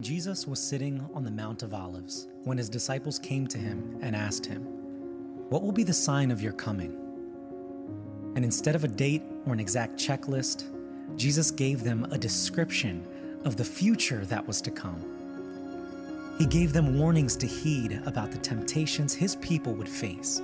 Jesus 0.00 0.46
was 0.46 0.60
sitting 0.60 1.04
on 1.12 1.24
the 1.24 1.30
Mount 1.30 1.64
of 1.64 1.74
Olives 1.74 2.28
when 2.44 2.56
his 2.56 2.68
disciples 2.68 3.18
came 3.18 3.48
to 3.48 3.58
him 3.58 3.98
and 4.00 4.14
asked 4.14 4.46
him, 4.46 4.62
What 5.48 5.64
will 5.64 5.72
be 5.72 5.82
the 5.82 5.92
sign 5.92 6.30
of 6.30 6.40
your 6.40 6.52
coming? 6.52 6.96
And 8.36 8.44
instead 8.44 8.76
of 8.76 8.84
a 8.84 8.88
date 8.88 9.24
or 9.44 9.52
an 9.52 9.58
exact 9.58 9.98
checklist, 9.98 10.66
Jesus 11.16 11.50
gave 11.50 11.82
them 11.82 12.06
a 12.12 12.18
description 12.18 13.04
of 13.44 13.56
the 13.56 13.64
future 13.64 14.24
that 14.26 14.46
was 14.46 14.62
to 14.62 14.70
come. 14.70 15.04
He 16.38 16.46
gave 16.46 16.72
them 16.72 16.96
warnings 16.96 17.34
to 17.34 17.48
heed 17.48 18.00
about 18.06 18.30
the 18.30 18.38
temptations 18.38 19.14
his 19.14 19.34
people 19.36 19.72
would 19.74 19.88
face, 19.88 20.40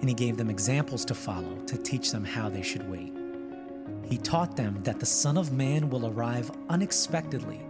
and 0.00 0.10
he 0.10 0.14
gave 0.14 0.36
them 0.36 0.50
examples 0.50 1.06
to 1.06 1.14
follow 1.14 1.56
to 1.68 1.78
teach 1.78 2.12
them 2.12 2.22
how 2.22 2.50
they 2.50 2.60
should 2.60 2.86
wait. 2.90 3.14
He 4.04 4.18
taught 4.18 4.58
them 4.58 4.82
that 4.82 5.00
the 5.00 5.06
Son 5.06 5.38
of 5.38 5.52
Man 5.52 5.88
will 5.88 6.06
arrive 6.06 6.50
unexpectedly 6.68 7.62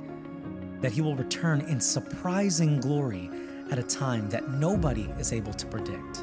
that 0.85 0.93
he 0.93 1.01
will 1.01 1.16
return 1.16 1.62
in 1.62 1.80
surprising 1.80 2.79
glory 2.79 3.31
at 3.71 3.79
a 3.79 3.82
time 3.82 4.29
that 4.29 4.50
nobody 4.50 5.08
is 5.18 5.32
able 5.32 5.54
to 5.54 5.64
predict. 5.64 6.22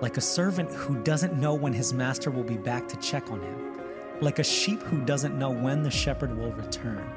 Like 0.00 0.16
a 0.16 0.20
servant 0.20 0.68
who 0.72 1.00
doesn't 1.04 1.38
know 1.38 1.54
when 1.54 1.72
his 1.72 1.92
master 1.92 2.32
will 2.32 2.42
be 2.42 2.56
back 2.56 2.88
to 2.88 2.96
check 2.96 3.30
on 3.30 3.40
him, 3.40 3.78
like 4.20 4.40
a 4.40 4.42
sheep 4.42 4.82
who 4.82 5.00
doesn't 5.04 5.38
know 5.38 5.50
when 5.50 5.84
the 5.84 5.92
shepherd 5.92 6.36
will 6.36 6.50
return, 6.54 7.08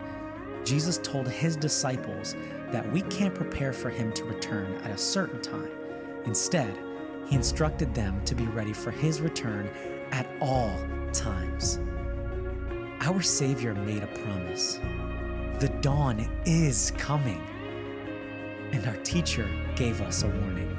Jesus 0.64 1.00
told 1.00 1.28
his 1.28 1.56
disciples 1.56 2.36
that 2.72 2.88
we 2.92 3.02
can't 3.02 3.34
prepare 3.34 3.74
for 3.74 3.90
him 3.90 4.14
to 4.14 4.24
return 4.24 4.76
at 4.84 4.92
a 4.92 4.98
certain 5.00 5.42
time. 5.42 5.72
Instead, 6.26 6.78
he 7.26 7.38
instructed 7.38 7.96
them 7.96 8.24
to 8.26 8.36
be 8.36 8.46
ready 8.46 8.74
for 8.74 8.92
his 8.92 9.20
return 9.20 9.68
at 10.12 10.30
all 10.42 10.78
times. 11.12 11.80
Our 13.02 13.24
Savior 13.24 13.74
made 13.74 14.04
a 14.04 14.08
promise 14.08 14.80
the 15.60 15.68
dawn 15.82 16.26
is 16.46 16.94
coming. 16.98 17.42
And 18.72 18.86
our 18.88 18.96
teacher 19.04 19.50
gave 19.76 20.00
us 20.00 20.24
a 20.24 20.28
warning. 20.28 20.70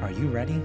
Are 0.00 0.12
you 0.12 0.28
ready? 0.28 0.62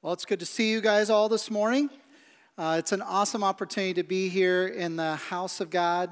Well, 0.00 0.12
it's 0.12 0.24
good 0.24 0.38
to 0.38 0.46
see 0.46 0.70
you 0.70 0.80
guys 0.80 1.10
all 1.10 1.28
this 1.28 1.50
morning. 1.50 1.90
Uh, 2.56 2.76
it's 2.78 2.92
an 2.92 3.02
awesome 3.02 3.42
opportunity 3.42 3.94
to 3.94 4.04
be 4.04 4.28
here 4.28 4.68
in 4.68 4.94
the 4.94 5.16
house 5.16 5.60
of 5.60 5.70
God, 5.70 6.08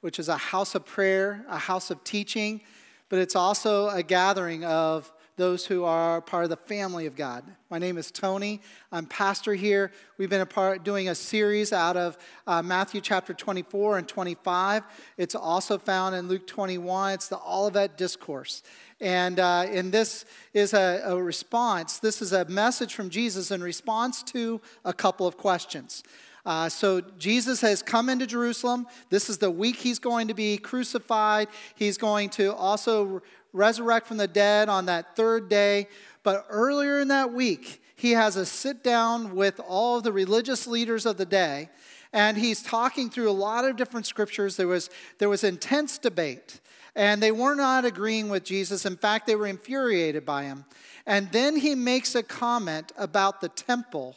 which 0.00 0.18
is 0.18 0.28
a 0.28 0.36
house 0.36 0.74
of 0.74 0.84
prayer, 0.84 1.44
a 1.48 1.58
house 1.58 1.92
of 1.92 2.02
teaching, 2.02 2.62
but 3.08 3.20
it's 3.20 3.36
also 3.36 3.90
a 3.90 4.02
gathering 4.02 4.64
of 4.64 5.12
those 5.36 5.64
who 5.64 5.84
are 5.84 6.20
part 6.20 6.44
of 6.44 6.50
the 6.50 6.56
family 6.56 7.06
of 7.06 7.16
God. 7.16 7.44
My 7.70 7.78
name 7.78 7.96
is 7.96 8.10
Tony. 8.10 8.60
I'm 8.90 9.06
pastor 9.06 9.54
here. 9.54 9.90
We've 10.18 10.28
been 10.28 10.42
a 10.42 10.46
part 10.46 10.84
doing 10.84 11.08
a 11.08 11.14
series 11.14 11.72
out 11.72 11.96
of 11.96 12.18
uh, 12.46 12.62
Matthew 12.62 13.00
chapter 13.00 13.32
24 13.32 13.98
and 13.98 14.06
25. 14.06 14.84
It's 15.16 15.34
also 15.34 15.78
found 15.78 16.14
in 16.14 16.28
Luke 16.28 16.46
21. 16.46 17.14
It's 17.14 17.28
the 17.28 17.40
Olivet 17.40 17.96
Discourse. 17.96 18.62
And, 19.00 19.40
uh, 19.40 19.66
and 19.68 19.90
this 19.90 20.26
is 20.52 20.74
a, 20.74 21.02
a 21.04 21.22
response. 21.22 21.98
This 21.98 22.20
is 22.20 22.32
a 22.32 22.44
message 22.44 22.94
from 22.94 23.08
Jesus 23.08 23.50
in 23.50 23.62
response 23.62 24.22
to 24.24 24.60
a 24.84 24.92
couple 24.92 25.26
of 25.26 25.38
questions. 25.38 26.02
Uh, 26.44 26.68
so 26.68 27.00
Jesus 27.18 27.60
has 27.60 27.82
come 27.82 28.08
into 28.08 28.26
Jerusalem. 28.26 28.86
This 29.10 29.30
is 29.30 29.38
the 29.38 29.50
week 29.50 29.76
he's 29.76 30.00
going 30.00 30.28
to 30.28 30.34
be 30.34 30.58
crucified. 30.58 31.48
He's 31.76 31.96
going 31.96 32.30
to 32.30 32.52
also 32.54 33.22
resurrect 33.52 34.06
from 34.06 34.16
the 34.16 34.28
dead 34.28 34.68
on 34.68 34.86
that 34.86 35.16
third 35.16 35.48
day. 35.48 35.88
But 36.22 36.46
earlier 36.48 37.00
in 37.00 37.08
that 37.08 37.32
week, 37.32 37.82
he 37.96 38.12
has 38.12 38.36
a 38.36 38.46
sit 38.46 38.82
down 38.82 39.34
with 39.34 39.60
all 39.60 39.98
of 39.98 40.04
the 40.04 40.12
religious 40.12 40.66
leaders 40.66 41.06
of 41.06 41.16
the 41.16 41.26
day, 41.26 41.68
and 42.12 42.36
he's 42.36 42.62
talking 42.62 43.10
through 43.10 43.30
a 43.30 43.32
lot 43.32 43.64
of 43.64 43.76
different 43.76 44.06
scriptures. 44.06 44.56
There 44.56 44.68
was, 44.68 44.90
there 45.18 45.28
was 45.28 45.44
intense 45.44 45.98
debate, 45.98 46.60
and 46.94 47.22
they 47.22 47.32
were 47.32 47.54
not 47.54 47.84
agreeing 47.84 48.28
with 48.28 48.44
Jesus. 48.44 48.84
In 48.84 48.96
fact, 48.96 49.26
they 49.26 49.36
were 49.36 49.46
infuriated 49.46 50.26
by 50.26 50.44
him. 50.44 50.64
And 51.06 51.30
then 51.32 51.56
he 51.56 51.74
makes 51.74 52.14
a 52.14 52.22
comment 52.22 52.92
about 52.96 53.40
the 53.40 53.48
temple 53.48 54.16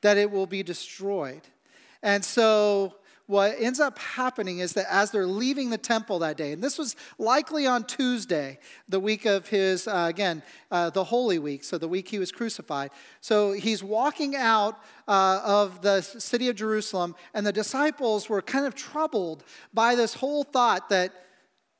that 0.00 0.16
it 0.16 0.30
will 0.30 0.46
be 0.46 0.62
destroyed. 0.62 1.42
And 2.02 2.24
so 2.24 2.96
what 3.26 3.56
ends 3.58 3.80
up 3.80 3.98
happening 3.98 4.60
is 4.60 4.74
that 4.74 4.86
as 4.88 5.10
they're 5.10 5.26
leaving 5.26 5.70
the 5.70 5.78
temple 5.78 6.20
that 6.20 6.36
day, 6.36 6.52
and 6.52 6.62
this 6.62 6.78
was 6.78 6.94
likely 7.18 7.66
on 7.66 7.84
Tuesday, 7.84 8.58
the 8.88 9.00
week 9.00 9.24
of 9.24 9.48
his, 9.48 9.88
uh, 9.88 10.06
again, 10.08 10.44
uh, 10.70 10.90
the 10.90 11.02
Holy 11.02 11.40
Week, 11.40 11.64
so 11.64 11.76
the 11.76 11.88
week 11.88 12.08
he 12.08 12.20
was 12.20 12.30
crucified. 12.30 12.90
So 13.20 13.52
he's 13.52 13.82
walking 13.82 14.36
out 14.36 14.78
uh, 15.08 15.40
of 15.44 15.82
the 15.82 16.02
city 16.02 16.48
of 16.48 16.54
Jerusalem, 16.54 17.16
and 17.34 17.44
the 17.44 17.52
disciples 17.52 18.28
were 18.28 18.42
kind 18.42 18.64
of 18.64 18.76
troubled 18.76 19.42
by 19.74 19.96
this 19.96 20.14
whole 20.14 20.44
thought 20.44 20.88
that 20.90 21.12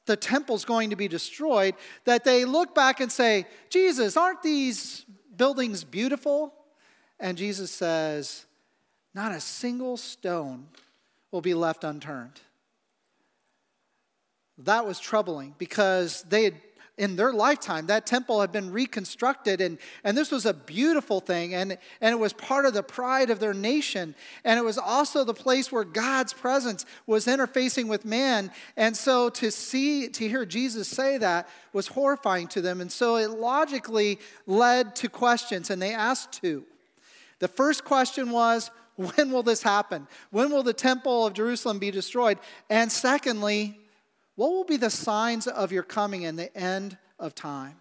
the 0.07 0.17
temple's 0.17 0.65
going 0.65 0.91
to 0.91 0.97
be 0.97 1.07
destroyed, 1.07 1.75
that 2.07 2.25
they 2.25 2.45
look 2.45 2.75
back 2.75 3.01
and 3.01 3.11
say, 3.11 3.47
Jesus, 3.71 4.17
aren't 4.17 4.43
these 4.43 5.05
buildings 5.37 5.85
beautiful? 5.85 6.55
And 7.21 7.39
Jesus 7.39 7.71
says, 7.71 8.47
Not 9.15 9.31
a 9.31 9.41
single 9.41 9.97
stone 9.97 10.67
will 11.31 11.41
be 11.41 11.55
left 11.55 11.85
unturned. 11.85 12.41
That 14.59 14.87
was 14.87 14.99
troubling 14.99 15.55
because 15.59 16.23
they 16.23 16.45
had, 16.45 16.55
in 16.99 17.17
their 17.17 17.31
lifetime, 17.31 17.89
that 17.89 18.07
temple 18.07 18.41
had 18.41 18.53
been 18.53 18.73
reconstructed, 18.73 19.61
and, 19.61 19.77
and 20.03 20.17
this 20.17 20.31
was 20.31 20.47
a 20.47 20.55
beautiful 20.55 21.21
thing, 21.21 21.53
and, 21.53 21.77
and 22.01 22.13
it 22.13 22.19
was 22.19 22.33
part 22.33 22.65
of 22.65 22.73
the 22.73 22.83
pride 22.83 23.29
of 23.29 23.39
their 23.39 23.53
nation. 23.53 24.15
And 24.45 24.59
it 24.59 24.63
was 24.63 24.79
also 24.79 25.23
the 25.23 25.35
place 25.35 25.71
where 25.71 25.85
God's 25.85 26.33
presence 26.33 26.87
was 27.07 27.27
interfacing 27.27 27.87
with 27.87 28.07
man. 28.07 28.51
And 28.79 28.97
so 28.97 29.29
to 29.29 29.51
see, 29.51 30.09
to 30.09 30.27
hear 30.27 30.47
Jesus 30.47 30.89
say 30.89 31.19
that 31.19 31.51
was 31.75 31.89
horrifying 31.89 32.49
to 32.49 32.63
them. 32.63 32.81
And 32.81 32.91
so 32.91 33.17
it 33.17 33.29
logically 33.29 34.19
led 34.47 34.97
to 34.97 35.11
questions, 35.11 35.69
and 35.69 35.83
they 35.83 35.93
asked 35.93 36.33
two. 36.33 36.65
The 37.41 37.49
first 37.49 37.85
question 37.85 38.31
was, 38.31 38.71
when 38.97 39.31
will 39.31 39.43
this 39.43 39.63
happen? 39.63 40.07
When 40.31 40.51
will 40.51 40.63
the 40.63 40.73
temple 40.73 41.27
of 41.27 41.35
Jerusalem 41.35 41.79
be 41.79 41.91
destroyed? 41.91 42.39
And 42.69 42.91
secondly, 42.91 43.79
what 44.35 44.51
will 44.51 44.65
be 44.65 44.77
the 44.77 44.91
signs 44.91 45.47
of 45.47 45.73
your 45.73 45.83
coming 45.83 46.25
and 46.25 46.39
the 46.39 46.55
end 46.57 46.99
of 47.19 47.35
time? 47.35 47.77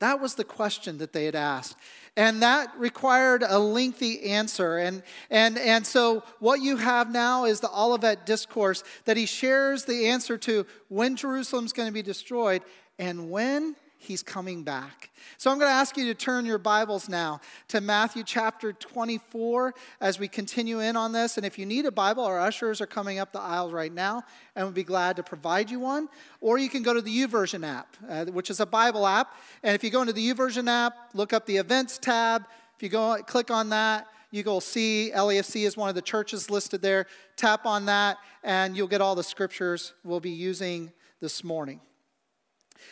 That 0.00 0.20
was 0.20 0.36
the 0.36 0.44
question 0.44 0.98
that 0.98 1.12
they 1.12 1.24
had 1.24 1.34
asked. 1.34 1.76
And 2.16 2.42
that 2.42 2.72
required 2.78 3.44
a 3.46 3.58
lengthy 3.58 4.30
answer. 4.30 4.78
And, 4.78 5.02
and, 5.30 5.58
and 5.58 5.86
so, 5.86 6.22
what 6.38 6.60
you 6.60 6.76
have 6.76 7.10
now 7.10 7.44
is 7.44 7.60
the 7.60 7.70
Olivet 7.70 8.26
Discourse 8.26 8.84
that 9.06 9.16
he 9.16 9.26
shares 9.26 9.84
the 9.84 10.08
answer 10.08 10.38
to 10.38 10.66
when 10.88 11.16
Jerusalem's 11.16 11.72
going 11.72 11.88
to 11.88 11.92
be 11.92 12.02
destroyed 12.02 12.62
and 12.98 13.30
when 13.30 13.76
he's 13.98 14.22
coming 14.22 14.62
back. 14.62 15.10
So 15.36 15.50
I'm 15.50 15.58
going 15.58 15.68
to 15.68 15.74
ask 15.74 15.96
you 15.96 16.06
to 16.06 16.14
turn 16.14 16.46
your 16.46 16.58
Bibles 16.58 17.08
now 17.08 17.40
to 17.68 17.80
Matthew 17.80 18.22
chapter 18.24 18.72
24 18.72 19.74
as 20.00 20.18
we 20.18 20.28
continue 20.28 20.80
in 20.80 20.96
on 20.96 21.12
this. 21.12 21.36
And 21.36 21.44
if 21.44 21.58
you 21.58 21.66
need 21.66 21.84
a 21.84 21.90
Bible, 21.90 22.24
our 22.24 22.40
ushers 22.40 22.80
are 22.80 22.86
coming 22.86 23.18
up 23.18 23.32
the 23.32 23.40
aisle 23.40 23.70
right 23.70 23.92
now 23.92 24.22
and 24.54 24.64
we'll 24.64 24.72
be 24.72 24.84
glad 24.84 25.16
to 25.16 25.22
provide 25.22 25.70
you 25.70 25.80
one. 25.80 26.08
Or 26.40 26.58
you 26.58 26.68
can 26.68 26.82
go 26.82 26.94
to 26.94 27.02
the 27.02 27.26
YouVersion 27.26 27.66
app, 27.66 27.96
uh, 28.08 28.26
which 28.26 28.50
is 28.50 28.60
a 28.60 28.66
Bible 28.66 29.06
app. 29.06 29.34
And 29.62 29.74
if 29.74 29.82
you 29.82 29.90
go 29.90 30.00
into 30.00 30.12
the 30.12 30.32
YouVersion 30.32 30.68
app, 30.68 31.10
look 31.14 31.32
up 31.32 31.44
the 31.44 31.56
events 31.56 31.98
tab. 31.98 32.44
If 32.76 32.82
you 32.82 32.88
go 32.88 33.18
click 33.26 33.50
on 33.50 33.70
that, 33.70 34.06
you 34.30 34.44
will 34.44 34.60
see 34.60 35.10
LAFC 35.14 35.66
is 35.66 35.76
one 35.76 35.88
of 35.88 35.94
the 35.94 36.02
churches 36.02 36.50
listed 36.50 36.82
there. 36.82 37.06
Tap 37.36 37.64
on 37.64 37.86
that, 37.86 38.18
and 38.44 38.76
you'll 38.76 38.86
get 38.86 39.00
all 39.00 39.14
the 39.14 39.22
scriptures 39.22 39.94
we'll 40.04 40.20
be 40.20 40.30
using 40.30 40.92
this 41.20 41.42
morning. 41.42 41.80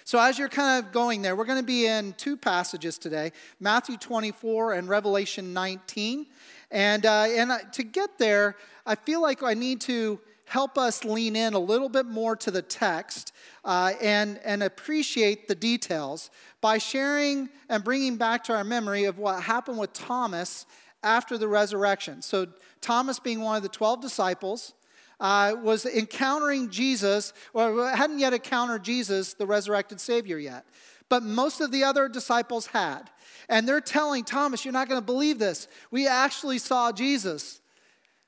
So, 0.05 0.19
as 0.19 0.39
you're 0.39 0.49
kind 0.49 0.85
of 0.85 0.93
going 0.93 1.23
there, 1.23 1.35
we're 1.37 1.45
going 1.45 1.61
to 1.61 1.67
be 1.67 1.87
in 1.87 2.13
two 2.15 2.37
passages 2.37 2.99
today 2.99 3.33
Matthew 3.61 3.97
24 3.97 4.75
and 4.75 4.89
Revelation 4.89 5.53
19. 5.53 6.27
And, 6.71 7.07
uh, 7.07 7.27
and 7.29 7.53
to 7.73 7.83
get 7.83 8.19
there, 8.19 8.57
I 8.85 8.95
feel 8.95 9.23
like 9.23 9.43
I 9.43 9.55
need 9.55 9.81
to 9.83 10.21
help 10.47 10.79
us 10.79 11.05
lean 11.05 11.37
in 11.37 11.55
a 11.55 11.59
little 11.59 11.89
bit 11.89 12.07
more 12.07 12.37
to 12.37 12.51
the 12.51 12.63
text 12.63 13.33
uh, 13.65 13.93
and, 14.01 14.39
and 14.45 14.63
appreciate 14.63 15.49
the 15.49 15.55
details 15.55 16.31
by 16.61 16.79
sharing 16.79 17.49
and 17.69 17.83
bringing 17.83 18.17
back 18.17 18.45
to 18.45 18.55
our 18.55 18.65
memory 18.65 19.05
of 19.05 19.19
what 19.19 19.43
happened 19.43 19.79
with 19.79 19.93
Thomas 19.93 20.67
after 21.03 21.37
the 21.37 21.49
resurrection. 21.49 22.23
So, 22.23 22.47
Thomas 22.81 23.19
being 23.19 23.41
one 23.41 23.57
of 23.57 23.63
the 23.63 23.69
12 23.69 24.01
disciples, 24.01 24.75
uh, 25.21 25.55
was 25.63 25.87
encountering 25.87 26.71
Jesus, 26.71 27.33
or 27.55 27.89
hadn't 27.89 28.19
yet 28.19 28.33
encountered 28.33 28.85
Jesus, 28.85 29.35
the 29.35 29.47
resurrected 29.47 30.01
Savior, 30.01 30.39
yet. 30.39 30.67
But 31.09 31.23
most 31.23 31.61
of 31.61 31.71
the 31.71 31.85
other 31.85 32.09
disciples 32.09 32.67
had. 32.67 33.11
And 33.49 33.69
they're 33.69 33.81
telling 33.81 34.25
Thomas, 34.25 34.65
You're 34.65 34.73
not 34.73 34.89
going 34.89 35.01
to 35.01 35.05
believe 35.05 35.39
this. 35.39 35.69
We 35.91 36.09
actually 36.09 36.59
saw 36.59 36.93
Jesus. 36.93 37.61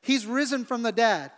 He's 0.00 0.26
risen 0.26 0.64
from 0.64 0.82
the 0.82 0.92
dead. 0.92 1.32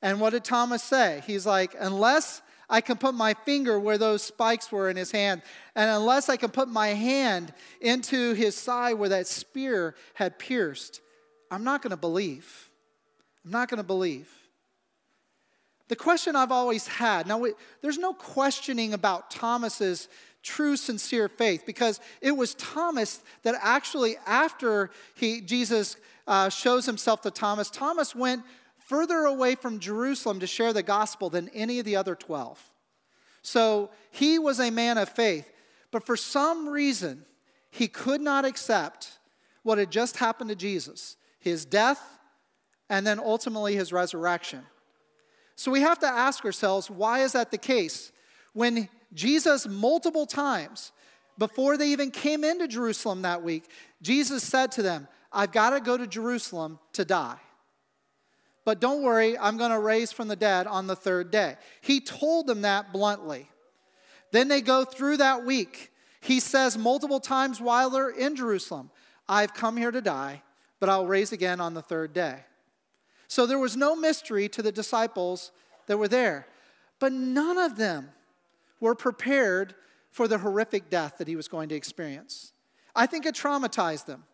And 0.00 0.20
what 0.20 0.30
did 0.30 0.44
Thomas 0.44 0.82
say? 0.82 1.22
He's 1.26 1.44
like, 1.44 1.74
Unless 1.78 2.42
I 2.72 2.80
can 2.80 2.96
put 2.96 3.14
my 3.14 3.34
finger 3.34 3.78
where 3.78 3.98
those 3.98 4.22
spikes 4.22 4.72
were 4.72 4.88
in 4.88 4.96
his 4.96 5.10
hand. 5.10 5.42
And 5.74 5.90
unless 5.90 6.30
I 6.30 6.38
can 6.38 6.50
put 6.50 6.68
my 6.68 6.88
hand 6.88 7.52
into 7.82 8.32
his 8.32 8.56
side 8.56 8.94
where 8.94 9.10
that 9.10 9.26
spear 9.26 9.94
had 10.14 10.38
pierced, 10.38 11.02
I'm 11.50 11.64
not 11.64 11.82
going 11.82 11.90
to 11.90 11.98
believe. 11.98 12.70
I'm 13.44 13.50
not 13.50 13.68
going 13.68 13.76
to 13.78 13.84
believe. 13.84 14.30
The 15.92 15.96
question 15.96 16.36
I've 16.36 16.50
always 16.50 16.86
had 16.86 17.26
now, 17.26 17.44
there's 17.82 17.98
no 17.98 18.14
questioning 18.14 18.94
about 18.94 19.30
Thomas's 19.30 20.08
true, 20.42 20.74
sincere 20.74 21.28
faith 21.28 21.64
because 21.66 22.00
it 22.22 22.32
was 22.32 22.54
Thomas 22.54 23.20
that 23.42 23.56
actually, 23.60 24.16
after 24.26 24.88
he, 25.14 25.42
Jesus 25.42 25.98
uh, 26.26 26.48
shows 26.48 26.86
himself 26.86 27.20
to 27.20 27.30
Thomas, 27.30 27.68
Thomas 27.68 28.14
went 28.14 28.42
further 28.78 29.26
away 29.26 29.54
from 29.54 29.80
Jerusalem 29.80 30.40
to 30.40 30.46
share 30.46 30.72
the 30.72 30.82
gospel 30.82 31.28
than 31.28 31.50
any 31.50 31.78
of 31.78 31.84
the 31.84 31.96
other 31.96 32.14
12. 32.14 32.58
So 33.42 33.90
he 34.10 34.38
was 34.38 34.60
a 34.60 34.70
man 34.70 34.96
of 34.96 35.10
faith, 35.10 35.52
but 35.90 36.06
for 36.06 36.16
some 36.16 36.70
reason, 36.70 37.26
he 37.70 37.86
could 37.86 38.22
not 38.22 38.46
accept 38.46 39.18
what 39.62 39.76
had 39.76 39.90
just 39.90 40.16
happened 40.16 40.48
to 40.48 40.56
Jesus 40.56 41.18
his 41.38 41.66
death 41.66 42.00
and 42.88 43.06
then 43.06 43.20
ultimately 43.20 43.74
his 43.74 43.92
resurrection. 43.92 44.64
So 45.62 45.70
we 45.70 45.82
have 45.82 46.00
to 46.00 46.08
ask 46.08 46.44
ourselves 46.44 46.90
why 46.90 47.20
is 47.20 47.34
that 47.34 47.52
the 47.52 47.56
case? 47.56 48.10
When 48.52 48.88
Jesus, 49.14 49.68
multiple 49.68 50.26
times, 50.26 50.90
before 51.38 51.76
they 51.76 51.90
even 51.90 52.10
came 52.10 52.42
into 52.42 52.66
Jerusalem 52.66 53.22
that 53.22 53.44
week, 53.44 53.70
Jesus 54.02 54.42
said 54.42 54.72
to 54.72 54.82
them, 54.82 55.06
I've 55.32 55.52
got 55.52 55.70
to 55.70 55.80
go 55.80 55.96
to 55.96 56.04
Jerusalem 56.08 56.80
to 56.94 57.04
die. 57.04 57.38
But 58.64 58.80
don't 58.80 59.04
worry, 59.04 59.38
I'm 59.38 59.56
going 59.56 59.70
to 59.70 59.78
raise 59.78 60.10
from 60.10 60.26
the 60.26 60.34
dead 60.34 60.66
on 60.66 60.88
the 60.88 60.96
third 60.96 61.30
day. 61.30 61.54
He 61.80 62.00
told 62.00 62.48
them 62.48 62.62
that 62.62 62.92
bluntly. 62.92 63.48
Then 64.32 64.48
they 64.48 64.62
go 64.62 64.84
through 64.84 65.18
that 65.18 65.44
week. 65.44 65.92
He 66.20 66.40
says 66.40 66.76
multiple 66.76 67.20
times 67.20 67.60
while 67.60 67.88
they're 67.88 68.08
in 68.08 68.34
Jerusalem, 68.34 68.90
I've 69.28 69.54
come 69.54 69.76
here 69.76 69.92
to 69.92 70.00
die, 70.00 70.42
but 70.80 70.88
I'll 70.88 71.06
raise 71.06 71.30
again 71.30 71.60
on 71.60 71.74
the 71.74 71.82
third 71.82 72.12
day. 72.12 72.40
So 73.32 73.46
there 73.46 73.58
was 73.58 73.78
no 73.78 73.96
mystery 73.96 74.46
to 74.50 74.60
the 74.60 74.70
disciples 74.70 75.52
that 75.86 75.96
were 75.96 76.06
there. 76.06 76.46
But 76.98 77.14
none 77.14 77.56
of 77.56 77.78
them 77.78 78.10
were 78.78 78.94
prepared 78.94 79.74
for 80.10 80.28
the 80.28 80.36
horrific 80.36 80.90
death 80.90 81.16
that 81.16 81.26
he 81.26 81.34
was 81.34 81.48
going 81.48 81.70
to 81.70 81.74
experience. 81.74 82.52
I 82.94 83.06
think 83.06 83.24
it 83.24 83.34
traumatized 83.34 84.04
them. 84.04 84.24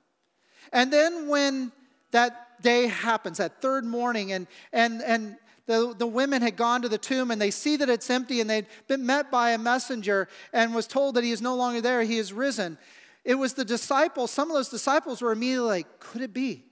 And 0.72 0.92
then 0.92 1.28
when 1.28 1.70
that 2.10 2.60
day 2.60 2.88
happens, 2.88 3.38
that 3.38 3.62
third 3.62 3.84
morning, 3.84 4.32
and, 4.32 4.48
and, 4.72 5.00
and 5.02 5.36
the, 5.66 5.94
the 5.96 6.08
women 6.08 6.42
had 6.42 6.56
gone 6.56 6.82
to 6.82 6.88
the 6.88 6.98
tomb 6.98 7.30
and 7.30 7.40
they 7.40 7.52
see 7.52 7.76
that 7.76 7.88
it's 7.88 8.10
empty 8.10 8.40
and 8.40 8.50
they'd 8.50 8.66
been 8.88 9.06
met 9.06 9.30
by 9.30 9.50
a 9.50 9.58
messenger 9.58 10.26
and 10.52 10.74
was 10.74 10.88
told 10.88 11.14
that 11.14 11.22
he 11.22 11.30
is 11.30 11.40
no 11.40 11.54
longer 11.54 11.80
there, 11.80 12.02
he 12.02 12.18
is 12.18 12.32
risen. 12.32 12.76
It 13.24 13.36
was 13.36 13.52
the 13.52 13.64
disciples, 13.64 14.32
some 14.32 14.50
of 14.50 14.56
those 14.56 14.70
disciples 14.70 15.22
were 15.22 15.30
immediately 15.30 15.68
like, 15.68 16.00
could 16.00 16.20
it 16.20 16.34
be? 16.34 16.64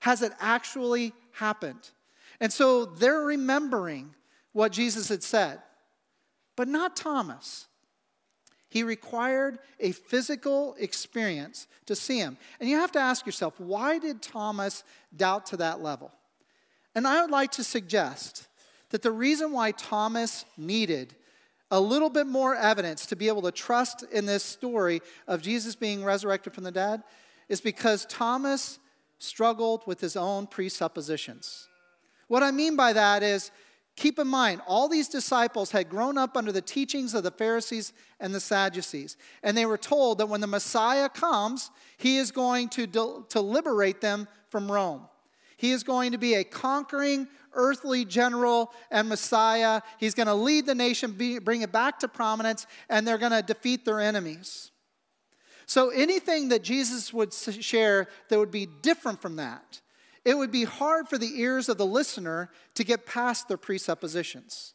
Has 0.00 0.22
it 0.22 0.32
actually 0.40 1.12
happened? 1.36 1.90
And 2.40 2.52
so 2.52 2.84
they're 2.84 3.22
remembering 3.22 4.14
what 4.52 4.72
Jesus 4.72 5.08
had 5.08 5.22
said, 5.22 5.60
but 6.56 6.68
not 6.68 6.96
Thomas. 6.96 7.66
He 8.68 8.82
required 8.82 9.58
a 9.80 9.92
physical 9.92 10.74
experience 10.78 11.66
to 11.86 11.94
see 11.94 12.18
him. 12.18 12.36
And 12.60 12.68
you 12.68 12.76
have 12.76 12.92
to 12.92 12.98
ask 12.98 13.24
yourself, 13.24 13.58
why 13.58 13.98
did 13.98 14.20
Thomas 14.20 14.82
doubt 15.16 15.46
to 15.46 15.56
that 15.58 15.80
level? 15.80 16.12
And 16.94 17.06
I 17.06 17.20
would 17.22 17.30
like 17.30 17.52
to 17.52 17.64
suggest 17.64 18.48
that 18.90 19.02
the 19.02 19.12
reason 19.12 19.52
why 19.52 19.72
Thomas 19.72 20.44
needed 20.56 21.14
a 21.70 21.80
little 21.80 22.10
bit 22.10 22.26
more 22.26 22.54
evidence 22.54 23.06
to 23.06 23.16
be 23.16 23.28
able 23.28 23.42
to 23.42 23.50
trust 23.50 24.04
in 24.12 24.26
this 24.26 24.42
story 24.42 25.00
of 25.26 25.42
Jesus 25.42 25.74
being 25.74 26.04
resurrected 26.04 26.54
from 26.54 26.64
the 26.64 26.70
dead 26.70 27.02
is 27.48 27.60
because 27.60 28.06
Thomas 28.06 28.78
struggled 29.18 29.86
with 29.86 30.00
his 30.00 30.16
own 30.16 30.46
presuppositions. 30.46 31.68
What 32.28 32.42
I 32.42 32.50
mean 32.50 32.76
by 32.76 32.92
that 32.92 33.22
is 33.22 33.50
Keep 33.96 34.18
in 34.18 34.28
mind, 34.28 34.60
all 34.66 34.88
these 34.88 35.08
disciples 35.08 35.70
had 35.70 35.88
grown 35.88 36.18
up 36.18 36.36
under 36.36 36.52
the 36.52 36.60
teachings 36.60 37.14
of 37.14 37.22
the 37.22 37.30
Pharisees 37.30 37.94
and 38.20 38.34
the 38.34 38.40
Sadducees. 38.40 39.16
And 39.42 39.56
they 39.56 39.64
were 39.64 39.78
told 39.78 40.18
that 40.18 40.28
when 40.28 40.42
the 40.42 40.46
Messiah 40.46 41.08
comes, 41.08 41.70
he 41.96 42.18
is 42.18 42.30
going 42.30 42.68
to, 42.70 42.86
to 42.86 43.40
liberate 43.40 44.02
them 44.02 44.28
from 44.50 44.70
Rome. 44.70 45.08
He 45.56 45.70
is 45.70 45.82
going 45.82 46.12
to 46.12 46.18
be 46.18 46.34
a 46.34 46.44
conquering 46.44 47.26
earthly 47.54 48.04
general 48.04 48.70
and 48.90 49.08
Messiah. 49.08 49.80
He's 49.96 50.12
going 50.12 50.26
to 50.26 50.34
lead 50.34 50.66
the 50.66 50.74
nation, 50.74 51.12
be, 51.12 51.38
bring 51.38 51.62
it 51.62 51.72
back 51.72 51.98
to 52.00 52.08
prominence, 52.08 52.66
and 52.90 53.08
they're 53.08 53.16
going 53.16 53.32
to 53.32 53.40
defeat 53.40 53.86
their 53.86 53.98
enemies. 53.98 54.72
So 55.66 55.90
anything 55.90 56.48
that 56.48 56.62
Jesus 56.62 57.12
would 57.12 57.32
share 57.34 58.08
that 58.28 58.38
would 58.38 58.50
be 58.50 58.66
different 58.66 59.20
from 59.20 59.36
that 59.36 59.80
it 60.26 60.36
would 60.36 60.50
be 60.50 60.64
hard 60.64 61.08
for 61.08 61.18
the 61.18 61.40
ears 61.40 61.68
of 61.68 61.78
the 61.78 61.86
listener 61.86 62.50
to 62.74 62.82
get 62.82 63.06
past 63.06 63.46
their 63.46 63.56
presuppositions. 63.56 64.74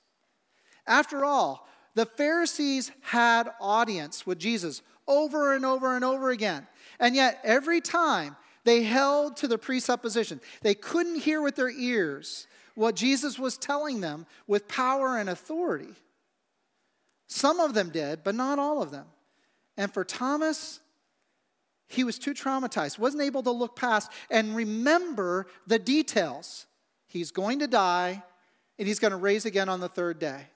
After 0.88 1.26
all, 1.26 1.68
the 1.94 2.06
Pharisees 2.06 2.90
had 3.02 3.52
audience 3.60 4.26
with 4.26 4.40
Jesus 4.40 4.82
over 5.10 5.54
and 5.54 5.66
over 5.66 5.94
and 5.94 6.06
over 6.06 6.30
again. 6.30 6.66
And 7.02 7.16
yet, 7.16 7.42
every 7.44 7.82
time 7.82 8.38
they 8.64 8.84
held 8.84 9.36
to 9.38 9.48
the 9.50 9.58
presupposition, 9.58 10.40
they 10.62 10.74
couldn't 10.74 11.20
hear 11.20 11.42
with 11.42 11.58
their 11.58 11.70
ears 11.70 12.48
what 12.76 12.96
Jesus 12.96 13.38
was 13.38 13.58
telling 13.58 14.00
them 14.00 14.26
with 14.48 14.70
power 14.70 15.18
and 15.18 15.30
authority. 15.30 15.96
Some 17.28 17.60
of 17.60 17.74
them 17.74 17.90
did, 17.90 18.24
but 18.24 18.36
not 18.36 18.58
all 18.58 18.82
of 18.82 18.92
them. 18.92 19.08
And 19.78 19.94
for 19.94 20.04
Thomas, 20.04 20.80
he 21.88 22.04
was 22.04 22.18
too 22.18 22.34
traumatized, 22.34 23.00
wasn't 23.00 23.24
able 23.24 23.44
to 23.44 23.52
look 23.52 23.76
past 23.76 24.12
and 24.30 24.56
remember 24.56 25.48
the 25.68 25.80
details. 25.80 26.66
He's 27.08 27.32
going 27.32 27.60
to 27.60 27.68
die 27.68 28.24
and 28.80 28.88
he's 28.88 29.00
going 29.00 29.12
to 29.12 29.18
raise 29.18 29.46
again 29.46 29.70
on 29.70 29.80
the 29.80 29.90
third 29.90 30.20
day. 30.20 30.48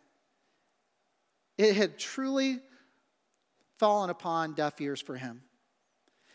It 1.58 1.76
had 1.76 1.98
truly 1.98 2.60
fallen 3.78 4.10
upon 4.10 4.54
deaf 4.54 4.80
ears 4.80 5.02
for 5.02 5.16
him. 5.16 5.42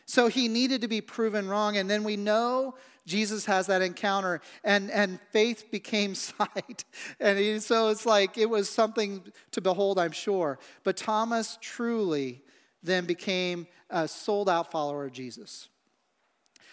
So 0.07 0.27
he 0.27 0.49
needed 0.49 0.81
to 0.81 0.89
be 0.89 1.01
proven 1.01 1.49
wrong. 1.49 1.77
And 1.77 1.89
then 1.89 2.05
we 2.05 2.17
know 2.17 2.75
Jesus 3.07 3.45
has 3.47 3.69
that 3.69 3.81
encounter, 3.81 4.41
and, 4.65 4.91
and 4.91 5.19
faith 5.31 5.71
became 5.71 6.15
sight. 6.17 6.85
And 7.19 7.39
he, 7.39 7.59
so 7.61 7.89
it's 7.89 8.05
like 8.05 8.37
it 8.37 8.51
was 8.51 8.69
something 8.69 9.23
to 9.53 9.61
behold, 9.61 9.99
I'm 9.99 10.13
sure. 10.13 10.59
But 10.85 10.97
Thomas 10.97 11.59
truly 11.61 12.43
then 12.83 13.05
became 13.05 13.67
a 13.89 14.09
sold 14.09 14.49
out 14.49 14.71
follower 14.71 15.07
of 15.07 15.13
Jesus. 15.13 15.69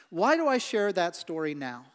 Why 0.09 0.38
do 0.38 0.48
I 0.48 0.57
share 0.57 0.94
that 0.94 1.15
story 1.15 1.54
now? 1.54 1.85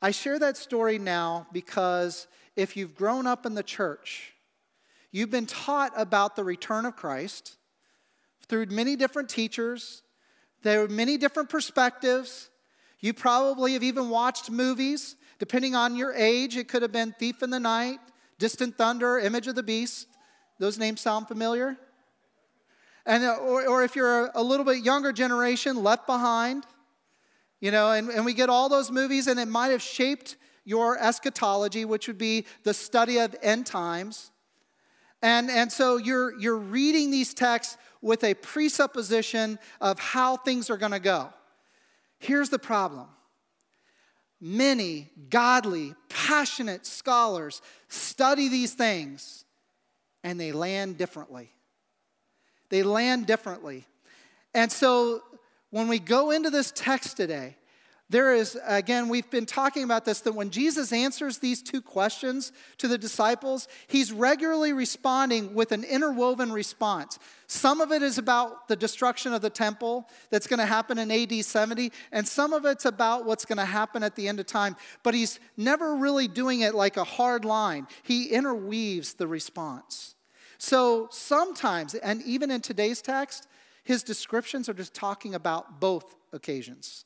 I 0.00 0.10
share 0.10 0.38
that 0.38 0.56
story 0.56 0.98
now 0.98 1.46
because 1.52 2.26
if 2.54 2.76
you've 2.76 2.94
grown 2.94 3.26
up 3.26 3.44
in 3.44 3.54
the 3.54 3.62
church, 3.62 4.34
you've 5.10 5.30
been 5.30 5.46
taught 5.46 5.92
about 5.96 6.36
the 6.36 6.44
return 6.44 6.86
of 6.86 6.96
Christ 6.96 7.56
through 8.48 8.66
many 8.66 8.96
different 8.96 9.28
teachers. 9.28 10.02
There 10.62 10.82
are 10.82 10.88
many 10.88 11.16
different 11.16 11.48
perspectives. 11.48 12.50
You 13.00 13.12
probably 13.12 13.74
have 13.74 13.82
even 13.82 14.08
watched 14.08 14.50
movies. 14.50 15.16
Depending 15.38 15.74
on 15.74 15.96
your 15.96 16.14
age, 16.14 16.56
it 16.56 16.68
could 16.68 16.82
have 16.82 16.92
been 16.92 17.14
Thief 17.18 17.42
in 17.42 17.50
the 17.50 17.60
Night, 17.60 17.98
Distant 18.38 18.78
Thunder, 18.78 19.18
Image 19.18 19.46
of 19.48 19.54
the 19.54 19.62
Beast. 19.62 20.06
Those 20.58 20.78
names 20.78 21.02
sound 21.02 21.28
familiar? 21.28 21.76
And, 23.06 23.24
uh, 23.24 23.36
or, 23.36 23.66
or 23.68 23.84
if 23.84 23.94
you're 23.94 24.30
a 24.34 24.42
little 24.42 24.66
bit 24.66 24.84
younger 24.84 25.12
generation, 25.12 25.82
Left 25.82 26.06
Behind, 26.06 26.64
you 27.60 27.70
know, 27.70 27.92
and, 27.92 28.10
and 28.10 28.24
we 28.24 28.34
get 28.34 28.50
all 28.50 28.68
those 28.68 28.90
movies, 28.90 29.28
and 29.28 29.38
it 29.38 29.46
might 29.46 29.68
have 29.68 29.80
shaped 29.80 30.36
your 30.64 30.98
eschatology, 30.98 31.84
which 31.84 32.08
would 32.08 32.18
be 32.18 32.44
the 32.64 32.74
study 32.74 33.18
of 33.18 33.34
end 33.42 33.64
times. 33.64 34.32
And, 35.22 35.50
and 35.50 35.72
so 35.72 35.96
you're, 35.96 36.38
you're 36.38 36.58
reading 36.58 37.10
these 37.10 37.32
texts 37.32 37.78
with 38.02 38.24
a 38.24 38.34
presupposition 38.34 39.58
of 39.80 39.98
how 39.98 40.36
things 40.36 40.68
are 40.68 40.76
going 40.76 40.92
to 40.92 41.00
go. 41.00 41.32
Here's 42.18 42.50
the 42.50 42.58
problem 42.58 43.08
many 44.40 45.10
godly, 45.30 45.94
passionate 46.08 46.84
scholars 46.84 47.62
study 47.88 48.48
these 48.48 48.74
things 48.74 49.44
and 50.22 50.38
they 50.38 50.52
land 50.52 50.98
differently. 50.98 51.55
They 52.68 52.82
land 52.82 53.26
differently. 53.26 53.86
And 54.54 54.70
so 54.70 55.22
when 55.70 55.88
we 55.88 55.98
go 55.98 56.30
into 56.30 56.50
this 56.50 56.72
text 56.74 57.16
today, 57.16 57.56
There 58.08 58.32
is, 58.34 58.56
again, 58.64 59.08
we've 59.08 59.28
been 59.30 59.46
talking 59.46 59.82
about 59.82 60.04
this 60.04 60.20
that 60.20 60.34
when 60.34 60.50
Jesus 60.50 60.92
answers 60.92 61.38
these 61.38 61.60
two 61.60 61.82
questions 61.82 62.52
to 62.78 62.86
the 62.86 62.98
disciples, 62.98 63.66
he's 63.88 64.12
regularly 64.12 64.72
responding 64.72 65.54
with 65.54 65.72
an 65.72 65.82
interwoven 65.82 66.52
response. 66.52 67.18
Some 67.48 67.80
of 67.80 67.90
it 67.90 68.02
is 68.02 68.16
about 68.16 68.68
the 68.68 68.76
destruction 68.76 69.32
of 69.32 69.42
the 69.42 69.50
temple 69.50 70.08
that's 70.30 70.46
going 70.46 70.60
to 70.60 70.66
happen 70.66 70.98
in 70.98 71.10
AD 71.10 71.44
70, 71.44 71.90
and 72.12 72.26
some 72.26 72.52
of 72.52 72.64
it's 72.64 72.84
about 72.84 73.26
what's 73.26 73.44
going 73.44 73.58
to 73.58 73.64
happen 73.64 74.04
at 74.04 74.14
the 74.14 74.28
end 74.28 74.38
of 74.38 74.46
time. 74.46 74.76
But 75.02 75.14
he's 75.14 75.40
never 75.56 75.96
really 75.96 76.28
doing 76.28 76.60
it 76.60 76.76
like 76.76 76.96
a 76.96 77.04
hard 77.04 77.44
line, 77.44 77.88
he 78.04 78.26
interweaves 78.26 79.14
the 79.14 79.26
response. 79.26 80.14
So 80.58 81.08
sometimes, 81.10 81.94
and 81.94 82.22
even 82.22 82.50
in 82.50 82.60
today's 82.60 83.02
text, 83.02 83.48
his 83.84 84.02
descriptions 84.02 84.68
are 84.68 84.74
just 84.74 84.94
talking 84.94 85.34
about 85.34 85.80
both 85.80 86.16
occasions. 86.32 87.04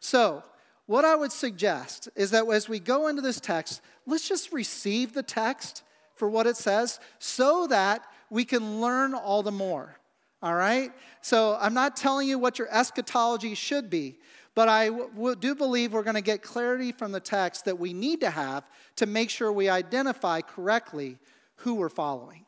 So, 0.00 0.42
what 0.86 1.04
I 1.04 1.14
would 1.14 1.30
suggest 1.30 2.08
is 2.16 2.32
that 2.32 2.48
as 2.48 2.68
we 2.68 2.80
go 2.80 3.06
into 3.06 3.22
this 3.22 3.38
text, 3.38 3.80
let's 4.06 4.28
just 4.28 4.52
receive 4.52 5.12
the 5.12 5.22
text 5.22 5.82
for 6.16 6.28
what 6.28 6.46
it 6.46 6.56
says 6.56 6.98
so 7.18 7.66
that 7.68 8.02
we 8.28 8.44
can 8.44 8.80
learn 8.80 9.14
all 9.14 9.42
the 9.42 9.52
more. 9.52 9.96
All 10.42 10.54
right? 10.54 10.90
So, 11.20 11.56
I'm 11.60 11.74
not 11.74 11.96
telling 11.96 12.28
you 12.28 12.38
what 12.38 12.58
your 12.58 12.68
eschatology 12.70 13.54
should 13.54 13.88
be, 13.88 14.18
but 14.54 14.68
I 14.68 14.90
do 15.38 15.54
believe 15.54 15.92
we're 15.92 16.02
going 16.02 16.16
to 16.16 16.20
get 16.20 16.42
clarity 16.42 16.92
from 16.92 17.12
the 17.12 17.20
text 17.20 17.64
that 17.66 17.78
we 17.78 17.92
need 17.92 18.20
to 18.20 18.30
have 18.30 18.68
to 18.96 19.06
make 19.06 19.30
sure 19.30 19.52
we 19.52 19.68
identify 19.68 20.40
correctly 20.40 21.18
who 21.56 21.76
we're 21.76 21.88
following. 21.88 22.44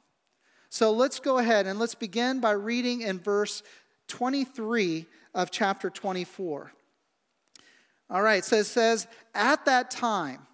So 0.73 0.91
let's 0.91 1.21
go 1.21 1.37
ahead 1.37 1.67
and 1.67 1.79
let's 1.79 1.95
begin 1.95 2.41
by 2.41 2.53
reading 2.53 3.03
in 3.03 3.19
verse 3.19 3.63
23 4.09 5.05
of 5.35 5.51
chapter 5.51 5.91
24. 5.91 6.73
All 8.09 8.23
right, 8.23 8.43
so 8.43 8.57
it 8.57 8.65
says, 8.65 9.07
At 9.35 9.67
that 9.67 9.91
time, 9.91 10.47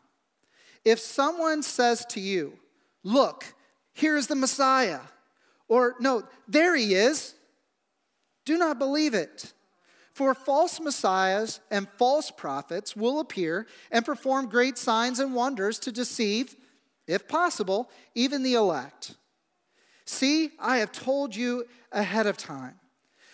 if 0.85 0.99
someone 0.99 1.63
says 1.63 2.05
to 2.07 2.21
you, 2.21 2.59
Look, 3.05 3.55
here's 3.93 4.27
the 4.27 4.35
Messiah, 4.35 5.03
or 5.69 5.95
no, 6.01 6.25
there 6.49 6.75
he 6.75 6.97
is, 6.97 7.37
do 8.45 8.59
not 8.59 8.81
believe 8.81 9.15
it. 9.15 9.53
For 10.15 10.35
false 10.35 10.81
messiahs 10.81 11.61
and 11.71 11.89
false 11.97 12.33
prophets 12.33 12.97
will 12.97 13.21
appear 13.21 13.69
and 13.93 14.05
perform 14.05 14.49
great 14.49 14.79
signs 14.79 15.21
and 15.21 15.33
wonders 15.33 15.79
to 15.79 15.93
deceive, 15.93 16.57
if 17.07 17.29
possible, 17.29 17.89
even 18.17 18.43
the 18.43 18.55
elect. 18.55 19.15
See, 20.09 20.53
I 20.59 20.79
have 20.79 20.91
told 20.91 21.37
you 21.37 21.67
ahead 21.93 22.27
of 22.27 22.39
time. 22.39 22.77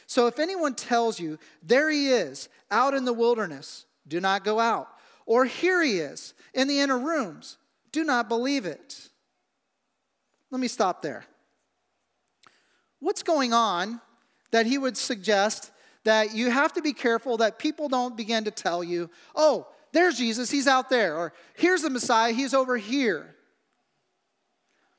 So 0.09 0.26
if 0.26 0.40
anyone 0.40 0.75
tells 0.75 1.21
you, 1.21 1.38
There 1.62 1.88
he 1.88 2.09
is, 2.09 2.49
out 2.69 2.95
in 2.95 3.04
the 3.04 3.12
wilderness, 3.12 3.87
do 4.09 4.21
not 4.21 4.43
go 4.43 4.59
out. 4.59 4.88
Or 5.25 5.45
here 5.45 5.81
he 5.85 6.00
is 6.00 6.35
in 6.52 6.66
the 6.66 6.81
inner 6.81 6.99
rooms. 6.99 7.59
Do 7.93 8.02
not 8.02 8.28
believe 8.28 8.66
it. 8.66 9.09
Let 10.50 10.61
me 10.61 10.66
stop 10.66 11.00
there. 11.00 11.25
What's 12.99 13.23
going 13.23 13.52
on 13.52 14.00
that 14.50 14.66
he 14.66 14.76
would 14.76 14.97
suggest 14.97 15.71
that 16.02 16.35
you 16.35 16.50
have 16.50 16.73
to 16.73 16.83
be 16.83 16.93
careful 16.93 17.37
that 17.37 17.61
people 17.61 17.88
don't 17.88 18.16
begin 18.16 18.43
to 18.45 18.50
tell 18.50 18.83
you, 18.83 19.11
oh, 19.37 19.69
there's 19.93 20.19
Jesus, 20.19 20.50
he's 20.50 20.66
out 20.66 20.90
there, 20.90 21.16
or 21.16 21.33
here's 21.54 21.83
the 21.83 21.90
Messiah, 21.90 22.33
he's 22.33 22.52
over 22.52 22.76
here. 22.76 23.37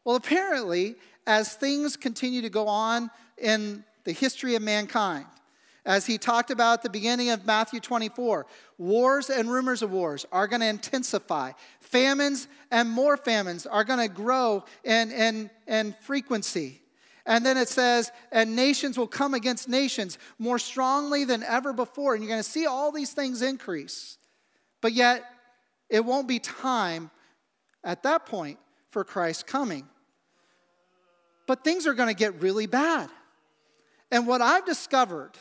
Well, 0.06 0.16
apparently, 0.16 0.96
as 1.28 1.54
things 1.54 1.98
continue 1.98 2.42
to 2.42 2.50
go 2.50 2.68
on 2.68 3.10
in 3.38 3.84
the 4.04 4.12
history 4.12 4.56
of 4.56 4.62
mankind, 4.62 5.26
as 5.86 6.06
he 6.06 6.18
talked 6.18 6.52
about 6.52 6.80
at 6.80 6.84
the 6.84 6.90
beginning 6.90 7.30
of 7.30 7.46
Matthew 7.46 7.80
24. 7.80 8.46
Wars 8.78 9.30
and 9.30 9.50
rumors 9.50 9.82
of 9.82 9.92
wars 9.92 10.26
are 10.32 10.48
going 10.48 10.62
to 10.62 10.68
intensify. 10.68 11.52
Famines 11.80 12.48
and 12.72 12.90
more 12.90 13.18
famines 13.18 13.66
are 13.66 13.84
going 13.84 14.00
to 14.00 14.14
grow 14.14 14.64
in, 14.84 15.12
in, 15.12 15.50
in 15.68 15.96
frequency. 16.02 16.82
And 17.26 17.44
then 17.44 17.58
it 17.58 17.70
says, 17.70 18.12
and 18.32 18.56
nations 18.56 18.98
will 18.98 19.08
come 19.08 19.34
against 19.34 19.68
nations 19.68 20.20
more 20.38 20.60
strongly 20.60 21.26
than 21.26 21.42
ever 21.42 21.74
before. 21.74 22.14
And 22.14 22.24
you're 22.24 22.30
going 22.30 22.44
to 22.44 22.50
see 22.50 22.68
all 22.68 22.92
these 22.92 23.14
things 23.14 23.42
increase. 23.42 24.18
But 24.82 24.94
yet, 24.94 25.26
it 25.90 26.06
won't 26.06 26.28
be 26.28 26.40
time 26.40 27.10
at 27.84 28.04
that 28.04 28.26
point 28.26 28.60
for 28.92 29.04
Christ's 29.04 29.44
coming. 29.44 29.88
But 31.48 31.64
things 31.64 31.86
are 31.88 31.94
going 31.94 32.10
to 32.10 32.16
get 32.16 32.42
really 32.42 32.66
bad. 32.66 33.10
And 34.12 34.28
what 34.28 34.42
I've 34.42 34.66
discovered 34.66 35.32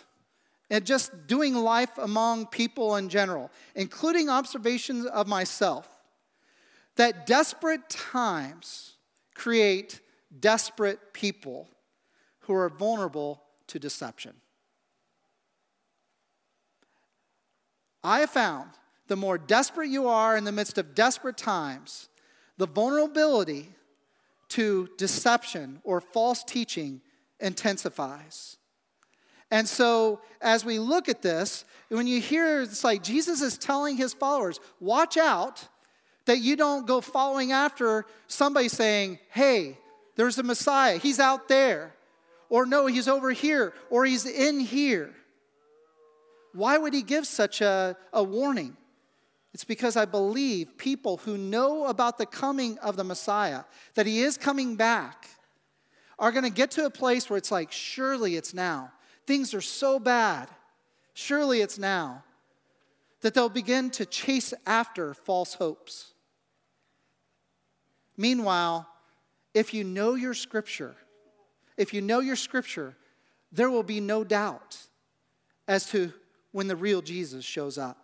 and 0.71 0.85
just 0.85 1.27
doing 1.27 1.55
life 1.55 1.97
among 1.99 2.47
people 2.47 2.97
in 2.97 3.09
general, 3.09 3.51
including 3.75 4.29
observations 4.29 5.07
of 5.07 5.27
myself, 5.27 5.89
that 6.97 7.27
desperate 7.27 7.89
times 7.89 8.95
create 9.35 10.01
desperate 10.41 11.13
people 11.13 11.69
who 12.41 12.55
are 12.55 12.69
vulnerable 12.69 13.43
to 13.67 13.79
deception. 13.79 14.35
I 18.03 18.21
have 18.21 18.31
found 18.31 18.71
the 19.07 19.17
more 19.17 19.39
desperate 19.39 19.89
you 19.89 20.09
are 20.09 20.37
in 20.37 20.45
the 20.45 20.53
midst 20.53 20.79
of 20.79 20.95
desperate 20.95 21.37
times, 21.37 22.09
the 22.59 22.67
vulnerability 22.67 23.71
to 24.55 24.89
deception 24.97 25.81
or 25.83 26.01
false 26.01 26.45
teaching 26.45 27.01
intensifies. 27.41 28.57
And 29.51 29.69
so, 29.69 30.21
as 30.41 30.65
we 30.65 30.79
look 30.79 31.09
at 31.09 31.23
this, 31.23 31.65
when 31.89 32.07
you 32.07 32.21
hear 32.21 32.63
it's 32.63 32.85
like 32.85 33.03
Jesus 33.03 33.43
is 33.43 33.59
telling 33.59 33.97
his 33.97 34.15
followers, 34.15 34.61
watch 34.79 35.17
out 35.17 35.69
that 36.27 36.39
you 36.39 36.55
don't 36.55 36.87
go 36.87 37.01
following 37.01 37.51
after 37.51 38.07
somebody 38.29 38.69
saying, 38.69 39.19
hey, 39.31 39.77
there's 40.17 40.39
a 40.39 40.43
Messiah, 40.45 40.99
he's 40.99 41.19
out 41.19 41.49
there. 41.49 41.93
Or 42.49 42.65
no, 42.65 42.87
he's 42.87 43.09
over 43.09 43.33
here, 43.33 43.75
or 43.91 44.05
he's 44.05 44.25
in 44.25 44.61
here. 44.61 45.13
Why 46.53 46.79
would 46.79 46.95
he 46.95 47.03
give 47.03 47.27
such 47.27 47.61
a, 47.61 47.97
a 48.13 48.23
warning? 48.23 48.77
It's 49.55 49.65
because 49.65 49.97
I 49.97 50.05
believe 50.05 50.77
people 50.77 51.19
who 51.19 51.39
know 51.39 51.87
about 51.87 52.19
the 52.19 52.27
coming 52.27 52.77
of 52.79 52.97
the 52.97 53.05
Messiah, 53.05 53.63
that 53.95 54.05
he 54.05 54.21
is 54.21 54.37
coming 54.37 54.75
back, 54.75 55.29
are 56.19 56.33
going 56.33 56.45
to 56.45 56.51
get 56.51 56.73
to 56.73 56.87
a 56.87 56.91
place 56.91 57.31
where 57.31 57.37
it's 57.37 57.53
like, 57.53 57.71
surely 57.71 58.35
it's 58.35 58.53
now. 58.53 58.93
Things 59.29 59.55
are 59.55 59.61
so 59.61 60.01
bad. 60.01 60.49
Surely 61.15 61.61
it's 61.61 61.79
now. 61.79 62.25
That 63.21 63.35
they'll 63.35 63.49
begin 63.49 63.91
to 63.91 64.05
chase 64.05 64.53
after 64.67 65.15
false 65.15 65.55
hopes. 65.55 66.13
Meanwhile, 68.17 68.89
if 69.55 69.73
you 69.73 69.85
know 69.85 70.15
your 70.15 70.35
scripture, 70.35 70.97
if 71.77 71.95
you 71.95 72.01
know 72.01 72.19
your 72.19 72.37
scripture, 72.37 72.97
there 73.53 73.71
will 73.71 73.85
be 73.85 74.01
no 74.01 74.25
doubt 74.25 74.79
as 75.69 75.87
to 75.91 76.13
when 76.51 76.67
the 76.67 76.77
real 76.77 77.03
Jesus 77.03 77.45
shows 77.45 77.79
up. 77.79 78.04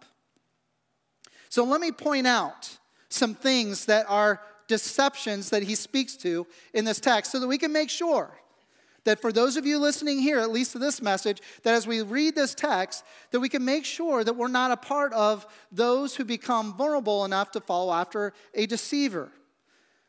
So 1.50 1.64
let 1.64 1.80
me 1.80 1.90
point 1.92 2.26
out 2.26 2.78
some 3.08 3.34
things 3.34 3.84
that 3.86 4.06
are 4.08 4.40
deceptions 4.68 5.50
that 5.50 5.64
he 5.64 5.74
speaks 5.74 6.16
to 6.18 6.46
in 6.72 6.84
this 6.84 7.00
text 7.00 7.32
so 7.32 7.40
that 7.40 7.48
we 7.48 7.58
can 7.58 7.72
make 7.72 7.90
sure 7.90 8.30
that 9.04 9.20
for 9.20 9.32
those 9.32 9.56
of 9.56 9.66
you 9.66 9.78
listening 9.78 10.20
here, 10.20 10.38
at 10.38 10.52
least 10.52 10.72
to 10.72 10.78
this 10.78 11.02
message, 11.02 11.40
that 11.64 11.74
as 11.74 11.88
we 11.88 12.02
read 12.02 12.36
this 12.36 12.54
text, 12.54 13.02
that 13.32 13.40
we 13.40 13.48
can 13.48 13.64
make 13.64 13.84
sure 13.84 14.22
that 14.22 14.34
we're 14.34 14.46
not 14.46 14.70
a 14.70 14.76
part 14.76 15.12
of 15.12 15.44
those 15.72 16.14
who 16.14 16.24
become 16.24 16.74
vulnerable 16.74 17.24
enough 17.24 17.50
to 17.50 17.60
follow 17.60 17.92
after 17.92 18.32
a 18.54 18.66
deceiver. 18.66 19.32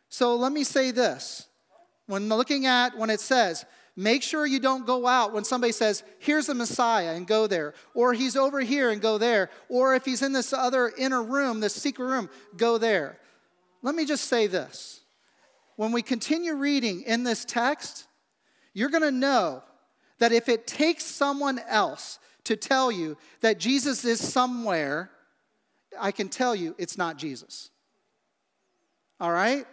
So 0.10 0.36
let 0.36 0.52
me 0.52 0.64
say 0.64 0.92
this. 0.92 1.48
When 2.06 2.30
looking 2.30 2.68
at 2.68 2.96
when 2.98 3.10
it 3.10 3.22
says, 3.22 3.66
make 3.96 4.24
sure 4.24 4.46
you 4.46 4.60
don't 4.60 4.86
go 4.86 5.06
out 5.08 5.34
when 5.34 5.44
somebody 5.44 5.74
says, 5.74 6.04
here's 6.20 6.48
the 6.48 6.54
Messiah 6.54 7.14
and 7.14 7.28
go 7.28 7.48
there, 7.48 7.74
or 7.94 8.14
he's 8.14 8.36
over 8.36 8.62
here 8.62 8.90
and 8.90 9.02
go 9.02 9.18
there, 9.18 9.50
or 9.70 9.96
if 9.96 10.06
he's 10.06 10.22
in 10.22 10.34
this 10.34 10.54
other 10.54 10.92
inner 10.98 11.22
room, 11.22 11.60
this 11.60 11.76
secret 11.76 12.06
room, 12.06 12.30
go 12.56 12.78
there. 12.78 13.20
Let 13.82 13.96
me 13.96 14.06
just 14.06 14.26
say 14.26 14.48
this. 14.48 15.02
When 15.76 15.92
we 15.92 16.02
continue 16.02 16.56
reading 16.56 17.02
in 17.04 17.24
this 17.24 17.44
text, 17.44 18.08
you're 18.74 18.90
going 18.90 19.04
to 19.04 19.12
know 19.12 19.64
that 20.20 20.32
if 20.32 20.48
it 20.48 20.68
takes 20.68 21.04
someone 21.04 21.60
else 21.68 22.20
to 22.44 22.56
tell 22.56 22.92
you 22.92 23.18
that 23.42 23.60
Jesus 23.60 24.06
is 24.06 24.20
somewhere, 24.20 25.10
I 26.00 26.12
can 26.12 26.30
tell 26.30 26.56
you 26.56 26.76
it's 26.78 26.98
not 26.98 27.18
Jesus. 27.18 27.70
All 29.20 29.32
right? 29.32 29.66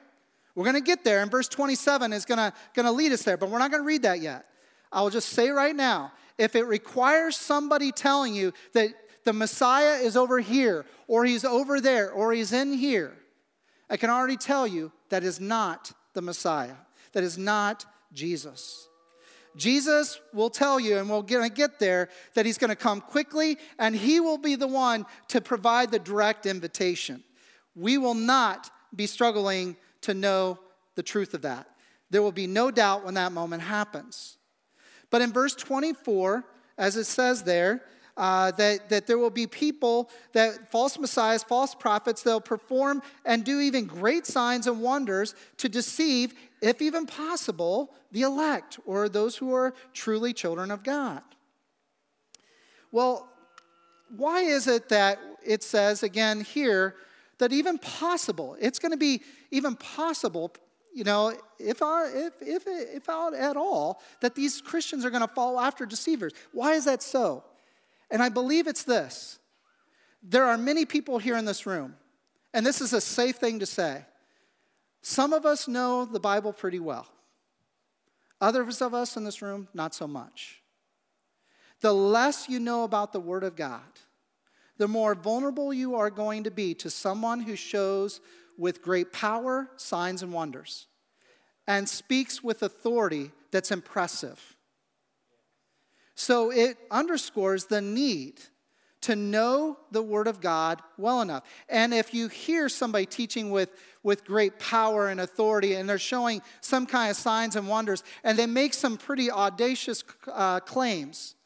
We're 0.59 0.65
going 0.65 0.75
to 0.75 0.81
get 0.81 1.05
there, 1.05 1.23
and 1.23 1.31
verse 1.31 1.47
27 1.47 2.13
is 2.13 2.25
going 2.25 2.53
to, 2.75 2.91
lead 2.91 3.13
us 3.13 3.23
there, 3.23 3.37
but 3.37 3.49
we're 3.49 3.61
not 3.61 3.71
going 3.71 3.81
to 3.81 3.87
read 3.87 4.03
that 4.03 4.21
yet. 4.21 4.45
I 4.91 5.03
will 5.03 5.11
just 5.11 5.29
say 5.29 5.51
right 5.51 5.75
now 5.75 6.11
if 6.37 6.57
it 6.57 6.65
requires 6.65 7.37
somebody 7.37 7.93
telling 7.93 8.35
you 8.35 8.53
that 8.73 8.93
the 9.23 9.33
Messiah 9.33 10.01
is 10.01 10.17
over 10.17 10.41
here, 10.41 10.85
or 11.07 11.25
he's 11.25 11.45
over 11.45 11.81
there, 11.81 12.11
or 12.11 12.33
he's 12.33 12.53
in 12.53 12.73
here, 12.73 13.13
I 13.89 13.97
can 13.97 14.11
already 14.11 14.37
tell 14.37 14.67
you 14.67 14.91
that 15.11 15.23
is 15.23 15.39
not 15.39 15.93
the 16.15 16.23
Messiah. 16.23 16.75
That 17.13 17.23
is 17.23 17.39
not 17.39 17.87
Jesus. 18.13 18.89
Jesus 19.55 20.21
will 20.35 20.51
tell 20.51 20.81
you, 20.81 20.99
and 20.99 21.09
we're 21.09 21.23
going 21.23 21.49
to 21.49 21.55
get 21.55 21.79
there, 21.79 22.09
that 22.35 22.47
he's 22.47 22.59
going 22.59 22.71
to 22.71 22.75
come 22.75 23.01
quickly 23.01 23.59
and 23.79 23.95
he 23.95 24.19
will 24.19 24.39
be 24.39 24.57
the 24.57 24.67
one 24.67 25.07
to 25.29 25.41
provide 25.41 25.93
the 25.93 26.01
direct 26.01 26.47
invitation. 26.47 27.23
We 27.77 27.97
will 27.97 28.15
not 28.15 28.73
be 28.93 29.07
struggling 29.07 29.77
to 30.03 30.15
know 30.15 30.59
the 30.95 31.03
truth 31.03 31.35
of 31.35 31.43
that. 31.43 31.69
There 32.11 32.23
will 32.23 32.33
be 32.33 32.47
no 32.47 32.71
doubt 32.71 33.05
when 33.05 33.15
that 33.15 33.33
moment 33.33 33.63
happens. 33.63 34.39
But 35.11 35.23
in 35.23 35.33
verse 35.33 35.55
24, 35.55 36.45
as 36.77 36.97
it 36.97 37.05
says 37.05 37.43
there, 37.43 37.83
uh, 38.17 38.51
that, 38.53 38.89
that 38.89 39.07
there 39.07 39.17
will 39.17 39.31
be 39.31 39.47
people 39.47 40.11
that 40.33 40.71
false 40.73 40.99
messiahs, 40.99 41.45
false 41.45 41.75
prophets, 41.75 42.23
they'll 42.23 42.41
perform 42.41 43.01
and 43.25 43.45
do 43.45 43.61
even 43.61 43.87
great 43.87 44.27
signs 44.27 44.67
and 44.67 44.81
wonders 44.81 45.37
to 45.57 45.69
deceive, 45.69 46.35
if 46.61 46.83
even 46.83 47.07
possible, 47.07 47.95
the 48.11 48.23
elect 48.23 48.81
or 48.85 49.09
those 49.09 49.37
who 49.37 49.55
are 49.55 49.73
truly 49.93 50.33
children 50.33 50.73
of 50.73 50.83
God. 50.83 51.23
Well, 52.91 53.29
why 54.17 54.41
is 54.41 54.67
it 54.67 54.89
that 54.89 55.21
it 55.45 55.63
says 55.63 56.03
again 56.03 56.41
here 56.41 56.97
that 57.39 57.53
even 57.53 57.79
possible, 57.79 58.57
it's 58.61 58.79
going 58.79 58.93
to 58.93 58.99
be 58.99 59.23
even 59.51 59.77
possible, 59.77 60.53
you 60.95 61.05
know, 61.05 61.29
if, 61.59 61.79
if, 61.81 62.33
if, 62.41 62.63
if 62.67 63.09
at 63.09 63.57
all, 63.57 64.03
that 64.21 64.35
these 64.35 64.61
Christians 64.61 65.05
are 65.05 65.11
going 65.11 65.27
to 65.27 65.35
follow 65.35 65.61
after 65.61 65.87
deceivers? 65.87 66.33
Why 66.53 66.75
is 66.75 66.85
that 66.87 67.03
so? 67.03 67.45
And 68.11 68.23
I 68.23 68.29
believe 68.29 68.67
it's 68.67 68.85
this 68.85 69.39
there 70.23 70.45
are 70.45 70.59
many 70.59 70.85
people 70.85 71.19
here 71.19 71.37
in 71.37 71.45
this 71.45 71.65
room, 71.67 71.95
and 72.53 72.67
this 72.67 72.81
is 72.81 72.93
a 72.93 73.01
safe 73.01 73.37
thing 73.37 73.61
to 73.61 73.67
say. 73.67 74.05
Some 75.01 75.33
of 75.33 75.47
us 75.47 75.69
know 75.69 76.05
the 76.05 76.21
Bible 76.21 76.53
pretty 76.53 76.81
well, 76.81 77.07
others 78.41 78.83
of 78.83 78.95
us 78.95 79.17
in 79.17 79.25
this 79.25 79.41
room, 79.43 79.69
not 79.75 79.95
so 79.95 80.09
much. 80.09 80.63
The 81.81 81.95
less 81.95 82.49
you 82.49 82.59
know 82.59 82.83
about 82.83 83.13
the 83.13 83.21
Word 83.21 83.45
of 83.45 83.55
God, 83.55 83.81
the 84.79 84.89
more 84.89 85.15
vulnerable 85.15 85.75
you 85.75 85.97
are 85.97 86.11
going 86.11 86.45
to 86.45 86.51
be 86.51 86.75
to 86.75 86.89
someone 86.89 87.41
who 87.41 87.57
shows 87.57 88.21
with 88.57 88.83
great 88.83 89.13
power, 89.13 89.69
signs, 89.77 90.23
and 90.23 90.33
wonders, 90.33 90.87
and 91.67 91.89
speaks 91.89 92.43
with 92.43 92.63
authority 92.63 93.31
that's 93.51 93.71
impressive. 93.71 94.57
So 96.15 96.51
it 96.51 96.79
underscores 96.91 97.67
the 97.67 97.81
need 97.81 98.41
to 99.03 99.15
know 99.15 99.79
the 99.93 100.03
Word 100.03 100.27
of 100.27 100.41
God 100.41 100.83
well 100.97 101.23
enough. 101.23 101.45
And 101.69 101.95
if 101.95 102.13
you 102.13 102.27
hear 102.27 102.69
somebody 102.69 103.07
teaching 103.07 103.51
with, 103.51 103.71
with 104.03 104.25
great 104.25 104.59
power 104.59 105.09
and 105.09 105.21
authority, 105.21 105.75
and 105.75 105.89
they're 105.89 105.99
showing 105.99 106.43
some 106.61 106.87
kind 106.87 107.11
of 107.11 107.17
signs 107.17 107.55
and 107.55 107.69
wonders, 107.69 108.03
and 108.25 108.37
they 108.37 108.47
make 108.47 108.75
some 108.75 108.97
pretty 108.97 109.31
audacious 109.31 110.03
uh, 110.33 110.59
claims, 110.61 111.37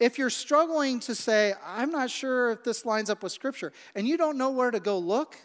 if 0.00 0.18
you're 0.18 0.30
struggling 0.30 1.00
to 1.00 1.14
say, 1.14 1.54
I'm 1.64 1.90
not 1.90 2.10
sure 2.10 2.52
if 2.52 2.64
this 2.64 2.84
lines 2.84 3.10
up 3.10 3.22
with 3.22 3.32
Scripture, 3.32 3.72
and 3.94 4.06
you 4.06 4.16
don't 4.16 4.38
know 4.38 4.50
where 4.50 4.70
to 4.70 4.80
go 4.80 4.98
look, 4.98 5.36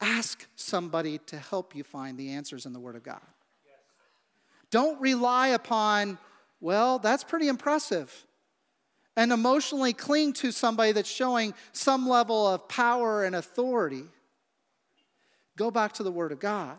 ask 0.00 0.46
somebody 0.56 1.18
to 1.26 1.36
help 1.36 1.74
you 1.74 1.84
find 1.84 2.16
the 2.18 2.30
answers 2.30 2.66
in 2.66 2.72
the 2.72 2.80
Word 2.80 2.96
of 2.96 3.02
God. 3.02 3.20
Don't 4.70 5.00
rely 5.00 5.48
upon 5.48 6.18
well, 6.62 7.00
that's 7.00 7.24
pretty 7.24 7.48
impressive. 7.48 8.24
And 9.16 9.32
emotionally 9.32 9.92
cling 9.92 10.32
to 10.34 10.52
somebody 10.52 10.92
that's 10.92 11.10
showing 11.10 11.54
some 11.72 12.08
level 12.08 12.46
of 12.46 12.68
power 12.68 13.24
and 13.24 13.34
authority. 13.34 14.04
Go 15.56 15.72
back 15.72 15.92
to 15.94 16.04
the 16.04 16.12
Word 16.12 16.30
of 16.30 16.38
God. 16.38 16.78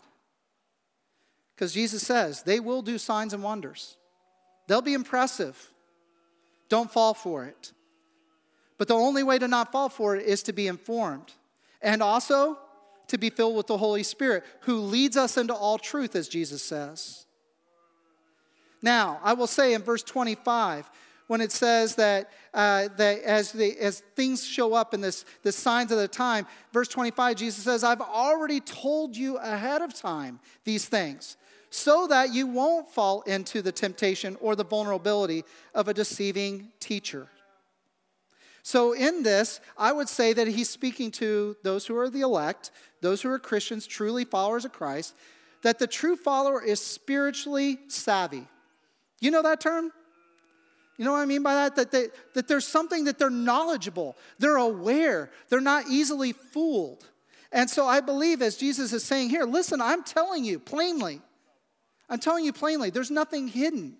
Because 1.54 1.74
Jesus 1.74 2.02
says 2.02 2.44
they 2.44 2.62
will 2.62 2.82
do 2.82 2.98
signs 2.98 3.34
and 3.34 3.44
wonders, 3.44 3.98
they'll 4.68 4.82
be 4.82 4.96
impressive. 4.96 5.70
Don't 6.74 6.92
fall 6.92 7.14
for 7.14 7.46
it. 7.46 7.72
But 8.80 8.88
the 8.88 8.96
only 8.96 9.22
way 9.22 9.38
to 9.38 9.48
not 9.48 9.72
fall 9.72 9.90
for 9.90 10.16
it 10.16 10.26
is 10.26 10.42
to 10.42 10.54
be 10.54 10.66
informed 10.66 11.32
and 11.84 12.02
also 12.02 12.58
to 13.10 13.20
be 13.20 13.30
filled 13.30 13.56
with 13.56 13.68
the 13.68 13.78
Holy 13.78 14.02
Spirit, 14.02 14.44
who 14.62 14.78
leads 14.78 15.16
us 15.16 15.38
into 15.38 15.54
all 15.54 15.78
truth, 15.78 16.16
as 16.16 16.28
Jesus 16.28 16.64
says. 16.64 17.28
Now, 18.82 19.20
I 19.22 19.34
will 19.34 19.46
say 19.46 19.76
in 19.76 19.84
verse 19.84 20.02
25, 20.02 20.90
when 21.28 21.42
it 21.42 21.52
says 21.52 21.94
that, 21.94 22.32
uh, 22.56 22.88
that 22.98 23.22
as, 23.22 23.52
the, 23.52 23.78
as 23.80 24.00
things 24.16 24.44
show 24.44 24.74
up 24.74 24.96
in 24.96 25.02
this, 25.02 25.26
the 25.44 25.52
signs 25.52 25.92
of 25.92 26.00
the 26.00 26.08
time, 26.08 26.48
verse 26.72 26.88
25, 26.88 27.36
Jesus 27.36 27.64
says, 27.64 27.84
I've 27.84 28.02
already 28.02 28.60
told 28.60 29.16
you 29.16 29.38
ahead 29.38 29.84
of 29.84 29.94
time 29.94 30.40
these 30.64 30.88
things 30.88 31.38
so 31.76 32.06
that 32.06 32.32
you 32.32 32.46
won't 32.46 32.88
fall 32.88 33.24
into 33.24 33.60
the 33.60 33.72
temptation 33.72 34.38
or 34.40 34.56
the 34.56 34.64
vulnerability 34.64 35.44
of 35.74 35.88
a 35.88 35.94
deceiving 35.94 36.72
teacher. 36.80 37.28
So, 38.62 38.94
in 38.94 39.24
this, 39.24 39.60
I 39.76 39.92
would 39.92 40.08
say 40.08 40.34
that 40.34 40.48
he's 40.48 40.70
speaking 40.70 41.10
to 41.14 41.58
those 41.64 41.88
who 41.88 41.98
are 41.98 42.12
the 42.12 42.22
elect, 42.22 42.70
those 43.02 43.24
who 43.24 43.30
are 43.32 43.40
Christians, 43.40 43.88
truly 43.88 44.24
followers 44.24 44.66
of 44.66 44.72
Christ, 44.72 45.16
that 45.64 45.80
the 45.80 45.88
true 45.88 46.16
follower 46.16 46.64
is 46.64 46.80
spiritually 46.80 47.80
savvy. 47.88 48.46
You 49.20 49.32
know 49.32 49.42
that 49.42 49.60
term? 49.60 49.92
You 50.98 51.06
know 51.06 51.14
what 51.14 51.22
I 51.22 51.26
mean 51.26 51.42
by 51.42 51.56
that? 51.56 51.76
That, 51.76 51.92
they, 51.92 52.10
that 52.36 52.48
there's 52.48 52.68
something 52.68 53.06
that 53.06 53.18
they're 53.18 53.32
knowledgeable, 53.32 54.16
they're 54.38 54.58
aware, 54.58 55.32
they're 55.50 55.60
not 55.60 55.88
easily 55.90 56.34
fooled. 56.34 57.10
And 57.52 57.68
so 57.68 57.88
I 57.88 58.00
believe, 58.00 58.44
as 58.44 58.58
Jesus 58.58 58.94
is 58.94 59.04
saying 59.04 59.32
here, 59.32 59.44
listen, 59.44 59.82
I'm 59.82 60.04
telling 60.04 60.46
you 60.46 60.60
plainly, 60.60 61.20
I'm 62.14 62.20
telling 62.20 62.46
you 62.46 62.54
plainly, 62.54 62.92
there's 62.92 63.10
nothing 63.10 63.48
hidden. 63.48 63.98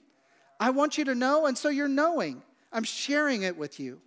I 0.60 0.70
want 0.70 1.00
you 1.00 1.06
to 1.06 1.16
know, 1.16 1.48
and 1.48 1.58
so 1.58 1.70
you're 1.70 1.88
knowing. 1.88 2.44
I'm 2.72 2.84
sharing 2.84 3.42
it 3.42 3.58
with 3.58 3.80
you. 3.80 4.02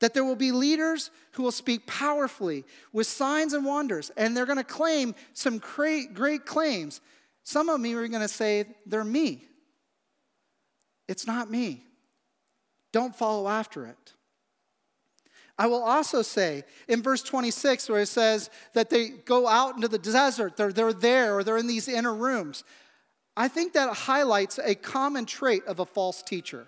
That 0.00 0.14
there 0.14 0.24
will 0.24 0.34
be 0.34 0.50
leaders 0.50 1.10
who 1.32 1.42
will 1.42 1.52
speak 1.52 1.86
powerfully 1.86 2.64
with 2.90 3.06
signs 3.06 3.52
and 3.52 3.66
wonders, 3.66 4.10
and 4.16 4.34
they're 4.34 4.46
to 4.46 4.64
claim 4.64 5.14
some 5.34 5.58
great, 5.58 6.14
great 6.14 6.46
claims. 6.46 7.02
Some 7.44 7.68
of 7.68 7.82
me 7.82 7.92
are 7.92 8.08
to 8.22 8.28
say 8.28 8.64
they're 8.86 9.04
me. 9.04 9.44
It's 11.06 11.26
not 11.26 11.50
me. 11.50 11.84
Don't 12.92 13.14
follow 13.14 13.46
after 13.46 13.84
it. 13.84 14.14
I 15.58 15.66
will 15.66 15.82
also 15.82 16.22
say 16.22 16.64
in 16.88 17.02
verse 17.02 17.22
26, 17.22 17.90
where 17.90 18.00
it 18.00 18.06
says 18.06 18.48
that 18.72 18.88
they 18.88 19.10
go 19.10 19.46
out 19.46 19.74
into 19.74 19.86
the 19.86 19.98
desert, 19.98 20.56
they're, 20.56 20.72
they're 20.72 20.94
there, 20.94 21.36
or 21.36 21.44
they're 21.44 21.58
in 21.58 21.66
these 21.66 21.88
inner 21.88 22.14
rooms. 22.14 22.64
I 23.36 23.48
think 23.48 23.72
that 23.72 23.94
highlights 23.94 24.58
a 24.58 24.74
common 24.74 25.26
trait 25.26 25.64
of 25.66 25.80
a 25.80 25.86
false 25.86 26.22
teacher. 26.22 26.66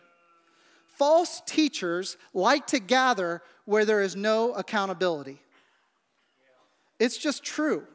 False 0.87 1.42
teachers 1.46 2.16
like 2.33 2.66
to 2.68 2.79
gather 2.79 3.42
where 3.64 3.85
there 3.85 4.00
is 4.00 4.14
no 4.16 4.53
accountability. 4.53 5.40
It's 6.98 7.18
just 7.18 7.42
true. 7.42 7.87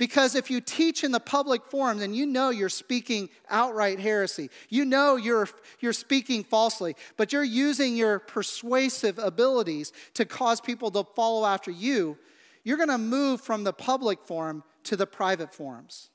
Because 0.00 0.34
if 0.34 0.50
you 0.50 0.62
teach 0.62 1.04
in 1.04 1.12
the 1.12 1.20
public 1.20 1.66
forum, 1.66 1.98
then 1.98 2.14
you 2.14 2.24
know 2.24 2.48
you're 2.48 2.70
speaking 2.70 3.28
outright 3.50 4.00
heresy. 4.00 4.48
You 4.70 4.86
know 4.86 5.16
you're, 5.16 5.46
you're 5.80 5.92
speaking 5.92 6.42
falsely, 6.42 6.96
but 7.18 7.34
you're 7.34 7.44
using 7.44 7.98
your 7.98 8.18
persuasive 8.18 9.18
abilities 9.18 9.92
to 10.14 10.24
cause 10.24 10.58
people 10.58 10.90
to 10.92 11.04
follow 11.14 11.44
after 11.44 11.70
you. 11.70 12.16
You're 12.64 12.78
going 12.78 12.88
to 12.88 12.96
move 12.96 13.42
from 13.42 13.62
the 13.62 13.74
public 13.74 14.22
forum 14.22 14.62
to 14.84 14.96
the 14.96 15.06
private 15.06 15.52
forums, 15.52 16.08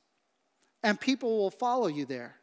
and 0.85 1.01
people 1.01 1.39
will 1.39 1.49
follow 1.49 1.87
you 1.87 2.05
there. 2.05 2.35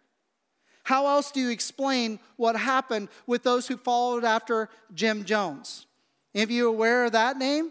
How 0.82 1.06
else 1.06 1.30
do 1.30 1.38
you 1.38 1.50
explain 1.50 2.18
what 2.34 2.56
happened 2.56 3.08
with 3.24 3.44
those 3.44 3.68
who 3.68 3.76
followed 3.76 4.24
after 4.24 4.68
Jim 4.92 5.24
Jones? 5.24 5.86
Any 6.34 6.42
of 6.42 6.50
you 6.50 6.68
aware 6.68 7.04
of 7.04 7.12
that 7.12 7.36
name? 7.36 7.70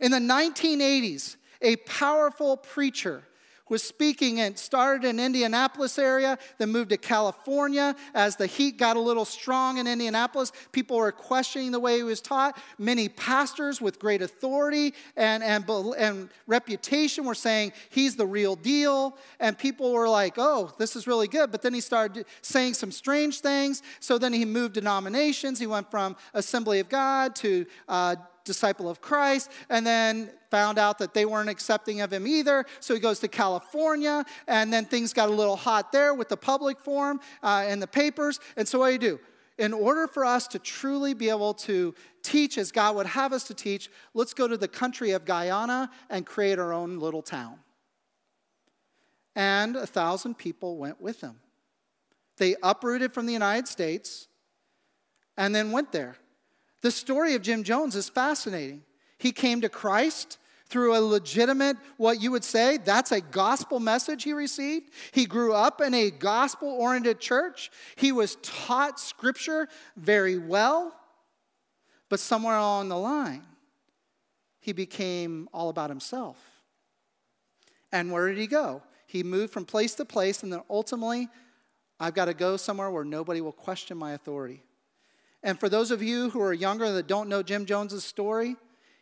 In 0.00 0.10
the 0.10 0.18
1980s, 0.18 1.36
a 1.62 1.76
powerful 1.76 2.56
preacher 2.56 3.22
was 3.68 3.82
speaking 3.82 4.40
and 4.40 4.58
started 4.58 5.06
in 5.06 5.20
Indianapolis 5.20 5.98
area, 5.98 6.38
then 6.58 6.70
moved 6.70 6.90
to 6.90 6.96
California. 6.96 7.94
As 8.14 8.36
the 8.36 8.46
heat 8.46 8.78
got 8.78 8.96
a 8.96 9.00
little 9.00 9.24
strong 9.24 9.78
in 9.78 9.86
Indianapolis, 9.86 10.52
people 10.72 10.96
were 10.96 11.12
questioning 11.12 11.72
the 11.72 11.80
way 11.80 11.96
he 11.96 12.02
was 12.02 12.20
taught. 12.20 12.58
Many 12.78 13.08
pastors 13.08 13.80
with 13.80 13.98
great 13.98 14.22
authority 14.22 14.94
and, 15.16 15.42
and, 15.42 15.68
and 15.98 16.28
reputation 16.46 17.24
were 17.24 17.34
saying 17.34 17.72
he's 17.90 18.16
the 18.16 18.26
real 18.26 18.56
deal. 18.56 19.16
And 19.40 19.58
people 19.58 19.92
were 19.92 20.08
like, 20.08 20.34
oh, 20.36 20.72
this 20.78 20.96
is 20.96 21.06
really 21.06 21.28
good. 21.28 21.50
But 21.50 21.62
then 21.62 21.74
he 21.74 21.80
started 21.80 22.26
saying 22.42 22.74
some 22.74 22.92
strange 22.92 23.40
things. 23.40 23.82
So 24.00 24.18
then 24.18 24.32
he 24.32 24.44
moved 24.44 24.74
denominations. 24.74 25.58
He 25.58 25.66
went 25.66 25.90
from 25.90 26.16
Assembly 26.34 26.80
of 26.80 26.88
God 26.88 27.34
to 27.36 27.66
uh, 27.88 28.16
disciple 28.48 28.90
of 28.90 29.00
Christ, 29.00 29.52
and 29.68 29.86
then 29.86 30.30
found 30.50 30.76
out 30.76 30.98
that 30.98 31.14
they 31.14 31.24
weren't 31.24 31.48
accepting 31.48 32.00
of 32.00 32.12
him 32.12 32.26
either. 32.26 32.64
So 32.80 32.94
he 32.94 33.00
goes 33.00 33.20
to 33.20 33.28
California, 33.28 34.24
and 34.48 34.72
then 34.72 34.84
things 34.84 35.12
got 35.12 35.28
a 35.28 35.32
little 35.32 35.54
hot 35.54 35.92
there 35.92 36.12
with 36.14 36.28
the 36.28 36.36
public 36.36 36.80
forum 36.80 37.20
uh, 37.44 37.64
and 37.68 37.80
the 37.80 37.86
papers. 37.86 38.40
And 38.56 38.66
so 38.66 38.80
what 38.80 38.88
do 38.88 38.92
you 38.94 38.98
do? 38.98 39.20
In 39.58 39.72
order 39.72 40.08
for 40.08 40.24
us 40.24 40.48
to 40.48 40.58
truly 40.58 41.14
be 41.14 41.28
able 41.28 41.54
to 41.54 41.94
teach 42.22 42.58
as 42.58 42.72
God 42.72 42.96
would 42.96 43.06
have 43.06 43.32
us 43.32 43.44
to 43.44 43.54
teach, 43.54 43.88
let's 44.14 44.34
go 44.34 44.48
to 44.48 44.56
the 44.56 44.68
country 44.68 45.12
of 45.12 45.24
Guyana 45.24 45.90
and 46.10 46.26
create 46.26 46.58
our 46.58 46.72
own 46.72 46.98
little 46.98 47.22
town. 47.22 47.58
And 49.36 49.76
a 49.76 49.86
thousand 49.86 50.38
people 50.38 50.76
went 50.78 51.00
with 51.00 51.20
him. 51.20 51.36
They 52.38 52.56
uprooted 52.62 53.12
from 53.12 53.26
the 53.26 53.32
United 53.32 53.68
States 53.68 54.28
and 55.36 55.54
then 55.54 55.72
went 55.72 55.92
there. 55.92 56.16
The 56.82 56.90
story 56.90 57.34
of 57.34 57.42
Jim 57.42 57.64
Jones 57.64 57.96
is 57.96 58.08
fascinating. 58.08 58.82
He 59.18 59.32
came 59.32 59.60
to 59.62 59.68
Christ 59.68 60.38
through 60.68 60.96
a 60.96 61.00
legitimate, 61.00 61.76
what 61.96 62.20
you 62.20 62.30
would 62.30 62.44
say, 62.44 62.76
that's 62.76 63.10
a 63.10 63.20
gospel 63.20 63.80
message 63.80 64.24
he 64.24 64.34
received. 64.34 64.90
He 65.12 65.24
grew 65.24 65.54
up 65.54 65.80
in 65.80 65.94
a 65.94 66.10
gospel 66.10 66.68
oriented 66.68 67.20
church. 67.20 67.70
He 67.96 68.12
was 68.12 68.36
taught 68.42 69.00
scripture 69.00 69.68
very 69.96 70.36
well. 70.36 70.94
But 72.10 72.20
somewhere 72.20 72.56
along 72.56 72.88
the 72.88 72.98
line, 72.98 73.44
he 74.60 74.72
became 74.72 75.48
all 75.52 75.68
about 75.68 75.90
himself. 75.90 76.36
And 77.90 78.12
where 78.12 78.28
did 78.28 78.38
he 78.38 78.46
go? 78.46 78.82
He 79.06 79.22
moved 79.22 79.52
from 79.52 79.64
place 79.64 79.94
to 79.94 80.04
place, 80.04 80.42
and 80.42 80.52
then 80.52 80.60
ultimately, 80.68 81.28
I've 81.98 82.14
got 82.14 82.26
to 82.26 82.34
go 82.34 82.58
somewhere 82.58 82.90
where 82.90 83.04
nobody 83.04 83.40
will 83.40 83.52
question 83.52 83.96
my 83.96 84.12
authority. 84.12 84.62
And 85.42 85.58
for 85.58 85.68
those 85.68 85.90
of 85.90 86.02
you 86.02 86.30
who 86.30 86.40
are 86.40 86.52
younger 86.52 86.92
that 86.92 87.06
don't 87.06 87.28
know 87.28 87.42
Jim 87.42 87.64
Jones's 87.64 88.04
story, 88.04 88.56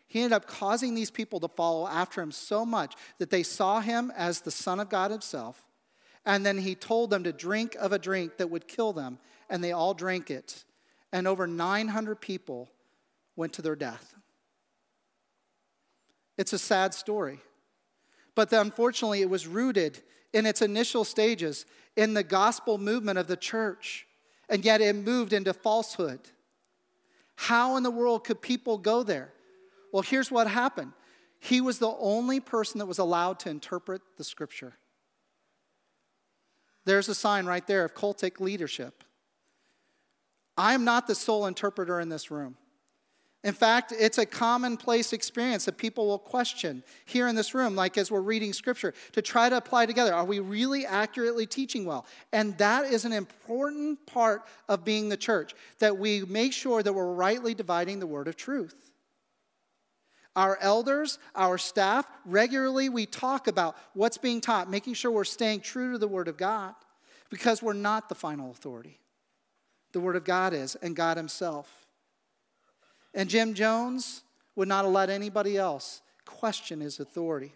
he 0.07 0.21
ended 0.21 0.33
up 0.33 0.47
causing 0.47 0.95
these 0.95 1.11
people 1.11 1.41
to 1.41 1.49
follow 1.49 1.87
after 1.87 2.21
him 2.21 2.31
so 2.31 2.65
much 2.65 2.95
that 3.19 3.31
they 3.31 3.43
saw 3.43 3.81
him 3.81 4.13
as 4.17 4.41
the 4.41 4.51
Son 4.51 4.79
of 4.79 4.89
God 4.89 5.11
himself. 5.11 5.67
And 6.25 6.45
then 6.45 6.59
he 6.59 6.75
told 6.75 7.11
them 7.11 7.25
to 7.25 7.33
drink 7.33 7.75
of 7.77 7.93
a 7.93 7.99
drink 7.99 8.37
that 8.37 8.51
would 8.51 8.69
kill 8.69 8.93
them, 8.93 9.19
and 9.49 9.63
they 9.63 9.73
all 9.73 9.95
drank 9.95 10.31
it. 10.31 10.65
And 11.13 11.27
over 11.27 11.47
900 11.47 12.21
people 12.21 12.69
went 13.37 13.53
to 13.55 13.63
their 13.63 13.77
death. 13.77 14.15
It's 16.37 16.53
a 16.53 16.59
sad 16.59 16.95
story. 16.95 17.41
But 18.35 18.53
unfortunately, 18.53 19.23
it 19.23 19.31
was 19.31 19.47
rooted 19.47 20.03
in 20.33 20.47
its 20.47 20.61
initial 20.63 21.05
stages 21.05 21.65
in 21.97 22.15
the 22.15 22.23
gospel 22.23 22.77
movement 22.77 23.19
of 23.19 23.27
the 23.27 23.37
church, 23.37 24.06
and 24.49 24.65
yet 24.65 24.81
it 24.81 24.95
moved 24.95 25.33
into 25.33 25.53
falsehood. 25.53 26.21
How 27.37 27.77
in 27.77 27.83
the 27.83 27.91
world 27.91 28.25
could 28.25 28.41
people 28.41 28.79
go 28.79 29.03
there? 29.03 29.33
Well, 29.93 30.03
here's 30.03 30.31
what 30.31 30.49
happened 30.49 30.93
he 31.39 31.61
was 31.61 31.79
the 31.79 31.95
only 31.99 32.41
person 32.41 32.79
that 32.79 32.87
was 32.87 32.99
allowed 32.99 33.39
to 33.41 33.51
interpret 33.51 34.03
the 34.17 34.25
scripture. 34.25 34.75
There's 36.85 37.09
a 37.09 37.15
sign 37.15 37.47
right 37.47 37.67
there 37.67 37.85
of 37.85 37.95
cultic 37.95 38.41
leadership. 38.41 39.05
I 40.57 40.73
am 40.73 40.85
not 40.85 41.07
the 41.07 41.15
sole 41.15 41.47
interpreter 41.47 42.01
in 42.01 42.09
this 42.09 42.31
room. 42.31 42.57
In 43.45 43.53
fact, 43.53 43.93
it's 43.97 44.19
a 44.19 44.27
commonplace 44.27 45.13
experience 45.13 45.67
that 45.67 45.79
people 45.79 46.09
will 46.09 46.19
question 46.19 46.83
here 47.05 47.29
in 47.29 47.37
this 47.37 47.55
room, 47.55 47.77
like 47.77 47.97
as 47.97 48.11
we're 48.11 48.21
reading 48.21 48.53
scripture, 48.53 48.93
to 49.13 49.23
try 49.23 49.49
to 49.49 49.57
apply 49.57 49.87
together. 49.87 50.13
Are 50.13 50.25
we 50.25 50.41
really 50.41 50.85
accurately 50.85 51.47
teaching 51.47 51.85
well? 51.85 52.07
And 52.33 52.59
that 52.59 52.87
is 52.87 53.05
an 53.05 53.13
important 53.13 54.05
part 54.05 54.43
of 54.69 54.85
being 54.85 55.09
the 55.09 55.17
church, 55.17 55.55
that 55.79 55.97
we 55.97 56.23
make 56.23 56.53
sure 56.53 56.83
that 56.83 56.93
we're 56.93 57.13
rightly 57.13 57.55
dividing 57.55 58.01
the 58.01 58.07
word 58.07 58.27
of 58.27 58.37
truth. 58.37 58.91
Our 60.35 60.59
elders, 60.61 61.19
our 61.35 61.57
staff, 61.57 62.05
regularly 62.25 62.89
we 62.89 63.07
talk 63.07 63.47
about 63.47 63.77
what's 63.95 64.19
being 64.19 64.41
taught, 64.41 64.69
making 64.69 64.95
sure 64.95 65.11
we're 65.11 65.25
staying 65.25 65.61
true 65.61 65.93
to 65.93 65.99
the 65.99 66.09
word 66.09 66.27
of 66.27 66.37
God, 66.37 66.75
because 67.31 67.63
we're 67.63 67.75
not 67.75 68.09
the 68.09 68.15
final 68.17 68.51
authority. 68.51 68.99
The 69.93 70.01
word 70.01 70.17
of 70.17 70.25
God 70.25 70.53
is, 70.53 70.75
and 70.75 70.97
God 70.97 71.17
Himself. 71.17 71.86
And 73.17 73.31
Jim 73.31 73.55
Jones 73.55 74.23
would 74.55 74.69
not 74.69 74.87
let 74.87 75.11
anybody 75.11 75.57
else 75.57 76.03
question 76.27 76.81
his 76.81 77.01
authority. 77.01 77.53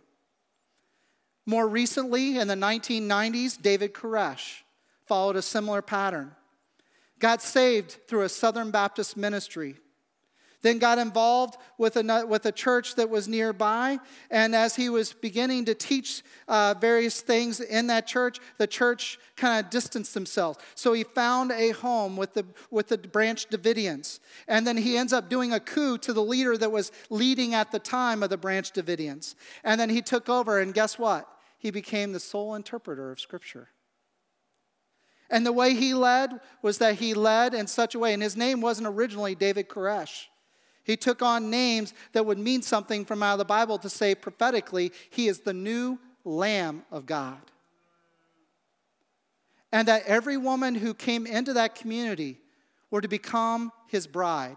More 1.45 1.69
recently, 1.69 2.39
in 2.39 2.49
the 2.49 2.55
1990s, 2.55 3.61
David 3.61 3.93
Koresh 3.93 4.63
followed 5.07 5.37
a 5.37 5.43
similar 5.43 5.83
pattern. 5.83 6.33
Got 7.19 7.43
saved 7.43 7.99
through 8.09 8.23
a 8.23 8.29
Southern 8.29 8.71
Baptist 8.71 9.17
ministry 9.17 9.77
then 10.63 10.79
got 10.79 10.99
involved 10.99 11.57
with 11.79 11.97
a, 11.97 12.27
with 12.27 12.45
a 12.47 12.53
church 12.53 12.95
that 12.97 13.09
was 13.09 13.27
nearby. 13.29 13.99
And 14.31 14.55
as 14.55 14.77
he 14.77 14.89
was 14.89 15.13
beginning 15.13 15.65
to 15.67 15.75
teach 15.75 16.23
uh, 16.49 16.75
various 16.81 17.21
things 17.21 17.61
in 17.61 17.87
that 17.87 18.07
church, 18.07 18.39
the 18.59 18.67
church 18.67 19.19
kind 19.37 19.65
of 19.65 19.71
distanced 19.71 20.15
themselves. 20.15 20.59
So 20.75 20.93
he 20.93 21.05
found 21.05 21.51
a 21.53 21.71
home 21.71 22.17
with 22.17 22.35
the, 22.35 22.45
with 22.71 22.89
the 22.89 22.99
Branch 22.99 23.49
Davidians. 23.49 24.21
And 24.47 24.67
then 24.67 24.77
he 24.77 24.97
ends 24.97 25.13
up 25.13 25.29
doing 25.31 25.53
a 25.53 25.61
coup 25.61 25.99
to 25.99 26.13
the 26.13 26.23
leader 26.23 26.57
that 26.59 26.71
was 26.71 26.93
leading 27.09 27.55
at 27.55 27.73
the 27.73 27.79
time 27.79 28.23
of 28.23 28.31
the 28.31 28.37
Branch 28.37 28.71
Davidians. 28.71 29.35
And 29.65 29.81
then 29.81 29.91
he 29.91 30.03
took 30.03 30.29
over, 30.29 30.61
and 30.61 30.75
guess 30.75 30.99
what? 30.99 31.27
He 31.59 31.71
became 31.71 32.13
the 32.13 32.21
sole 32.21 32.55
interpreter 32.55 33.11
of 33.11 33.21
Scripture. 33.21 33.69
And 35.31 35.47
the 35.47 35.53
way 35.53 35.75
he 35.75 35.95
led 35.95 36.41
was 36.61 36.79
that 36.79 36.97
he 36.97 37.15
led 37.15 37.55
in 37.55 37.69
such 37.69 37.95
a 37.95 37.99
way, 37.99 38.13
and 38.13 38.23
his 38.23 38.37
name 38.37 38.61
wasn't 38.61 38.89
originally 38.89 39.37
David 39.37 39.69
Koresh. 39.69 40.27
He 40.91 40.97
took 40.97 41.23
on 41.23 41.51
names 41.51 41.95
that 42.15 42.27
would 42.27 42.39
mean 42.39 42.63
something 42.63 43.05
from 43.05 43.23
out 43.23 43.35
of 43.35 43.39
the 43.39 43.45
Bible 43.45 43.79
to 43.79 43.89
say 43.89 44.13
prophetically, 44.13 44.91
He 45.09 45.29
is 45.29 45.39
the 45.39 45.53
new 45.53 46.01
Lamb 46.25 46.83
of 46.91 47.07
God. 47.07 47.39
And 49.71 49.87
that 49.87 50.05
every 50.05 50.37
woman 50.37 50.75
who 50.75 50.93
came 50.93 51.29
into 51.29 51.53
that 51.53 51.77
community 51.77 52.41
were 52.91 53.01
to 53.01 53.07
become 53.07 53.71
His 53.87 54.09
bride. 54.09 54.57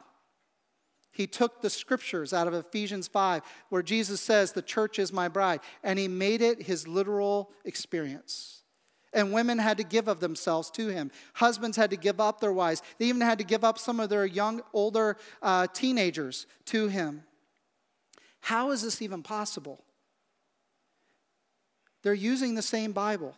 He 1.11 1.27
took 1.27 1.61
the 1.61 1.69
scriptures 1.69 2.33
out 2.33 2.47
of 2.47 2.55
Ephesians 2.55 3.07
5, 3.07 3.43
where 3.69 3.83
Jesus 3.83 4.19
says, 4.19 4.53
The 4.53 4.63
church 4.63 4.97
is 4.97 5.13
my 5.13 5.27
bride, 5.27 5.59
and 5.83 5.99
he 5.99 6.07
made 6.07 6.41
it 6.41 6.63
his 6.63 6.87
literal 6.87 7.51
experience 7.63 8.62
and 9.13 9.31
women 9.31 9.59
had 9.59 9.77
to 9.77 9.83
give 9.83 10.07
of 10.07 10.19
themselves 10.19 10.69
to 10.71 10.87
him. 10.87 11.11
Husbands 11.33 11.77
had 11.77 11.91
to 11.91 11.97
give 11.97 12.19
up 12.19 12.39
their 12.39 12.53
wives. 12.53 12.81
They 12.97 13.05
even 13.05 13.21
had 13.21 13.37
to 13.37 13.43
give 13.43 13.63
up 13.63 13.77
some 13.77 13.99
of 13.99 14.09
their 14.09 14.25
young, 14.25 14.61
older 14.73 15.17
uh, 15.41 15.67
teenagers 15.67 16.47
to 16.65 16.87
him. 16.87 17.23
How 18.41 18.71
is 18.71 18.81
this 18.81 19.01
even 19.01 19.23
possible? 19.23 19.83
They're 22.01 22.13
using 22.13 22.55
the 22.55 22.61
same 22.61 22.91
Bible. 22.91 23.35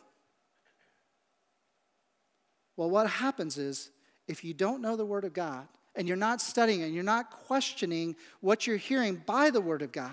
Well, 2.78 2.90
what 2.90 3.08
happens 3.08 3.58
is 3.58 3.92
if 4.28 4.44
you 4.44 4.54
don't 4.54 4.82
know 4.82 4.96
the 4.96 5.06
Word 5.06 5.24
of 5.24 5.34
God 5.34 5.68
and 5.96 6.08
you're 6.08 6.18
not 6.18 6.42
studying 6.42 6.82
and 6.82 6.94
you're 6.94 7.04
not 7.04 7.30
questioning 7.30 8.16
what 8.42 8.66
you're 8.66 8.78
hearing 8.78 9.22
by 9.26 9.50
the 9.50 9.62
Word 9.62 9.82
of 9.82 9.92
God, 9.92 10.12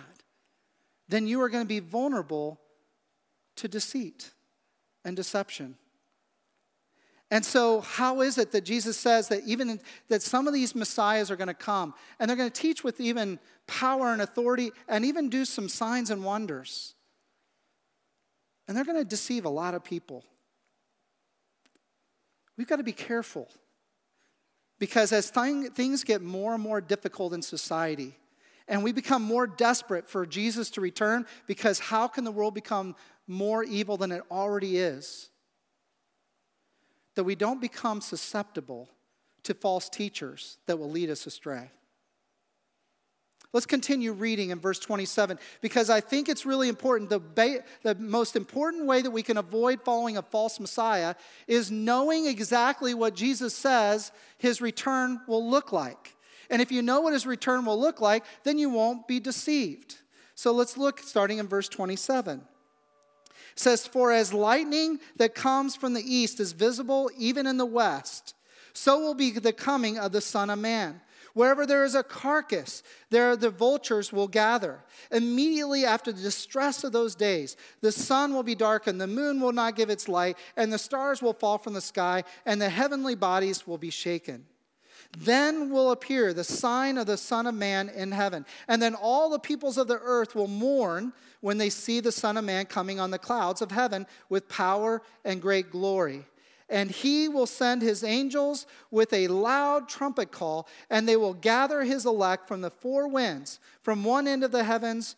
then 1.09 1.27
you 1.27 1.40
are 1.40 1.48
going 1.48 1.64
to 1.64 1.68
be 1.68 1.81
vulnerable 1.81 2.61
to 3.57 3.68
deceit 3.68 4.31
and 5.04 5.16
deception. 5.16 5.76
And 7.30 7.44
so, 7.44 7.80
how 7.80 8.20
is 8.20 8.36
it 8.36 8.52
that 8.52 8.62
Jesus 8.62 8.98
says 8.98 9.28
that 9.28 9.42
even 9.46 9.80
that 10.08 10.20
some 10.20 10.46
of 10.46 10.52
these 10.52 10.74
messiahs 10.74 11.30
are 11.30 11.36
going 11.36 11.48
to 11.48 11.54
come 11.54 11.94
and 12.20 12.28
they're 12.28 12.36
going 12.36 12.50
to 12.50 12.60
teach 12.60 12.84
with 12.84 13.00
even 13.00 13.38
power 13.66 14.12
and 14.12 14.20
authority 14.20 14.70
and 14.86 15.02
even 15.04 15.30
do 15.30 15.46
some 15.46 15.68
signs 15.68 16.10
and 16.10 16.22
wonders? 16.22 16.94
And 18.68 18.76
they're 18.76 18.84
going 18.84 18.98
to 18.98 19.04
deceive 19.04 19.46
a 19.46 19.50
lot 19.50 19.74
of 19.74 19.82
people. 19.82 20.24
We've 22.58 22.68
got 22.68 22.76
to 22.76 22.84
be 22.84 22.92
careful 22.92 23.48
because 24.78 25.12
as 25.12 25.30
thing, 25.30 25.70
things 25.70 26.04
get 26.04 26.22
more 26.22 26.54
and 26.54 26.62
more 26.62 26.80
difficult 26.80 27.32
in 27.32 27.40
society, 27.40 28.18
and 28.68 28.82
we 28.84 28.92
become 28.92 29.22
more 29.22 29.46
desperate 29.46 30.08
for 30.08 30.26
Jesus 30.26 30.70
to 30.70 30.80
return 30.80 31.24
because 31.46 31.78
how 31.78 32.08
can 32.08 32.24
the 32.24 32.30
world 32.30 32.54
become 32.54 32.94
more 33.26 33.64
evil 33.64 33.96
than 33.96 34.12
it 34.12 34.22
already 34.30 34.78
is. 34.78 35.28
That 37.14 37.24
we 37.24 37.35
don't 37.35 37.61
become 37.61 38.00
susceptible 38.00 38.88
to 39.44 39.54
false 39.54 39.88
teachers 39.88 40.58
that 40.66 40.78
will 40.78 40.90
lead 40.90 41.11
us 41.11 41.26
astray. 41.26 41.70
Let's 43.52 43.66
continue 43.66 44.12
reading 44.12 44.48
in 44.48 44.61
verse 44.61 44.78
27 44.78 45.38
because 45.61 45.90
I 45.90 46.00
think 46.00 46.30
it's 46.30 46.46
really 46.46 46.70
important. 46.70 47.11
The, 47.11 47.20
ba- 47.20 47.64
the 47.82 47.94
most 47.96 48.35
important 48.35 48.87
way 48.87 49.02
that 49.02 49.11
we 49.11 49.22
can 49.22 49.37
avoid 49.37 49.82
following 49.82 50.16
a 50.16 50.22
false 50.22 50.58
Messiah 50.58 51.14
is 51.46 51.70
knowing 51.70 52.26
exactly 52.26 52.94
what 52.94 53.14
Jesus 53.14 53.54
says 53.54 54.11
his 54.38 54.62
return 54.62 55.20
will 55.28 55.48
look 55.50 55.70
like. 55.70 56.16
And 56.48 56.62
if 56.62 56.72
you 56.72 56.80
know 56.80 57.02
what 57.02 57.12
his 57.12 57.26
return 57.26 57.66
will 57.66 57.78
look 57.78 58.00
like, 58.00 58.24
then 58.44 58.58
you 58.58 58.70
won't 58.70 59.06
be 59.06 59.20
deceived. 59.20 59.96
So 60.35 60.52
let's 60.52 60.78
look 60.78 61.00
starting 61.00 61.37
in 61.37 61.46
verse 61.46 61.68
27 61.68 62.42
says, 63.54 63.86
For 63.86 64.12
as 64.12 64.32
lightning 64.32 65.00
that 65.16 65.34
comes 65.34 65.76
from 65.76 65.94
the 65.94 66.02
east 66.02 66.40
is 66.40 66.52
visible 66.52 67.10
even 67.16 67.46
in 67.46 67.56
the 67.56 67.66
west, 67.66 68.34
so 68.72 68.98
will 69.00 69.14
be 69.14 69.30
the 69.30 69.52
coming 69.52 69.98
of 69.98 70.12
the 70.12 70.20
Son 70.20 70.50
of 70.50 70.58
Man. 70.58 71.00
Wherever 71.34 71.64
there 71.64 71.84
is 71.84 71.94
a 71.94 72.02
carcass, 72.02 72.82
there 73.10 73.34
the 73.36 73.48
vultures 73.48 74.12
will 74.12 74.28
gather. 74.28 74.84
Immediately 75.10 75.86
after 75.86 76.12
the 76.12 76.20
distress 76.20 76.84
of 76.84 76.92
those 76.92 77.14
days, 77.14 77.56
the 77.80 77.92
sun 77.92 78.34
will 78.34 78.42
be 78.42 78.54
darkened, 78.54 79.00
the 79.00 79.06
moon 79.06 79.40
will 79.40 79.52
not 79.52 79.76
give 79.76 79.88
its 79.88 80.08
light, 80.08 80.36
and 80.56 80.72
the 80.72 80.78
stars 80.78 81.22
will 81.22 81.32
fall 81.32 81.56
from 81.56 81.72
the 81.72 81.80
sky, 81.80 82.24
and 82.44 82.60
the 82.60 82.68
heavenly 82.68 83.14
bodies 83.14 83.66
will 83.66 83.78
be 83.78 83.90
shaken. 83.90 84.44
Then 85.18 85.70
will 85.70 85.90
appear 85.90 86.32
the 86.32 86.44
sign 86.44 86.98
of 86.98 87.06
the 87.06 87.16
Son 87.16 87.46
of 87.46 87.54
Man 87.54 87.88
in 87.88 88.12
heaven. 88.12 88.46
And 88.68 88.80
then 88.80 88.94
all 88.94 89.30
the 89.30 89.38
peoples 89.38 89.78
of 89.78 89.88
the 89.88 89.98
earth 89.98 90.34
will 90.34 90.48
mourn 90.48 91.12
when 91.40 91.58
they 91.58 91.70
see 91.70 92.00
the 92.00 92.12
Son 92.12 92.36
of 92.36 92.44
Man 92.44 92.66
coming 92.66 93.00
on 93.00 93.10
the 93.10 93.18
clouds 93.18 93.62
of 93.62 93.70
heaven 93.70 94.06
with 94.28 94.48
power 94.48 95.02
and 95.24 95.42
great 95.42 95.70
glory. 95.70 96.24
and 96.72 96.90
he 96.90 97.28
will 97.28 97.46
send 97.46 97.82
his 97.82 98.02
angels 98.02 98.66
with 98.90 99.12
a 99.12 99.28
loud 99.28 99.90
trumpet 99.90 100.32
call, 100.32 100.66
and 100.88 101.06
they 101.06 101.16
will 101.16 101.34
gather 101.34 101.82
his 101.82 102.06
elect 102.06 102.48
from 102.48 102.62
the 102.62 102.70
four 102.70 103.06
winds, 103.06 103.60
from 103.82 104.02
one 104.02 104.26
end 104.26 104.42
of 104.42 104.52
the 104.52 104.64
heavens 104.64 105.14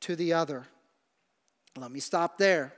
to 0.00 0.16
the 0.16 0.32
other. 0.32 0.66
Let 1.76 1.92
me 1.92 2.00
stop 2.00 2.38
there. 2.38 2.74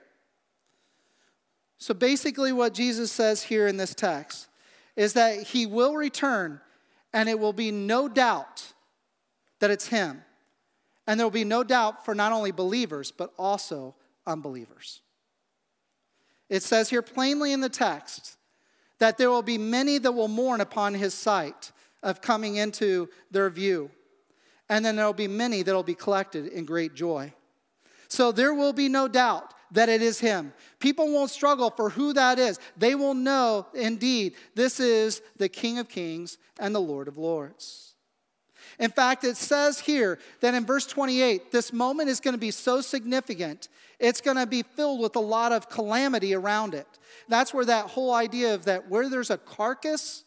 So 1.79 1.95
basically, 1.95 2.53
what 2.53 2.75
Jesus 2.75 3.11
says 3.11 3.45
here 3.45 3.67
in 3.67 3.79
this 3.79 3.95
text 3.95 4.48
is 4.99 5.13
that 5.13 5.41
he 5.41 5.65
will 5.65 5.95
return, 5.95 6.61
and 7.15 7.29
it 7.29 7.39
will 7.39 7.53
be 7.53 7.71
no 7.71 8.09
doubt 8.09 8.73
that 9.61 9.71
it's 9.71 9.87
him. 9.87 10.25
And 11.07 11.19
there 11.19 11.25
will 11.25 11.31
be 11.31 11.45
no 11.45 11.63
doubt 11.63 12.05
for 12.05 12.17
not 12.17 12.33
only 12.33 12.51
believers, 12.51 13.13
but 13.13 13.33
also 13.39 13.95
unbelievers. 14.27 15.01
It 16.49 16.65
says 16.65 16.91
here 16.91 17.01
plainly 17.01 17.53
in 17.53 17.61
the 17.61 17.69
text 17.69 18.37
that 18.99 19.19
there 19.19 19.31
will 19.31 19.43
be 19.43 19.57
many 19.57 19.99
that 19.99 20.11
will 20.11 20.27
mourn 20.27 20.61
upon 20.61 20.95
his 20.95 21.15
sight 21.15 21.71
of 22.03 22.21
coming 22.21 22.57
into 22.57 23.09
their 23.31 23.49
view. 23.51 23.93
And 24.69 24.85
then 24.85 24.97
there 24.97 25.07
will 25.07 25.13
be 25.13 25.29
many 25.29 25.63
that 25.63 25.73
will 25.73 25.85
be 25.85 25.95
collected 25.95 26.49
in 26.49 26.65
great 26.65 26.95
joy. 26.95 27.33
So 28.09 28.33
there 28.33 28.53
will 28.53 28.73
be 28.73 28.89
no 28.89 29.07
doubt 29.07 29.55
that 29.73 29.89
it 29.89 30.03
is 30.03 30.21
him. 30.21 30.53
People 30.79 31.13
won't 31.13 31.31
struggle 31.31 31.71
for 31.71 31.91
who 31.91 32.13
that 32.13 32.39
is. 32.39 32.59
They 32.77 32.95
will 32.95 33.15
know 33.15 33.67
indeed 33.75 34.35
this 34.55 34.81
is 34.81 35.23
the 35.37 35.49
King 35.49 35.79
of 35.79 35.89
Kings 35.89 36.39
and 36.59 36.75
the 36.75 36.81
Lord 36.81 37.09
of 37.09 37.19
Lords. 37.19 37.95
In 38.79 38.91
fact, 38.91 39.25
it 39.25 39.37
says 39.37 39.81
here 39.81 40.19
that 40.41 40.55
in 40.55 40.65
verse 40.65 40.87
28, 40.87 41.51
this 41.51 41.73
moment 41.73 42.09
is 42.09 42.21
going 42.21 42.35
to 42.35 42.39
be 42.39 42.53
so 42.53 42.81
significant, 42.81 43.69
it's 43.99 44.21
going 44.21 44.37
to 44.37 44.47
be 44.47 44.63
filled 44.63 45.01
with 45.01 45.17
a 45.17 45.21
lot 45.21 45.51
of 45.51 45.69
calamity 45.69 46.35
around 46.35 46.75
it. 46.75 46.87
That's 47.29 47.53
where 47.53 47.65
that 47.65 47.87
whole 47.87 48.15
idea 48.15 48.55
of 48.55 48.67
that 48.67 48.89
where 48.89 49.09
there's 49.09 49.31
a 49.31 49.39
carcass, 49.39 50.25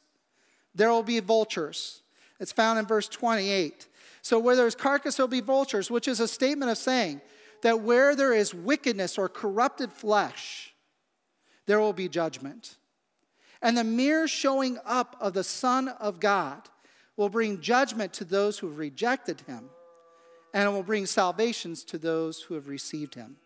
there 0.75 0.89
will 0.89 1.04
be 1.04 1.19
vultures. 1.19 2.01
It's 2.39 2.51
found 2.51 2.80
in 2.80 2.86
verse 2.86 3.08
28. 3.08 3.88
So 4.21 4.38
where 4.38 4.56
there's 4.56 4.75
carcass, 4.75 5.15
there'll 5.15 5.27
be 5.27 5.41
vultures, 5.41 5.89
which 5.89 6.08
is 6.08 6.19
a 6.19 6.27
statement 6.27 6.71
of 6.71 6.77
saying 6.77 7.21
that 7.62 7.82
where 7.82 8.15
there 8.15 8.34
is 8.34 8.54
wickedness 8.54 9.17
or 9.17 9.30
corrupted 9.30 9.91
flesh, 9.91 10.74
there 11.65 11.80
will 11.80 11.93
be 11.93 12.10
judgment. 12.10 12.78
And 13.62 13.78
the 13.78 13.84
mere 13.84 14.28
showing 14.28 14.80
up 14.86 15.15
of 15.19 15.34
the 15.34 15.43
Son 15.43 15.88
of 15.88 16.19
God 16.19 16.69
will 17.15 17.30
bring 17.30 17.62
judgment 17.62 18.13
to 18.13 18.26
those 18.26 18.58
who 18.58 18.67
have 18.67 18.78
rejected 18.78 19.41
him, 19.41 19.69
and 20.54 20.67
it 20.67 20.71
will 20.71 20.84
bring 20.84 21.06
salvations 21.06 21.84
to 21.86 21.97
those 21.97 22.41
who 22.41 22.56
have 22.56 22.67
received 22.67 23.15
him. 23.15 23.38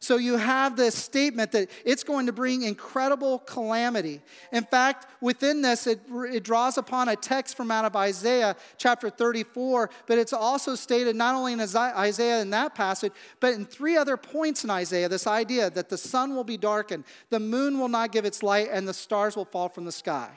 So 0.00 0.16
you 0.16 0.36
have 0.36 0.76
this 0.76 0.94
statement 0.94 1.52
that 1.52 1.70
it's 1.84 2.04
going 2.04 2.26
to 2.26 2.32
bring 2.32 2.62
incredible 2.62 3.40
calamity. 3.40 4.20
In 4.52 4.64
fact, 4.64 5.06
within 5.20 5.62
this, 5.62 5.86
it, 5.86 6.00
it 6.10 6.44
draws 6.44 6.78
upon 6.78 7.08
a 7.08 7.16
text 7.16 7.56
from 7.56 7.70
out 7.70 7.84
of 7.84 7.96
Isaiah 7.96 8.56
chapter 8.76 9.10
34, 9.10 9.90
but 10.06 10.18
it's 10.18 10.32
also 10.32 10.74
stated 10.74 11.16
not 11.16 11.34
only 11.34 11.52
in 11.52 11.60
Isaiah 11.60 12.40
in 12.40 12.50
that 12.50 12.74
passage, 12.74 13.12
but 13.40 13.54
in 13.54 13.64
three 13.64 13.96
other 13.96 14.16
points 14.16 14.64
in 14.64 14.70
Isaiah 14.70 15.08
this 15.08 15.26
idea 15.26 15.70
that 15.70 15.88
the 15.88 15.98
sun 15.98 16.34
will 16.34 16.44
be 16.44 16.56
darkened, 16.56 17.04
the 17.30 17.40
moon 17.40 17.78
will 17.78 17.88
not 17.88 18.12
give 18.12 18.24
its 18.24 18.42
light, 18.42 18.68
and 18.70 18.86
the 18.86 18.94
stars 18.94 19.36
will 19.36 19.44
fall 19.44 19.68
from 19.68 19.84
the 19.84 19.92
sky. 19.92 20.30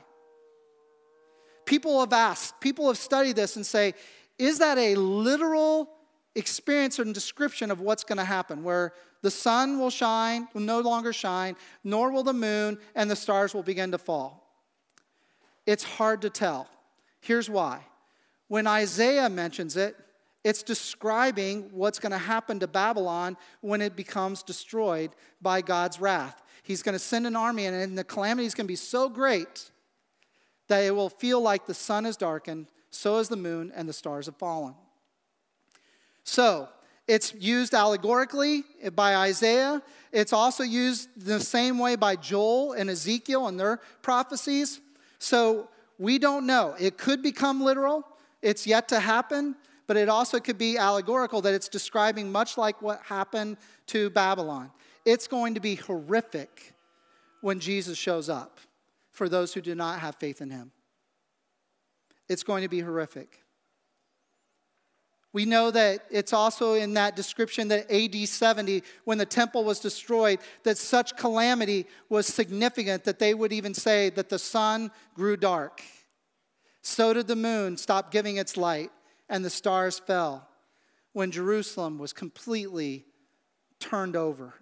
People 1.66 2.00
have 2.00 2.14
asked, 2.14 2.60
people 2.62 2.88
have 2.88 2.98
studied 2.98 3.36
this 3.36 3.58
and 3.58 3.66
say, 3.66 3.94
is 4.38 4.60
that 4.60 4.78
a 4.78 4.96
literal 4.96 5.97
experience 6.38 7.00
and 7.00 7.14
description 7.14 7.72
of 7.72 7.82
what's 7.82 8.04
going 8.04 8.20
to 8.20 8.24
happen, 8.24 8.64
where 8.64 8.94
the 9.24 9.32
sun 9.32 9.80
will 9.80 9.90
shine, 9.90 10.48
will 10.54 10.62
no 10.62 10.80
longer 10.80 11.12
shine, 11.12 11.56
nor 11.84 12.12
will 12.12 12.24
the 12.24 12.34
moon, 12.34 12.78
and 12.96 13.10
the 13.10 13.16
stars 13.16 13.54
will 13.54 13.64
begin 13.64 13.92
to 13.92 13.98
fall. 13.98 14.48
It's 15.66 15.84
hard 15.84 16.22
to 16.22 16.30
tell. 16.30 16.70
Here's 17.20 17.50
why. 17.50 17.82
When 18.48 18.68
Isaiah 18.68 19.30
mentions 19.30 19.76
it, 19.76 19.98
it's 20.44 20.64
describing 20.64 21.70
what's 21.74 22.00
going 22.00 22.14
to 22.14 22.18
happen 22.18 22.60
to 22.60 22.68
Babylon 22.68 23.36
when 23.62 23.82
it 23.82 23.96
becomes 23.96 24.44
destroyed 24.44 25.12
by 25.42 25.62
God's 25.62 26.00
wrath. 26.00 26.42
He's 26.64 26.84
going 26.84 26.94
to 26.94 27.00
send 27.00 27.26
an 27.28 27.36
army, 27.36 27.66
and 27.66 27.98
the 27.98 28.04
calamity 28.04 28.46
is 28.46 28.54
going 28.54 28.68
to 28.68 28.72
be 28.72 28.76
so 28.76 29.10
great 29.10 29.72
that 30.68 30.84
it 30.84 30.96
will 30.96 31.10
feel 31.10 31.42
like 31.42 31.66
the 31.66 31.74
sun 31.74 32.06
is 32.06 32.16
darkened, 32.16 32.68
so 32.92 33.18
is 33.18 33.28
the 33.28 33.36
moon, 33.36 33.74
and 33.76 33.90
the 33.90 33.94
stars 33.94 34.28
have 34.28 34.38
fallen. 34.38 34.76
So, 36.28 36.68
it's 37.08 37.34
used 37.36 37.74
allegorically 37.74 38.66
by 38.94 39.16
Isaiah. 39.16 39.82
It's 40.12 40.34
also 40.34 40.64
used 40.64 41.08
the 41.16 41.40
same 41.40 41.80
way 41.80 41.96
by 41.96 42.18
Joel 42.18 42.74
and 42.74 42.90
Ezekiel 42.90 43.48
and 43.48 43.58
their 43.58 43.80
prophecies. 44.02 44.82
So 45.20 45.70
we 45.98 46.20
don't 46.20 46.46
know. 46.46 46.76
It 46.78 46.98
could 46.98 47.24
become 47.24 47.64
literal, 47.64 48.06
it's 48.42 48.68
yet 48.68 48.90
to 48.90 49.00
happen, 49.00 49.56
but 49.88 49.96
it 49.96 50.10
also 50.10 50.40
could 50.40 50.58
be 50.58 50.78
allegorical 50.78 51.42
that 51.42 51.54
it's 51.54 51.70
describing 51.70 52.30
much 52.30 52.58
like 52.58 52.82
what 52.82 53.02
happened 53.04 53.56
to 53.88 54.10
Babylon. 54.10 54.70
It's 55.06 55.28
going 55.28 55.54
to 55.54 55.62
be 55.62 55.76
horrific 55.76 56.74
when 57.40 57.62
Jesus 57.62 57.98
shows 57.98 58.28
up 58.28 58.60
for 59.12 59.30
those 59.30 59.54
who 59.54 59.62
do 59.62 59.76
not 59.76 60.00
have 60.00 60.16
faith 60.16 60.42
in 60.42 60.50
him. 60.50 60.72
It's 62.28 62.44
going 62.44 62.64
to 62.64 62.70
be 62.70 62.82
horrific. 62.82 63.44
We 65.38 65.46
know 65.46 65.70
that 65.70 66.04
it's 66.10 66.34
also 66.34 66.74
in 66.74 66.96
that 66.96 67.16
description 67.16 67.68
that 67.68 67.92
AD 67.92 68.28
70, 68.28 68.82
when 69.04 69.20
the 69.20 69.26
temple 69.28 69.64
was 69.64 69.80
destroyed, 69.80 70.40
that 70.64 70.80
such 70.80 71.16
calamity 71.16 71.86
was 72.10 72.26
significant 72.26 73.04
that 73.04 73.20
they 73.20 73.36
would 73.36 73.54
even 73.54 73.76
say 73.76 74.10
that 74.10 74.30
the 74.30 74.40
sun 74.40 74.90
grew 75.14 75.38
dark. 75.38 75.84
So 76.82 77.14
did 77.14 77.28
the 77.28 77.36
moon 77.36 77.78
stop 77.78 78.12
giving 78.12 78.38
its 78.38 78.58
light, 78.58 78.90
and 79.30 79.46
the 79.46 79.52
stars 79.52 80.00
fell 80.00 80.50
when 81.14 81.30
Jerusalem 81.30 82.00
was 82.00 82.14
completely 82.14 83.06
turned 83.80 84.16
over. 84.16 84.56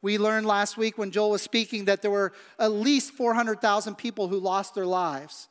We 0.00 0.16
learned 0.16 0.46
last 0.46 0.76
week 0.76 0.96
when 0.96 1.10
Joel 1.10 1.30
was 1.30 1.42
speaking 1.42 1.86
that 1.86 2.02
there 2.02 2.12
were 2.12 2.32
at 2.60 2.70
least 2.70 3.14
400,000 3.14 3.96
people 3.96 4.28
who 4.28 4.38
lost 4.38 4.76
their 4.76 4.86
lives, 4.86 5.48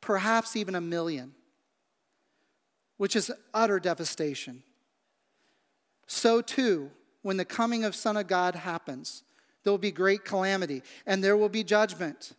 perhaps 0.00 0.54
even 0.54 0.76
a 0.76 0.80
million 0.80 1.34
which 2.96 3.16
is 3.16 3.30
utter 3.52 3.78
devastation. 3.78 4.62
So, 6.06 6.40
too, 6.40 6.90
when 7.22 7.36
the 7.36 7.44
coming 7.44 7.84
of 7.84 7.94
Son 7.94 8.16
of 8.16 8.26
God 8.26 8.54
happens, 8.54 9.22
there 9.64 9.72
will 9.72 9.78
be 9.78 9.90
great 9.90 10.24
calamity 10.24 10.82
and 11.06 11.22
there 11.22 11.36
will 11.36 11.48
be 11.48 11.64
judgment. 11.64 12.34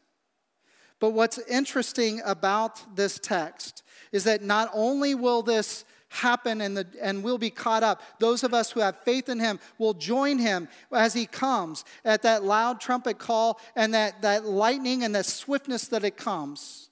But 1.00 1.12
what's 1.12 1.38
interesting 1.40 2.22
about 2.26 2.96
this 2.96 3.20
text 3.20 3.84
is 4.12 4.24
that 4.24 4.42
not 4.42 4.70
only 4.74 5.14
will 5.14 5.44
this 5.44 5.84
happen 6.10 6.62
and, 6.62 6.78
the, 6.78 6.88
and 7.02 7.24
we'll 7.24 7.38
be 7.38 7.50
caught 7.50 7.84
up, 7.84 8.02
those 8.20 8.44
of 8.44 8.54
us 8.54 8.72
who 8.72 8.80
have 8.80 8.98
faith 9.04 9.30
in 9.30 9.40
him 9.40 9.60
will 9.78 9.94
join 9.94 10.40
him 10.40 10.68
as 10.92 11.14
he 11.14 11.26
comes 11.26 11.84
at 12.06 12.22
that 12.22 12.44
loud 12.44 12.80
trumpet 12.80 13.20
call 13.20 13.60
and 13.76 13.94
that, 13.94 14.22
that 14.22 14.46
lightning 14.46 15.04
and 15.04 15.14
the 15.14 15.24
swiftness 15.24 15.88
that 15.90 16.04
it 16.04 16.18
comes. 16.18 16.87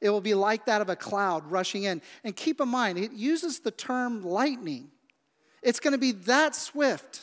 It 0.00 0.10
will 0.10 0.20
be 0.20 0.34
like 0.34 0.66
that 0.66 0.80
of 0.80 0.88
a 0.88 0.96
cloud 0.96 1.50
rushing 1.50 1.84
in. 1.84 2.02
And 2.24 2.34
keep 2.36 2.60
in 2.60 2.68
mind, 2.68 2.98
it 2.98 3.12
uses 3.12 3.60
the 3.60 3.70
term 3.70 4.22
lightning. 4.22 4.90
It's 5.62 5.80
going 5.80 5.92
to 5.92 5.98
be 5.98 6.12
that 6.12 6.54
swift 6.54 7.22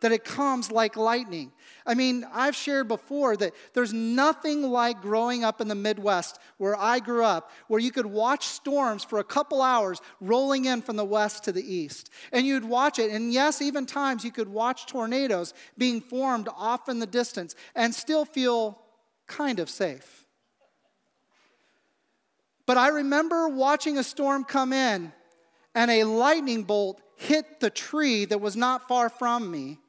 that 0.00 0.12
it 0.12 0.24
comes 0.24 0.72
like 0.72 0.96
lightning. 0.96 1.52
I 1.86 1.94
mean, 1.94 2.26
I've 2.32 2.56
shared 2.56 2.88
before 2.88 3.36
that 3.36 3.52
there's 3.74 3.92
nothing 3.92 4.62
like 4.62 5.02
growing 5.02 5.44
up 5.44 5.60
in 5.60 5.68
the 5.68 5.74
Midwest 5.74 6.38
where 6.56 6.76
I 6.76 7.00
grew 7.00 7.24
up, 7.24 7.50
where 7.68 7.80
you 7.80 7.90
could 7.90 8.06
watch 8.06 8.46
storms 8.46 9.04
for 9.04 9.18
a 9.18 9.24
couple 9.24 9.62
hours 9.62 10.00
rolling 10.20 10.64
in 10.64 10.82
from 10.82 10.96
the 10.96 11.04
west 11.04 11.44
to 11.44 11.52
the 11.52 11.74
east. 11.74 12.10
And 12.32 12.46
you'd 12.46 12.64
watch 12.64 12.98
it, 12.98 13.10
and 13.10 13.32
yes, 13.32 13.60
even 13.60 13.86
times 13.86 14.24
you 14.24 14.32
could 14.32 14.48
watch 14.48 14.86
tornadoes 14.86 15.54
being 15.76 16.00
formed 16.00 16.48
off 16.56 16.88
in 16.88 16.98
the 16.98 17.06
distance 17.06 17.54
and 17.74 17.94
still 17.94 18.24
feel 18.24 18.78
kind 19.26 19.58
of 19.58 19.68
safe. 19.68 20.19
But 22.70 22.78
I 22.78 22.86
remember 22.90 23.48
watching 23.48 23.98
a 23.98 24.04
storm 24.04 24.44
come 24.44 24.72
in 24.72 25.12
and 25.74 25.90
a 25.90 26.04
lightning 26.04 26.62
bolt 26.62 27.02
hit 27.16 27.58
the 27.58 27.68
tree 27.68 28.26
that 28.26 28.40
was 28.40 28.54
not 28.54 28.86
far 28.86 29.08
from 29.08 29.50
me. 29.50 29.80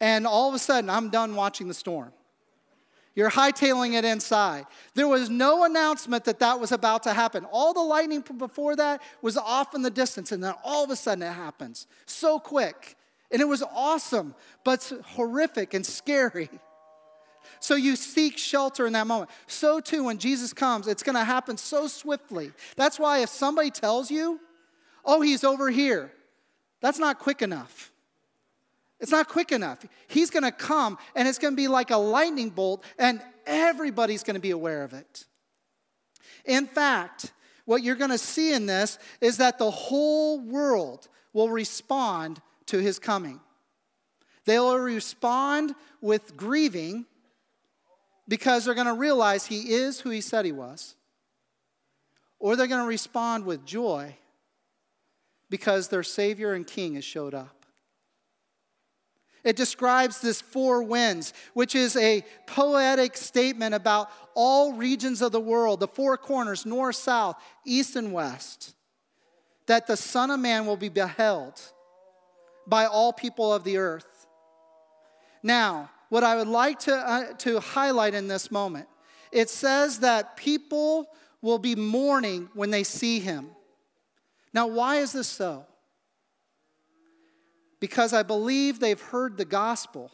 And 0.00 0.26
all 0.26 0.50
of 0.50 0.54
a 0.54 0.58
sudden, 0.58 0.90
I'm 0.90 1.08
done 1.08 1.34
watching 1.34 1.66
the 1.66 1.72
storm. 1.72 2.12
You're 3.14 3.30
hightailing 3.30 3.94
it 3.94 4.04
inside. 4.04 4.66
There 4.92 5.08
was 5.08 5.30
no 5.30 5.64
announcement 5.64 6.24
that 6.24 6.40
that 6.40 6.60
was 6.60 6.72
about 6.72 7.04
to 7.04 7.14
happen. 7.14 7.46
All 7.50 7.72
the 7.72 7.80
lightning 7.80 8.22
before 8.36 8.76
that 8.76 9.00
was 9.22 9.38
off 9.38 9.74
in 9.74 9.80
the 9.80 9.90
distance, 9.90 10.30
and 10.30 10.44
then 10.44 10.52
all 10.62 10.84
of 10.84 10.90
a 10.90 10.96
sudden 10.96 11.22
it 11.22 11.32
happens 11.32 11.86
so 12.04 12.38
quick. 12.38 12.98
And 13.30 13.40
it 13.40 13.48
was 13.48 13.62
awesome, 13.74 14.34
but 14.62 14.92
horrific 15.16 15.72
and 15.72 15.86
scary. 15.86 16.50
So 17.60 17.74
you 17.74 17.96
seek 17.96 18.38
shelter 18.38 18.86
in 18.86 18.92
that 18.94 19.06
moment. 19.06 19.30
So 19.46 19.80
too, 19.80 20.04
when 20.04 20.18
Jesus 20.18 20.52
comes, 20.52 20.88
it's 20.88 21.02
going 21.02 21.16
to 21.16 21.24
happen 21.24 21.56
so 21.56 21.86
swiftly. 21.86 22.52
That's 22.76 22.98
why 22.98 23.18
if 23.18 23.28
somebody 23.28 23.70
tells 23.70 24.10
you, 24.10 24.40
oh, 25.04 25.20
he's 25.20 25.44
over 25.44 25.70
here, 25.70 26.12
that's 26.80 26.98
not 26.98 27.18
quick 27.18 27.42
enough. 27.42 27.92
It's 29.00 29.10
not 29.10 29.28
quick 29.28 29.52
enough. 29.52 29.84
He's 30.06 30.30
going 30.30 30.44
to 30.44 30.52
come 30.52 30.98
and 31.14 31.28
it's 31.28 31.38
going 31.38 31.52
to 31.52 31.56
be 31.56 31.68
like 31.68 31.90
a 31.90 31.96
lightning 31.96 32.50
bolt, 32.50 32.84
and 32.98 33.20
everybody's 33.46 34.22
going 34.22 34.34
to 34.34 34.40
be 34.40 34.52
aware 34.52 34.82
of 34.82 34.94
it. 34.94 35.24
In 36.44 36.66
fact, 36.66 37.32
what 37.64 37.82
you're 37.82 37.96
going 37.96 38.10
to 38.10 38.18
see 38.18 38.52
in 38.52 38.66
this 38.66 38.98
is 39.20 39.38
that 39.38 39.58
the 39.58 39.70
whole 39.70 40.40
world 40.40 41.08
will 41.32 41.50
respond 41.50 42.40
to 42.66 42.78
his 42.78 42.98
coming. 42.98 43.40
They 44.44 44.58
will 44.58 44.78
respond 44.78 45.74
with 46.00 46.36
grieving 46.36 47.06
because 48.26 48.64
they're 48.64 48.74
going 48.74 48.86
to 48.86 48.94
realize 48.94 49.46
he 49.46 49.72
is 49.72 50.00
who 50.00 50.10
he 50.10 50.20
said 50.20 50.44
he 50.44 50.52
was. 50.52 50.94
Or 52.38 52.56
they're 52.56 52.66
going 52.66 52.82
to 52.82 52.88
respond 52.88 53.44
with 53.44 53.64
joy 53.64 54.16
because 55.50 55.88
their 55.88 56.02
Savior 56.02 56.52
and 56.52 56.66
King 56.66 56.94
has 56.94 57.04
showed 57.04 57.34
up. 57.34 57.64
It 59.44 59.56
describes 59.56 60.20
this 60.20 60.40
four 60.40 60.82
winds, 60.82 61.34
which 61.52 61.74
is 61.74 61.96
a 61.96 62.24
poetic 62.46 63.14
statement 63.14 63.74
about 63.74 64.10
all 64.34 64.72
regions 64.72 65.20
of 65.20 65.32
the 65.32 65.40
world, 65.40 65.80
the 65.80 65.88
four 65.88 66.16
corners, 66.16 66.64
north, 66.64 66.96
south, 66.96 67.36
east, 67.66 67.94
and 67.94 68.12
west, 68.12 68.74
that 69.66 69.86
the 69.86 69.98
Son 69.98 70.30
of 70.30 70.40
Man 70.40 70.64
will 70.64 70.78
be 70.78 70.88
beheld 70.88 71.60
by 72.66 72.86
all 72.86 73.12
people 73.12 73.52
of 73.52 73.64
the 73.64 73.76
earth. 73.76 74.26
Now, 75.42 75.90
what 76.08 76.24
I 76.24 76.36
would 76.36 76.48
like 76.48 76.80
to, 76.80 76.94
uh, 76.94 77.32
to 77.38 77.60
highlight 77.60 78.14
in 78.14 78.28
this 78.28 78.50
moment, 78.50 78.88
it 79.32 79.50
says 79.50 80.00
that 80.00 80.36
people 80.36 81.08
will 81.42 81.58
be 81.58 81.74
mourning 81.74 82.48
when 82.54 82.70
they 82.70 82.84
see 82.84 83.20
him. 83.20 83.50
Now, 84.52 84.66
why 84.66 84.96
is 84.96 85.12
this 85.12 85.28
so? 85.28 85.66
because 87.84 88.14
I 88.14 88.22
believe 88.22 88.80
they've 88.80 88.98
heard 88.98 89.36
the 89.36 89.44
gospel 89.44 90.10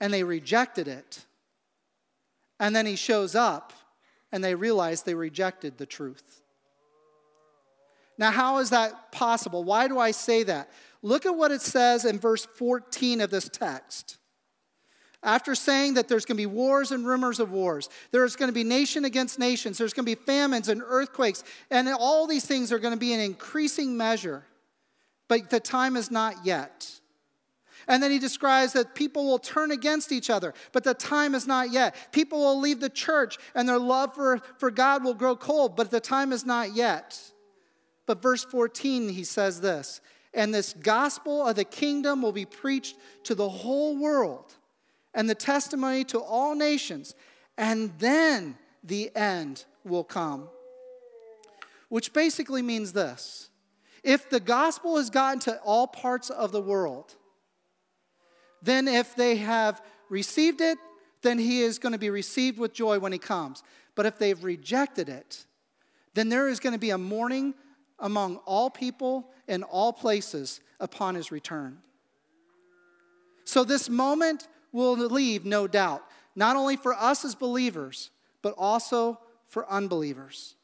and 0.00 0.14
they 0.14 0.22
rejected 0.22 0.86
it. 0.86 1.26
And 2.60 2.74
then 2.74 2.86
he 2.86 2.94
shows 2.94 3.34
up 3.34 3.72
and 4.30 4.44
they 4.44 4.54
realize 4.54 5.02
they 5.02 5.16
rejected 5.16 5.76
the 5.76 5.86
truth. 5.86 6.42
Now, 8.16 8.30
how 8.30 8.58
is 8.58 8.70
that 8.70 9.10
possible? 9.10 9.64
Why 9.64 9.88
do 9.88 9.98
I 9.98 10.12
say 10.12 10.44
that? 10.44 10.70
Look 11.02 11.26
at 11.26 11.34
what 11.36 11.50
it 11.50 11.62
says 11.62 12.04
in 12.04 12.20
verse 12.20 12.46
14 12.46 13.22
of 13.22 13.30
this 13.30 13.48
text. 13.48 14.16
After 15.22 15.54
saying 15.54 15.94
that 15.94 16.08
there's 16.08 16.24
going 16.24 16.36
to 16.36 16.42
be 16.42 16.46
wars 16.46 16.92
and 16.92 17.06
rumors 17.06 17.40
of 17.40 17.50
wars, 17.50 17.88
there's 18.12 18.36
going 18.36 18.48
to 18.48 18.54
be 18.54 18.64
nation 18.64 19.04
against 19.04 19.38
nations, 19.38 19.78
there's 19.78 19.92
going 19.92 20.06
to 20.06 20.16
be 20.16 20.22
famines 20.24 20.68
and 20.68 20.82
earthquakes, 20.84 21.42
and 21.70 21.88
all 21.88 22.26
these 22.26 22.44
things 22.44 22.72
are 22.72 22.78
going 22.78 22.94
to 22.94 23.00
be 23.00 23.12
in 23.12 23.20
increasing 23.20 23.96
measure 23.96 24.44
but 25.28 25.50
the 25.50 25.60
time 25.60 25.96
is 25.96 26.10
not 26.10 26.44
yet. 26.44 27.00
And 27.88 28.02
then 28.02 28.10
he 28.10 28.18
describes 28.18 28.72
that 28.72 28.94
people 28.94 29.26
will 29.26 29.38
turn 29.38 29.70
against 29.70 30.10
each 30.10 30.28
other, 30.28 30.54
but 30.72 30.82
the 30.82 30.94
time 30.94 31.34
is 31.34 31.46
not 31.46 31.70
yet. 31.70 31.94
People 32.10 32.40
will 32.40 32.58
leave 32.58 32.80
the 32.80 32.88
church 32.88 33.38
and 33.54 33.68
their 33.68 33.78
love 33.78 34.14
for, 34.14 34.40
for 34.58 34.70
God 34.70 35.04
will 35.04 35.14
grow 35.14 35.36
cold, 35.36 35.76
but 35.76 35.90
the 35.90 36.00
time 36.00 36.32
is 36.32 36.44
not 36.44 36.74
yet. 36.74 37.20
But 38.06 38.22
verse 38.22 38.44
14, 38.44 39.08
he 39.10 39.24
says 39.24 39.60
this 39.60 40.00
And 40.34 40.52
this 40.52 40.72
gospel 40.72 41.46
of 41.46 41.56
the 41.56 41.64
kingdom 41.64 42.22
will 42.22 42.32
be 42.32 42.44
preached 42.44 42.96
to 43.24 43.36
the 43.36 43.48
whole 43.48 43.96
world, 43.96 44.54
and 45.16 45.28
the 45.28 45.34
testimony 45.34 46.04
to 46.04 46.20
all 46.20 46.54
nations, 46.54 47.16
and 47.58 47.90
then 47.98 48.56
the 48.84 49.10
end 49.16 49.64
will 49.82 50.04
come. 50.04 50.48
Which 51.88 52.12
basically 52.12 52.62
means 52.62 52.92
this 52.92 53.48
if 54.04 54.30
the 54.30 54.38
gospel 54.38 54.98
has 54.98 55.10
gotten 55.10 55.40
to 55.40 55.58
all 55.64 55.88
parts 55.88 56.30
of 56.30 56.52
the 56.52 56.60
world, 56.60 57.16
then 58.62 58.86
if 58.86 59.16
they 59.16 59.36
have 59.36 59.82
received 60.10 60.60
it, 60.60 60.78
then 61.22 61.38
he 61.38 61.62
is 61.62 61.78
going 61.78 61.92
to 61.92 61.98
be 61.98 62.10
received 62.10 62.58
with 62.58 62.72
joy 62.72 62.98
when 62.98 63.10
he 63.10 63.18
comes. 63.18 63.62
But 63.94 64.06
if 64.06 64.18
they've 64.18 64.44
rejected 64.44 65.08
it, 65.08 65.46
then 66.14 66.28
there 66.28 66.48
is 66.48 66.60
going 66.60 66.74
to 66.74 66.78
be 66.78 66.90
a 66.90 66.98
mourning 66.98 67.54
among 67.98 68.36
all 68.44 68.68
people 68.68 69.30
in 69.48 69.62
all 69.62 69.92
places 69.92 70.60
upon 70.78 71.14
his 71.14 71.32
return. 71.32 71.78
So 73.44 73.64
this 73.64 73.88
moment 73.88 74.48
will 74.76 74.96
leave 74.96 75.44
no 75.44 75.66
doubt, 75.66 76.04
not 76.36 76.54
only 76.54 76.76
for 76.76 76.94
us 76.94 77.24
as 77.24 77.34
believers, 77.34 78.10
but 78.42 78.54
also 78.56 79.18
for 79.46 79.68
unbelievers. 79.70 80.54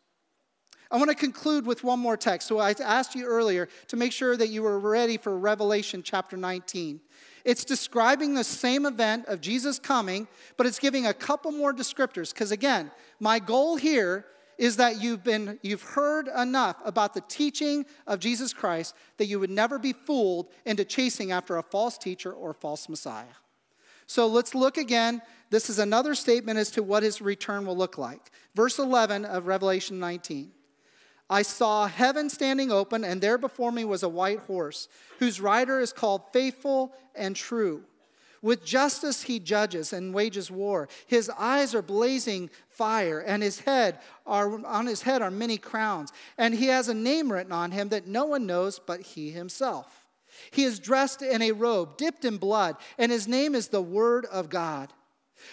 I 0.90 0.98
want 0.98 1.08
to 1.08 1.16
conclude 1.16 1.66
with 1.66 1.82
one 1.82 1.98
more 1.98 2.18
text. 2.18 2.46
So 2.46 2.58
I 2.58 2.74
asked 2.84 3.14
you 3.14 3.24
earlier 3.24 3.68
to 3.88 3.96
make 3.96 4.12
sure 4.12 4.36
that 4.36 4.48
you 4.48 4.62
were 4.62 4.78
ready 4.78 5.16
for 5.16 5.38
Revelation 5.38 6.02
chapter 6.02 6.36
19. 6.36 7.00
It's 7.46 7.64
describing 7.64 8.34
the 8.34 8.44
same 8.44 8.84
event 8.84 9.24
of 9.26 9.40
Jesus 9.40 9.78
coming, 9.78 10.28
but 10.58 10.66
it's 10.66 10.78
giving 10.78 11.06
a 11.06 11.14
couple 11.14 11.50
more 11.50 11.72
descriptors. 11.72 12.34
Because 12.34 12.52
again, 12.52 12.90
my 13.18 13.38
goal 13.38 13.76
here 13.76 14.26
is 14.58 14.76
that 14.76 15.02
you've 15.02 15.24
been 15.24 15.58
you've 15.62 15.82
heard 15.82 16.28
enough 16.28 16.76
about 16.84 17.14
the 17.14 17.22
teaching 17.22 17.86
of 18.06 18.20
Jesus 18.20 18.52
Christ 18.52 18.94
that 19.16 19.26
you 19.26 19.40
would 19.40 19.50
never 19.50 19.78
be 19.78 19.94
fooled 19.94 20.48
into 20.66 20.84
chasing 20.84 21.32
after 21.32 21.56
a 21.56 21.62
false 21.62 21.96
teacher 21.96 22.32
or 22.32 22.52
false 22.52 22.88
Messiah. 22.88 23.24
So 24.06 24.26
let's 24.26 24.54
look 24.54 24.76
again. 24.76 25.22
This 25.50 25.68
is 25.68 25.78
another 25.78 26.14
statement 26.14 26.58
as 26.58 26.70
to 26.72 26.82
what 26.82 27.02
his 27.02 27.20
return 27.20 27.66
will 27.66 27.76
look 27.76 27.98
like. 27.98 28.30
Verse 28.54 28.78
11 28.78 29.24
of 29.24 29.46
Revelation 29.46 29.98
19. 29.98 30.50
I 31.28 31.42
saw 31.42 31.86
heaven 31.86 32.28
standing 32.28 32.70
open, 32.70 33.04
and 33.04 33.20
there 33.20 33.38
before 33.38 33.72
me 33.72 33.84
was 33.84 34.02
a 34.02 34.08
white 34.08 34.40
horse, 34.40 34.88
whose 35.18 35.40
rider 35.40 35.80
is 35.80 35.92
called 35.92 36.30
Faithful 36.32 36.92
and 37.14 37.34
True. 37.34 37.84
With 38.42 38.64
justice 38.64 39.22
he 39.22 39.38
judges 39.38 39.92
and 39.92 40.12
wages 40.12 40.50
war. 40.50 40.88
His 41.06 41.30
eyes 41.38 41.74
are 41.74 41.82
blazing 41.82 42.50
fire, 42.68 43.20
and 43.20 43.42
his 43.42 43.60
head 43.60 44.00
are, 44.26 44.66
on 44.66 44.86
his 44.86 45.02
head 45.02 45.22
are 45.22 45.30
many 45.30 45.58
crowns. 45.58 46.12
And 46.36 46.54
he 46.54 46.66
has 46.66 46.88
a 46.88 46.94
name 46.94 47.32
written 47.32 47.52
on 47.52 47.70
him 47.70 47.88
that 47.90 48.08
no 48.08 48.26
one 48.26 48.44
knows 48.44 48.80
but 48.80 49.00
he 49.00 49.30
himself. 49.30 50.01
He 50.50 50.64
is 50.64 50.78
dressed 50.78 51.22
in 51.22 51.42
a 51.42 51.52
robe 51.52 51.96
dipped 51.96 52.24
in 52.24 52.36
blood, 52.36 52.76
and 52.98 53.12
his 53.12 53.28
name 53.28 53.54
is 53.54 53.68
the 53.68 53.82
Word 53.82 54.26
of 54.26 54.48
God. 54.48 54.92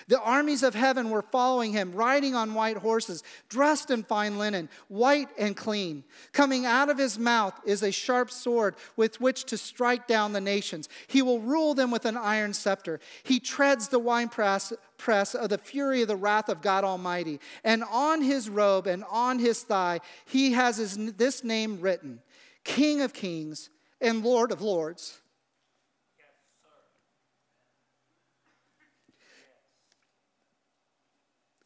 The 0.08 0.20
armies 0.20 0.64
of 0.64 0.76
heaven 0.76 1.10
were 1.10 1.22
following 1.22 1.72
him, 1.74 1.94
riding 1.94 2.36
on 2.36 2.54
white 2.54 2.78
horses, 2.78 3.24
dressed 3.48 3.92
in 3.92 4.04
fine 4.04 4.38
linen, 4.38 4.70
white 4.88 5.30
and 5.38 5.56
clean. 5.56 6.04
Coming 6.32 6.66
out 6.66 6.90
of 6.90 6.98
his 6.98 7.18
mouth 7.18 7.60
is 7.66 7.84
a 7.84 7.92
sharp 7.92 8.32
sword 8.32 8.76
with 8.96 9.20
which 9.22 9.46
to 9.46 9.58
strike 9.58 10.08
down 10.08 10.34
the 10.34 10.42
nations. 10.42 10.90
He 11.08 11.22
will 11.22 11.40
rule 11.40 11.74
them 11.74 11.92
with 11.92 12.06
an 12.06 12.18
iron 12.18 12.54
scepter. 12.54 13.00
He 13.24 13.40
treads 13.40 13.88
the 13.88 14.00
winepress 14.00 14.74
press 14.98 15.34
of 15.34 15.50
the 15.50 15.58
fury 15.58 16.02
of 16.02 16.08
the 16.08 16.16
wrath 16.16 16.50
of 16.50 16.62
God 16.62 16.84
Almighty. 16.84 17.40
And 17.64 17.84
on 17.84 18.22
his 18.22 18.50
robe 18.50 18.86
and 18.88 19.04
on 19.10 19.40
his 19.40 19.64
thigh, 19.64 20.02
he 20.26 20.54
has 20.54 20.78
his, 20.78 20.98
this 21.16 21.44
name 21.44 21.80
written 21.82 22.20
King 22.64 23.02
of 23.02 23.14
Kings 23.14 23.70
and 24.02 24.24
Lord 24.24 24.52
of 24.52 24.62
Lords. 24.62 25.20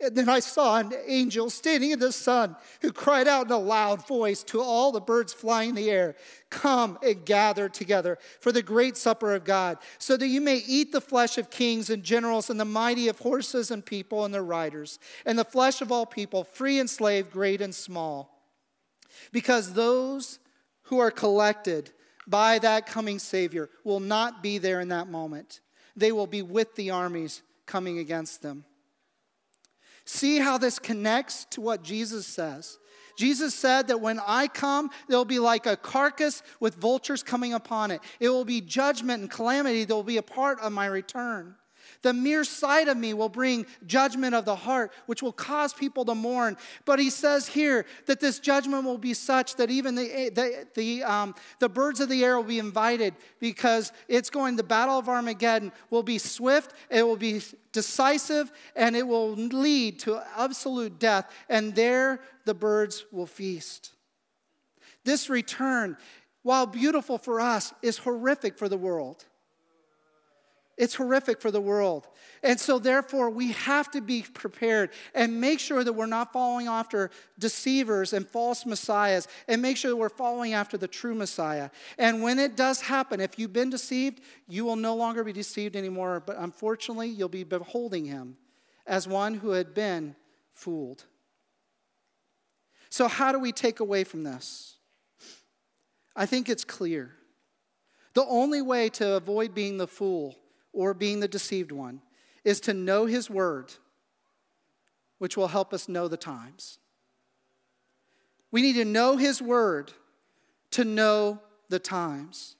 And 0.04 0.18
then 0.18 0.28
I 0.28 0.40
saw 0.40 0.80
an 0.80 0.92
angel 1.08 1.50
standing 1.50 1.92
in 1.92 2.00
the 2.00 2.12
sun 2.12 2.58
who 2.82 2.92
cried 2.92 3.28
out 3.28 3.46
in 3.46 3.54
a 3.54 3.58
loud 3.58 4.06
voice 4.06 4.44
to 4.44 4.62
all 4.62 4.92
the 4.92 5.00
birds 5.00 5.32
flying 5.32 5.70
in 5.70 5.76
the 5.76 5.90
air 5.90 6.16
Come 6.50 7.00
and 7.02 7.26
gather 7.26 7.68
together 7.70 8.20
for 8.40 8.52
the 8.52 8.62
great 8.62 8.98
supper 8.98 9.34
of 9.34 9.44
God, 9.44 9.78
so 9.98 10.18
that 10.18 10.28
you 10.28 10.42
may 10.42 10.58
eat 10.68 10.92
the 10.92 11.02
flesh 11.02 11.38
of 11.38 11.50
kings 11.50 11.90
and 11.90 12.04
generals 12.04 12.50
and 12.50 12.60
the 12.60 12.66
mighty 12.66 13.08
of 13.08 13.18
horses 13.20 13.72
and 13.72 13.84
people 13.84 14.26
and 14.26 14.34
their 14.34 14.44
riders, 14.44 15.00
and 15.26 15.40
the 15.40 15.46
flesh 15.46 15.82
of 15.82 15.92
all 15.92 16.06
people, 16.06 16.44
free 16.44 16.80
and 16.80 16.90
slave, 16.90 17.32
great 17.32 17.62
and 17.62 17.74
small. 17.74 18.46
Because 19.32 19.74
those 19.74 20.38
who 20.84 21.00
are 21.00 21.12
collected 21.12 21.92
by 22.28 22.60
that 22.60 22.86
coming 22.86 23.20
Savior 23.20 23.70
will 23.84 24.00
not 24.00 24.44
be 24.44 24.58
there 24.58 24.80
in 24.80 24.90
that 24.90 25.08
moment, 25.08 25.60
they 25.96 26.12
will 26.12 26.28
be 26.28 26.42
with 26.42 26.76
the 26.76 26.92
armies 26.92 27.42
coming 27.66 28.00
against 28.00 28.42
them. 28.42 28.66
See 30.06 30.38
how 30.38 30.58
this 30.58 30.80
connects 30.80 31.46
to 31.52 31.62
what 31.62 31.84
Jesus 31.84 32.28
says. 32.28 32.78
Jesus 33.18 33.54
said 33.54 33.88
that 33.88 34.02
when 34.02 34.20
I 34.26 34.48
come, 34.48 34.90
there'll 35.08 35.24
be 35.24 35.40
like 35.40 35.66
a 35.66 35.78
carcass 35.78 36.42
with 36.60 36.76
vultures 36.76 37.24
coming 37.24 37.54
upon 37.54 37.92
it. 37.92 38.02
It 38.20 38.30
will 38.30 38.46
be 38.46 38.60
judgment 38.60 39.22
and 39.22 39.32
calamity 39.32 39.86
that 39.86 39.96
will 39.96 40.04
be 40.04 40.18
a 40.18 40.24
part 40.24 40.60
of 40.60 40.74
my 40.74 40.88
return. 40.88 41.56
The 42.04 42.14
mere 42.14 42.44
sight 42.44 42.90
of 42.90 42.98
me 42.98 43.14
will 43.14 43.30
bring 43.30 43.66
judgment 43.86 44.36
of 44.36 44.46
the 44.46 44.56
heart, 44.56 44.92
which 45.06 45.24
will 45.24 45.32
cause 45.32 45.74
people 45.74 46.04
to 46.06 46.14
mourn. 46.14 46.58
But 46.86 47.00
he 47.00 47.10
says 47.10 47.48
here 47.48 47.86
that 48.06 48.20
this 48.20 48.40
judgment 48.40 48.84
will 48.84 48.98
be 48.98 49.14
such 49.14 49.56
that 49.56 49.72
even 49.72 49.96
the, 49.96 50.30
the, 50.36 50.68
the, 50.76 51.04
um, 51.04 51.34
the 51.60 51.70
birds 51.70 52.02
of 52.02 52.10
the 52.10 52.24
air 52.24 52.36
will 52.36 52.44
be 52.44 52.60
invited 52.60 53.16
because 53.40 53.94
it's 54.10 54.30
going, 54.30 54.58
the 54.58 54.64
battle 54.64 55.00
of 55.00 55.08
Armageddon 55.08 55.72
will 55.90 56.04
be 56.04 56.18
swift, 56.18 56.74
it 56.90 57.04
will 57.04 57.16
be 57.16 57.42
decisive, 57.72 58.52
and 58.76 58.96
it 58.96 59.08
will 59.08 59.32
lead 59.32 60.00
to 60.00 60.22
absolute 60.38 61.00
death. 61.00 61.32
And 61.50 61.74
there 61.74 62.20
the 62.44 62.54
birds 62.54 63.06
will 63.12 63.26
feast. 63.26 63.94
This 65.06 65.30
return, 65.30 65.98
while 66.44 66.66
beautiful 66.66 67.18
for 67.18 67.40
us, 67.40 67.74
is 67.82 67.98
horrific 67.98 68.58
for 68.58 68.68
the 68.68 68.78
world. 68.78 69.26
It's 70.76 70.96
horrific 70.96 71.40
for 71.40 71.52
the 71.52 71.62
world. 71.62 72.08
And 72.42 72.60
so, 72.60 72.80
therefore, 72.80 73.30
we 73.30 73.52
have 73.52 73.92
to 73.92 74.02
be 74.02 74.24
prepared 74.24 74.90
and 75.14 75.40
make 75.40 75.60
sure 75.60 75.84
that 75.84 75.94
we're 75.94 76.08
not 76.08 76.34
following 76.34 76.68
after 76.68 77.12
deceivers 77.38 78.12
and 78.12 78.28
false 78.28 78.66
messiahs 78.66 79.28
and 79.48 79.62
make 79.62 79.78
sure 79.78 79.92
that 79.92 79.98
we're 79.98 80.10
following 80.10 80.54
after 80.54 80.76
the 80.76 80.88
true 80.88 81.14
Messiah. 81.14 81.70
And 82.00 82.24
when 82.24 82.40
it 82.40 82.56
does 82.56 82.82
happen, 82.82 83.22
if 83.22 83.38
you've 83.38 83.54
been 83.54 83.70
deceived, 83.70 84.22
you 84.48 84.66
will 84.66 84.76
no 84.76 84.96
longer 84.96 85.24
be 85.24 85.32
deceived 85.32 85.76
anymore. 85.76 86.24
But 86.26 86.38
unfortunately, 86.38 87.10
you'll 87.10 87.30
be 87.30 87.44
beholding 87.44 88.06
him 88.06 88.38
as 88.88 89.08
one 89.08 89.36
who 89.36 89.52
had 89.52 89.76
been 89.76 90.16
fooled. 90.54 91.06
So, 92.90 93.08
how 93.08 93.32
do 93.32 93.38
we 93.38 93.52
take 93.52 93.80
away 93.80 94.04
from 94.04 94.24
this? 94.24 94.78
I 96.16 96.26
think 96.26 96.50
it's 96.50 96.64
clear. 96.64 97.12
The 98.16 98.26
only 98.26 98.62
way 98.62 98.90
to 98.90 99.14
avoid 99.14 99.54
being 99.54 99.78
the 99.78 99.88
fool 99.88 100.36
or 100.74 100.94
being 100.94 101.20
the 101.20 101.28
deceived 101.28 101.72
one 101.72 102.02
is 102.44 102.60
to 102.62 102.74
know 102.74 103.06
His 103.06 103.30
Word, 103.30 103.74
which 105.20 105.38
will 105.38 105.48
help 105.48 105.74
us 105.74 105.88
know 105.88 106.08
the 106.08 106.18
times. 106.18 106.80
We 108.52 108.62
need 108.62 108.74
to 108.74 108.86
know 108.86 109.18
His 109.18 109.42
Word 109.42 109.94
to 110.72 110.84
know 110.84 111.40
the 111.70 111.80
times 111.80 112.56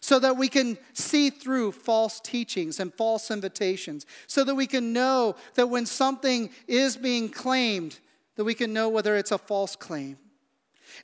so 0.00 0.18
that 0.18 0.36
we 0.36 0.48
can 0.48 0.78
see 0.92 1.30
through 1.30 1.72
false 1.72 2.20
teachings 2.20 2.80
and 2.80 2.94
false 2.94 3.30
invitations, 3.30 4.06
so 4.26 4.44
that 4.44 4.54
we 4.54 4.66
can 4.66 4.92
know 4.92 5.34
that 5.54 5.68
when 5.68 5.86
something 5.86 6.50
is 6.66 6.96
being 6.96 7.28
claimed, 7.28 7.98
that 8.36 8.44
we 8.44 8.54
can 8.54 8.72
know 8.72 8.88
whether 8.88 9.16
it's 9.16 9.32
a 9.32 9.38
false 9.38 9.76
claim. 9.76 10.16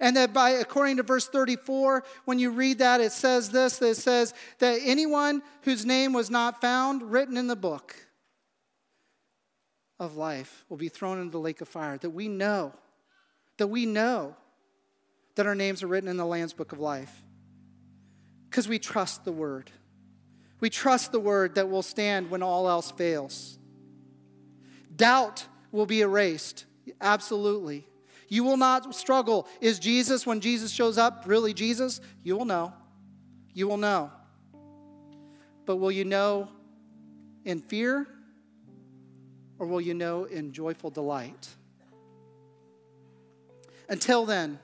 And 0.00 0.16
that 0.16 0.32
by 0.32 0.50
according 0.50 0.96
to 0.98 1.02
verse 1.02 1.28
34, 1.28 2.04
when 2.24 2.38
you 2.38 2.50
read 2.50 2.78
that, 2.78 3.00
it 3.00 3.12
says 3.12 3.50
this 3.50 3.78
that 3.78 3.90
it 3.90 3.96
says 3.96 4.34
that 4.58 4.80
anyone 4.82 5.42
whose 5.62 5.84
name 5.84 6.12
was 6.12 6.30
not 6.30 6.60
found 6.60 7.02
written 7.02 7.36
in 7.36 7.46
the 7.46 7.56
book 7.56 7.94
of 9.98 10.16
life 10.16 10.64
will 10.68 10.76
be 10.76 10.88
thrown 10.88 11.18
into 11.18 11.30
the 11.30 11.38
lake 11.38 11.60
of 11.60 11.68
fire. 11.68 11.98
That 11.98 12.10
we 12.10 12.28
know, 12.28 12.72
that 13.58 13.68
we 13.68 13.86
know 13.86 14.36
that 15.36 15.46
our 15.46 15.54
names 15.54 15.82
are 15.82 15.86
written 15.86 16.08
in 16.08 16.16
the 16.16 16.26
Lamb's 16.26 16.52
book 16.52 16.72
of 16.72 16.78
life. 16.78 17.22
Because 18.48 18.68
we 18.68 18.78
trust 18.78 19.24
the 19.24 19.32
word. 19.32 19.70
We 20.60 20.70
trust 20.70 21.12
the 21.12 21.20
word 21.20 21.56
that 21.56 21.68
will 21.68 21.82
stand 21.82 22.30
when 22.30 22.42
all 22.42 22.68
else 22.68 22.90
fails. 22.90 23.58
Doubt 24.94 25.46
will 25.72 25.86
be 25.86 26.02
erased, 26.02 26.66
absolutely. 27.00 27.86
You 28.34 28.42
will 28.42 28.56
not 28.56 28.96
struggle. 28.96 29.46
Is 29.60 29.78
Jesus, 29.78 30.26
when 30.26 30.40
Jesus 30.40 30.72
shows 30.72 30.98
up, 30.98 31.22
really 31.24 31.54
Jesus? 31.54 32.00
You 32.24 32.36
will 32.36 32.44
know. 32.44 32.72
You 33.52 33.68
will 33.68 33.76
know. 33.76 34.10
But 35.66 35.76
will 35.76 35.92
you 35.92 36.04
know 36.04 36.48
in 37.44 37.60
fear 37.60 38.08
or 39.60 39.68
will 39.68 39.80
you 39.80 39.94
know 39.94 40.24
in 40.24 40.50
joyful 40.50 40.90
delight? 40.90 41.48
Until 43.88 44.26
then, 44.26 44.58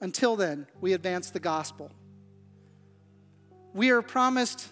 until 0.00 0.34
then, 0.34 0.66
we 0.80 0.94
advance 0.94 1.30
the 1.30 1.38
gospel. 1.38 1.92
We 3.72 3.90
are 3.90 4.02
promised 4.02 4.66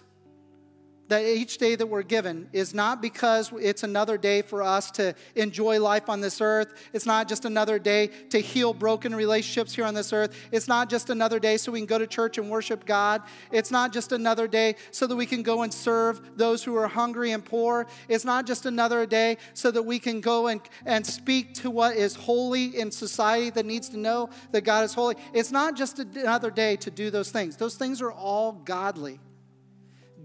that 1.11 1.25
each 1.25 1.57
day 1.57 1.75
that 1.75 1.85
we're 1.85 2.03
given 2.03 2.47
is 2.53 2.73
not 2.73 3.01
because 3.01 3.51
it's 3.59 3.83
another 3.83 4.17
day 4.17 4.41
for 4.41 4.63
us 4.63 4.89
to 4.89 5.13
enjoy 5.35 5.77
life 5.77 6.07
on 6.07 6.21
this 6.21 6.39
earth. 6.39 6.73
It's 6.93 7.05
not 7.05 7.27
just 7.27 7.43
another 7.43 7.79
day 7.79 8.07
to 8.29 8.39
heal 8.39 8.73
broken 8.73 9.13
relationships 9.13 9.75
here 9.75 9.83
on 9.83 9.93
this 9.93 10.13
earth. 10.13 10.33
It's 10.53 10.69
not 10.69 10.89
just 10.89 11.09
another 11.09 11.37
day 11.37 11.57
so 11.57 11.69
we 11.73 11.79
can 11.79 11.85
go 11.85 11.97
to 11.97 12.07
church 12.07 12.37
and 12.37 12.49
worship 12.49 12.85
God. 12.85 13.23
It's 13.51 13.71
not 13.71 13.91
just 13.91 14.13
another 14.13 14.47
day 14.47 14.77
so 14.91 15.05
that 15.05 15.17
we 15.17 15.25
can 15.25 15.43
go 15.43 15.63
and 15.63 15.73
serve 15.73 16.37
those 16.37 16.63
who 16.63 16.77
are 16.77 16.87
hungry 16.87 17.33
and 17.33 17.43
poor. 17.43 17.87
It's 18.07 18.23
not 18.23 18.47
just 18.47 18.65
another 18.65 19.05
day 19.05 19.35
so 19.53 19.69
that 19.69 19.83
we 19.83 19.99
can 19.99 20.21
go 20.21 20.47
and, 20.47 20.61
and 20.85 21.05
speak 21.05 21.55
to 21.55 21.69
what 21.69 21.97
is 21.97 22.15
holy 22.15 22.79
in 22.79 22.89
society 22.89 23.49
that 23.49 23.65
needs 23.65 23.89
to 23.89 23.97
know 23.97 24.29
that 24.53 24.61
God 24.61 24.85
is 24.85 24.93
holy. 24.93 25.17
It's 25.33 25.51
not 25.51 25.75
just 25.75 25.99
another 25.99 26.51
day 26.51 26.77
to 26.77 26.89
do 26.89 27.11
those 27.11 27.31
things, 27.31 27.57
those 27.57 27.75
things 27.75 28.01
are 28.01 28.13
all 28.13 28.53
godly. 28.53 29.19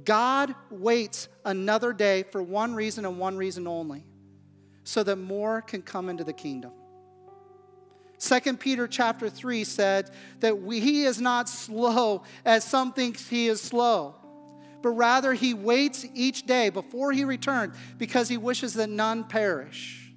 God 0.06 0.54
waits 0.70 1.28
another 1.44 1.92
day 1.92 2.22
for 2.22 2.42
one 2.42 2.74
reason 2.74 3.04
and 3.04 3.18
one 3.18 3.36
reason 3.36 3.66
only 3.66 4.04
so 4.84 5.02
that 5.02 5.16
more 5.16 5.60
can 5.60 5.82
come 5.82 6.08
into 6.08 6.24
the 6.24 6.32
kingdom. 6.32 6.72
2 8.18 8.56
Peter 8.56 8.88
chapter 8.88 9.28
3 9.28 9.64
said 9.64 10.10
that 10.40 10.62
we, 10.62 10.80
he 10.80 11.04
is 11.04 11.20
not 11.20 11.48
slow 11.48 12.22
as 12.44 12.64
some 12.64 12.92
think 12.92 13.18
he 13.18 13.48
is 13.48 13.60
slow, 13.60 14.14
but 14.80 14.90
rather 14.90 15.34
he 15.34 15.52
waits 15.52 16.06
each 16.14 16.46
day 16.46 16.70
before 16.70 17.12
he 17.12 17.24
returns 17.24 17.76
because 17.98 18.28
he 18.28 18.36
wishes 18.36 18.74
that 18.74 18.88
none 18.88 19.24
perish. 19.24 20.12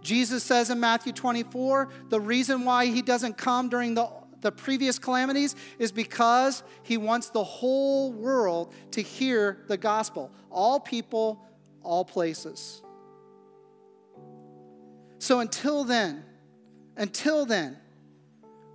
Jesus 0.00 0.42
says 0.42 0.70
in 0.70 0.80
Matthew 0.80 1.12
24, 1.12 1.90
the 2.08 2.18
reason 2.18 2.64
why 2.64 2.86
he 2.86 3.02
doesn't 3.02 3.36
come 3.36 3.68
during 3.68 3.94
the 3.94 4.10
the 4.40 4.52
previous 4.52 4.98
calamities 4.98 5.56
is 5.78 5.90
because 5.92 6.62
he 6.82 6.96
wants 6.96 7.30
the 7.30 7.42
whole 7.42 8.12
world 8.12 8.72
to 8.92 9.02
hear 9.02 9.64
the 9.68 9.76
gospel. 9.76 10.30
All 10.50 10.78
people, 10.78 11.44
all 11.82 12.04
places. 12.04 12.82
So 15.18 15.40
until 15.40 15.84
then, 15.84 16.24
until 16.96 17.46
then, 17.46 17.76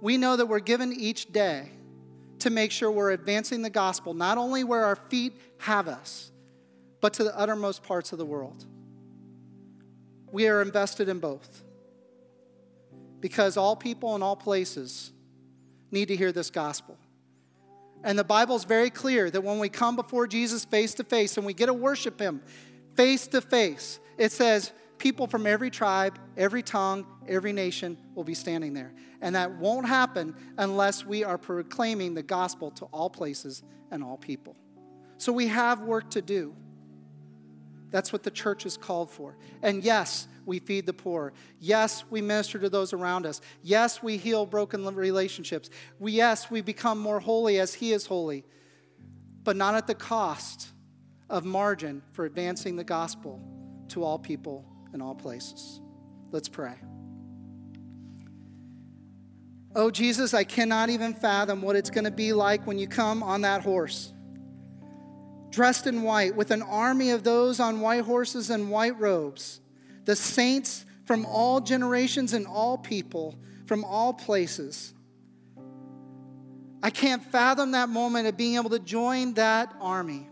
we 0.01 0.17
know 0.17 0.35
that 0.35 0.45
we're 0.47 0.59
given 0.59 0.91
each 0.91 1.31
day 1.31 1.69
to 2.39 2.49
make 2.49 2.71
sure 2.71 2.91
we're 2.91 3.11
advancing 3.11 3.61
the 3.61 3.69
gospel, 3.69 4.13
not 4.13 4.37
only 4.37 4.65
where 4.65 4.83
our 4.83 4.97
feet 4.97 5.33
have 5.59 5.87
us, 5.87 6.29
but 6.99 7.13
to 7.13 7.23
the 7.23 7.37
uttermost 7.37 7.83
parts 7.83 8.11
of 8.11 8.17
the 8.17 8.25
world. 8.25 8.65
We 10.29 10.47
are 10.49 10.61
invested 10.61 11.07
in 11.07 11.19
both. 11.19 11.63
Because 13.21 13.55
all 13.55 13.77
people 13.77 14.15
in 14.17 14.21
all 14.21 14.35
places 14.35 15.12
need 15.93 16.09
to 16.09 16.15
hear 16.15 16.31
this 16.31 16.49
gospel. 16.49 16.97
And 18.03 18.19
the 18.19 18.23
Bible 18.23 18.55
is 18.55 18.65
very 18.65 18.89
clear 18.89 19.29
that 19.29 19.41
when 19.41 19.59
we 19.59 19.69
come 19.69 19.95
before 19.95 20.27
Jesus 20.27 20.65
face 20.65 20.93
to 20.95 21.03
face 21.03 21.37
and 21.37 21.45
we 21.45 21.53
get 21.53 21.67
to 21.67 21.73
worship 21.73 22.19
him 22.19 22.41
face 22.95 23.27
to 23.27 23.39
face, 23.39 23.99
it 24.17 24.31
says 24.31 24.73
people 24.97 25.25
from 25.27 25.47
every 25.47 25.69
tribe, 25.69 26.19
every 26.37 26.61
tongue, 26.61 27.05
every 27.27 27.53
nation 27.53 27.97
will 28.15 28.23
be 28.23 28.33
standing 28.33 28.73
there. 28.73 28.93
And 29.21 29.35
that 29.35 29.51
won't 29.57 29.87
happen 29.87 30.35
unless 30.57 31.05
we 31.05 31.23
are 31.23 31.37
proclaiming 31.37 32.13
the 32.13 32.23
gospel 32.23 32.71
to 32.71 32.85
all 32.85 33.09
places 33.09 33.63
and 33.89 34.03
all 34.03 34.17
people. 34.17 34.55
So 35.17 35.31
we 35.31 35.47
have 35.47 35.81
work 35.81 36.09
to 36.11 36.21
do. 36.21 36.53
That's 37.89 38.11
what 38.11 38.23
the 38.23 38.31
church 38.31 38.65
is 38.65 38.75
called 38.75 39.09
for. 39.09 39.37
And 39.61 39.83
yes, 39.83 40.27
we 40.45 40.59
feed 40.59 40.85
the 40.85 40.93
poor. 40.93 41.33
Yes, 41.59 42.03
we 42.09 42.21
minister 42.21 42.59
to 42.59 42.69
those 42.69 42.93
around 42.93 43.25
us. 43.25 43.41
Yes, 43.61 44.01
we 44.03 44.17
heal 44.17 44.45
broken 44.45 44.85
relationships. 44.95 45.69
We, 45.99 46.13
yes, 46.13 46.49
we 46.51 46.61
become 46.61 46.99
more 46.99 47.19
holy 47.19 47.59
as 47.59 47.73
He 47.73 47.93
is 47.93 48.05
holy, 48.05 48.43
but 49.43 49.55
not 49.55 49.75
at 49.75 49.87
the 49.87 49.95
cost 49.95 50.69
of 51.29 51.45
margin 51.45 52.01
for 52.11 52.25
advancing 52.25 52.75
the 52.75 52.83
gospel 52.83 53.41
to 53.89 54.03
all 54.03 54.19
people 54.19 54.65
in 54.93 55.01
all 55.01 55.15
places. 55.15 55.81
Let's 56.31 56.49
pray. 56.49 56.75
Oh, 59.75 59.89
Jesus, 59.89 60.33
I 60.33 60.43
cannot 60.43 60.89
even 60.89 61.13
fathom 61.13 61.61
what 61.61 61.75
it's 61.75 61.89
going 61.89 62.03
to 62.03 62.11
be 62.11 62.31
like 62.33 62.67
when 62.67 62.77
you 62.77 62.87
come 62.87 63.23
on 63.23 63.41
that 63.41 63.63
horse 63.63 64.13
dressed 65.53 65.85
in 65.85 66.01
white, 66.01 66.35
with 66.35 66.49
an 66.49 66.63
army 66.63 67.11
of 67.11 67.23
those 67.23 67.59
on 67.59 67.79
white 67.79 68.03
horses 68.03 68.49
and 68.49 68.71
white 68.71 68.99
robes, 68.99 69.61
the 70.05 70.15
saints 70.15 70.85
from 71.05 71.25
all 71.25 71.59
generations 71.59 72.33
and 72.33 72.47
all 72.47 72.77
people, 72.77 73.35
from 73.65 73.83
all 73.83 74.13
places. 74.13 74.93
I 76.81 76.89
can't 76.89 77.23
fathom 77.23 77.71
that 77.71 77.89
moment 77.89 78.27
of 78.27 78.35
being 78.35 78.55
able 78.55 78.69
to 78.71 78.79
join 78.79 79.33
that 79.35 79.73
army. 79.79 80.27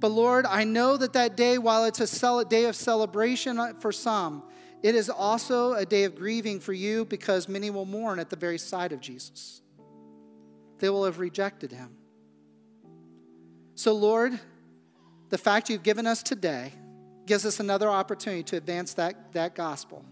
But 0.00 0.08
Lord, 0.08 0.46
I 0.46 0.64
know 0.64 0.96
that 0.96 1.12
that 1.12 1.36
day, 1.36 1.58
while 1.58 1.84
it's 1.84 2.00
a 2.00 2.44
day 2.44 2.64
of 2.64 2.74
celebration 2.74 3.74
for 3.80 3.92
some, 3.92 4.42
it 4.82 4.96
is 4.96 5.08
also 5.08 5.74
a 5.74 5.86
day 5.86 6.04
of 6.04 6.16
grieving 6.16 6.58
for 6.58 6.72
you 6.72 7.04
because 7.04 7.48
many 7.48 7.70
will 7.70 7.84
mourn 7.84 8.18
at 8.18 8.28
the 8.28 8.36
very 8.36 8.58
sight 8.58 8.92
of 8.92 9.00
Jesus. 9.00 9.62
They 10.78 10.90
will 10.90 11.04
have 11.04 11.20
rejected 11.20 11.70
him. 11.70 11.96
So, 13.76 13.92
Lord, 13.94 14.40
the 15.28 15.38
fact 15.38 15.70
you've 15.70 15.84
given 15.84 16.06
us 16.06 16.22
today 16.22 16.72
gives 17.26 17.46
us 17.46 17.60
another 17.60 17.88
opportunity 17.88 18.42
to 18.42 18.56
advance 18.56 18.94
that, 18.94 19.32
that 19.32 19.54
gospel. 19.54 20.04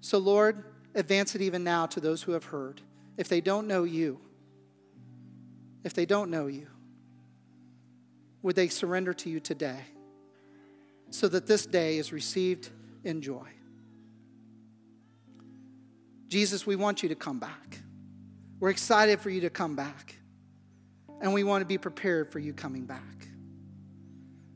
So, 0.00 0.18
Lord, 0.18 0.64
advance 0.94 1.34
it 1.34 1.42
even 1.42 1.62
now 1.64 1.86
to 1.86 2.00
those 2.00 2.22
who 2.22 2.32
have 2.32 2.44
heard. 2.44 2.80
If 3.16 3.28
they 3.28 3.40
don't 3.40 3.66
know 3.66 3.84
you, 3.84 4.20
if 5.84 5.94
they 5.94 6.06
don't 6.06 6.30
know 6.30 6.46
you, 6.46 6.66
would 8.42 8.56
they 8.56 8.68
surrender 8.68 9.14
to 9.14 9.30
you 9.30 9.38
today 9.38 9.80
so 11.10 11.28
that 11.28 11.46
this 11.46 11.66
day 11.66 11.98
is 11.98 12.12
received 12.12 12.70
in 13.04 13.22
joy? 13.22 13.48
Jesus, 16.28 16.66
we 16.66 16.76
want 16.76 17.02
you 17.02 17.10
to 17.10 17.14
come 17.14 17.38
back. 17.38 17.78
We're 18.58 18.70
excited 18.70 19.20
for 19.20 19.28
you 19.28 19.42
to 19.42 19.50
come 19.50 19.76
back. 19.76 20.16
And 21.20 21.34
we 21.34 21.44
want 21.44 21.60
to 21.62 21.66
be 21.66 21.78
prepared 21.78 22.32
for 22.32 22.38
you 22.38 22.52
coming 22.52 22.86
back. 22.86 23.28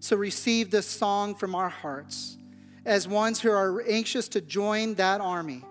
So 0.06 0.14
receive 0.14 0.70
this 0.70 0.86
song 0.86 1.34
from 1.34 1.56
our 1.56 1.68
hearts 1.68 2.38
as 2.84 3.08
ones 3.08 3.40
who 3.40 3.50
are 3.50 3.82
anxious 3.88 4.28
to 4.28 4.40
join 4.40 4.94
that 4.94 5.20
army 5.20 5.64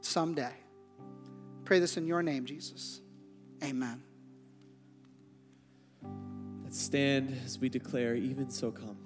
someday. 0.00 0.54
Pray 1.66 1.78
this 1.78 1.98
in 1.98 2.06
your 2.06 2.22
name, 2.22 2.46
Jesus. 2.46 3.02
Amen. 3.62 4.02
Let's 6.64 6.80
stand 6.80 7.38
as 7.44 7.58
we 7.58 7.68
declare, 7.68 8.14
even 8.14 8.48
so 8.48 8.70
come. 8.70 8.96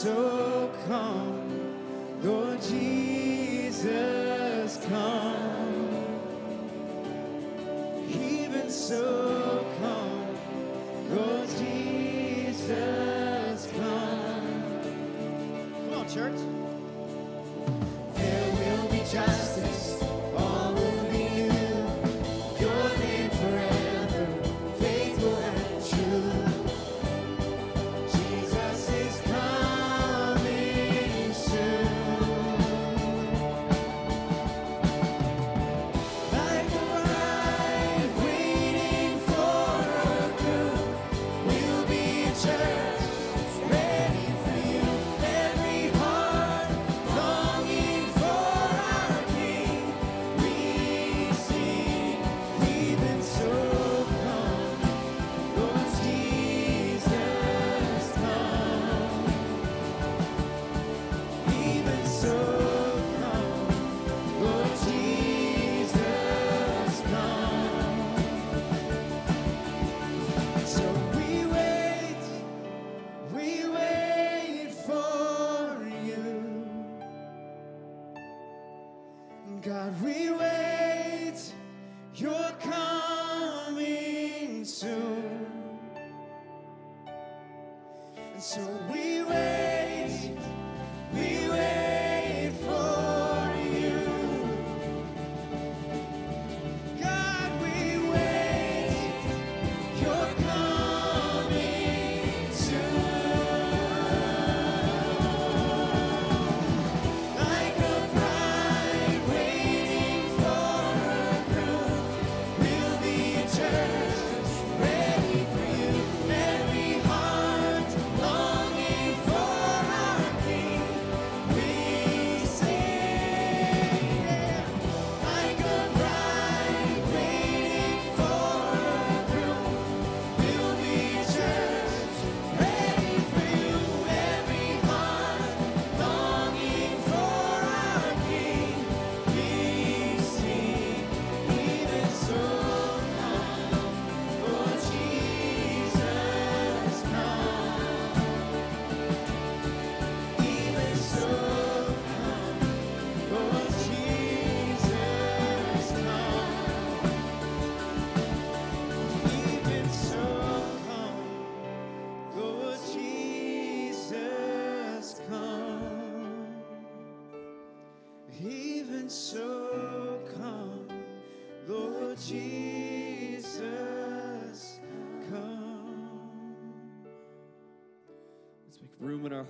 so 0.00 0.70
come. 0.88 1.39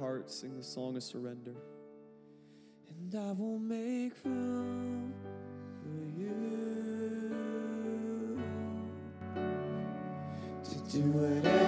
Heart 0.01 0.31
sing 0.31 0.57
the 0.57 0.63
song 0.63 0.97
of 0.97 1.03
surrender. 1.03 1.55
And 2.89 3.15
I 3.15 3.33
will 3.33 3.59
make 3.59 4.13
room 4.25 5.13
for 5.83 6.05
you 6.19 6.41
to 10.65 10.75
do 10.91 11.03
whatever 11.11 11.60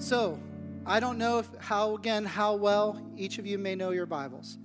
So, 0.00 0.40
I 0.86 0.98
don't 0.98 1.18
know 1.18 1.40
if 1.40 1.48
how 1.58 1.94
again 1.94 2.24
how 2.24 2.54
well 2.54 3.00
each 3.18 3.38
of 3.38 3.46
you 3.46 3.58
may 3.58 3.74
know 3.74 3.90
your 3.90 4.06
Bibles. 4.06 4.56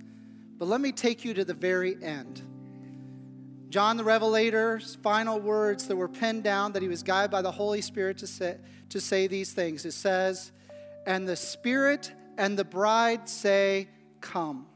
But 0.56 0.66
let 0.66 0.80
me 0.80 0.92
take 0.92 1.26
you 1.26 1.34
to 1.34 1.44
the 1.44 1.52
very 1.52 2.02
end. 2.02 2.40
John 3.68 3.98
the 3.98 4.02
Revelator's 4.02 4.94
final 5.02 5.38
words 5.38 5.88
that 5.88 5.96
were 5.96 6.08
penned 6.08 6.42
down 6.42 6.72
that 6.72 6.80
he 6.80 6.88
was 6.88 7.02
guided 7.02 7.30
by 7.30 7.42
the 7.42 7.50
Holy 7.50 7.82
Spirit 7.82 8.16
to 8.18 8.26
say, 8.26 8.56
to 8.88 8.98
say 8.98 9.26
these 9.26 9.52
things. 9.52 9.84
It 9.84 9.92
says, 9.92 10.52
And 11.04 11.28
the 11.28 11.36
Spirit 11.36 12.10
and 12.38 12.58
the 12.58 12.64
bride 12.64 13.28
say, 13.28 13.88
Come. 14.22 14.66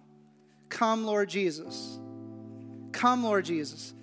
Come, 0.69 1.07
Lord 1.07 1.31
Jesus. 1.31 1.99
Come, 2.93 3.25
Lord 3.25 3.47
Jesus. 3.47 3.95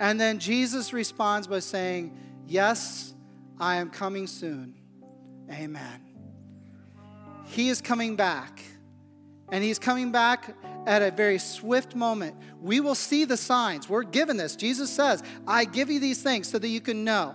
And 0.00 0.18
then 0.18 0.38
Jesus 0.38 0.94
responds 0.94 1.46
by 1.46 1.58
saying, 1.58 2.16
Yes, 2.46 3.12
I 3.60 3.76
am 3.76 3.90
coming 3.90 4.26
soon. 4.26 4.74
Amen. 5.50 6.05
He 7.46 7.68
is 7.68 7.80
coming 7.80 8.16
back. 8.16 8.62
And 9.50 9.62
he's 9.62 9.78
coming 9.78 10.10
back 10.10 10.56
at 10.86 11.02
a 11.02 11.10
very 11.10 11.38
swift 11.38 11.94
moment. 11.94 12.36
We 12.60 12.80
will 12.80 12.94
see 12.94 13.24
the 13.24 13.36
signs. 13.36 13.88
We're 13.88 14.02
given 14.02 14.36
this. 14.36 14.56
Jesus 14.56 14.90
says, 14.90 15.22
I 15.46 15.64
give 15.64 15.88
you 15.90 16.00
these 16.00 16.22
things 16.22 16.48
so 16.48 16.58
that 16.58 16.68
you 16.68 16.80
can 16.80 17.04
know. 17.04 17.34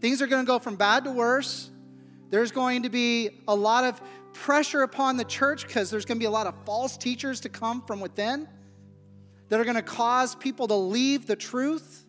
Things 0.00 0.20
are 0.20 0.26
going 0.26 0.44
to 0.44 0.46
go 0.46 0.58
from 0.58 0.76
bad 0.76 1.04
to 1.04 1.10
worse. 1.10 1.70
There's 2.30 2.50
going 2.50 2.82
to 2.82 2.90
be 2.90 3.30
a 3.48 3.54
lot 3.54 3.84
of 3.84 4.00
pressure 4.32 4.82
upon 4.82 5.16
the 5.16 5.24
church 5.24 5.66
because 5.66 5.90
there's 5.90 6.04
going 6.04 6.18
to 6.18 6.22
be 6.22 6.26
a 6.26 6.30
lot 6.30 6.46
of 6.46 6.54
false 6.64 6.96
teachers 6.96 7.40
to 7.40 7.48
come 7.48 7.82
from 7.86 8.00
within 8.00 8.46
that 9.48 9.60
are 9.60 9.64
going 9.64 9.76
to 9.76 9.82
cause 9.82 10.34
people 10.34 10.68
to 10.68 10.74
leave 10.74 11.26
the 11.26 11.36
truth. 11.36 12.05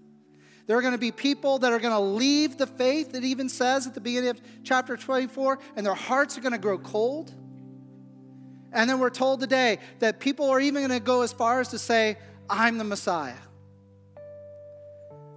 There 0.67 0.77
are 0.77 0.81
going 0.81 0.93
to 0.93 0.99
be 0.99 1.11
people 1.11 1.59
that 1.59 1.71
are 1.71 1.79
going 1.79 1.93
to 1.93 1.99
leave 1.99 2.57
the 2.57 2.67
faith, 2.67 3.15
it 3.15 3.23
even 3.23 3.47
says 3.49 3.87
at 3.87 3.93
the 3.93 4.01
beginning 4.01 4.29
of 4.29 4.41
chapter 4.63 4.97
24, 4.97 5.59
and 5.77 5.85
their 5.85 5.95
hearts 5.95 6.37
are 6.37 6.41
going 6.41 6.51
to 6.51 6.57
grow 6.57 6.77
cold. 6.77 7.33
And 8.73 8.89
then 8.89 8.99
we're 8.99 9.09
told 9.09 9.39
today 9.39 9.79
that 9.99 10.19
people 10.19 10.49
are 10.49 10.59
even 10.59 10.81
going 10.85 10.99
to 10.99 11.03
go 11.03 11.21
as 11.21 11.31
far 11.31 11.61
as 11.61 11.69
to 11.69 11.79
say, 11.79 12.17
I'm 12.49 12.77
the 12.77 12.83
Messiah. 12.83 13.33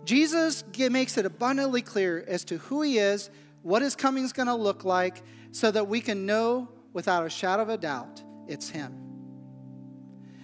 Jesus 0.05 0.65
makes 0.77 1.17
it 1.17 1.25
abundantly 1.25 1.83
clear 1.83 2.25
as 2.27 2.45
to 2.47 2.59
who 2.59 2.83
he 2.83 2.99
is, 2.99 3.31
what 3.63 3.83
his 3.83 3.95
coming 3.95 4.25
is 4.25 4.33
going 4.33 4.49
to 4.49 4.55
look 4.55 4.85
like, 4.85 5.23
so 5.53 5.71
that 5.71 5.87
we 5.87 6.01
can 6.01 6.27
know 6.27 6.69
without 6.93 7.25
a 7.25 7.31
shadow 7.31 7.63
of 7.63 7.69
a 7.69 7.77
doubt 7.77 8.23
it's 8.49 8.69
him. 8.69 8.93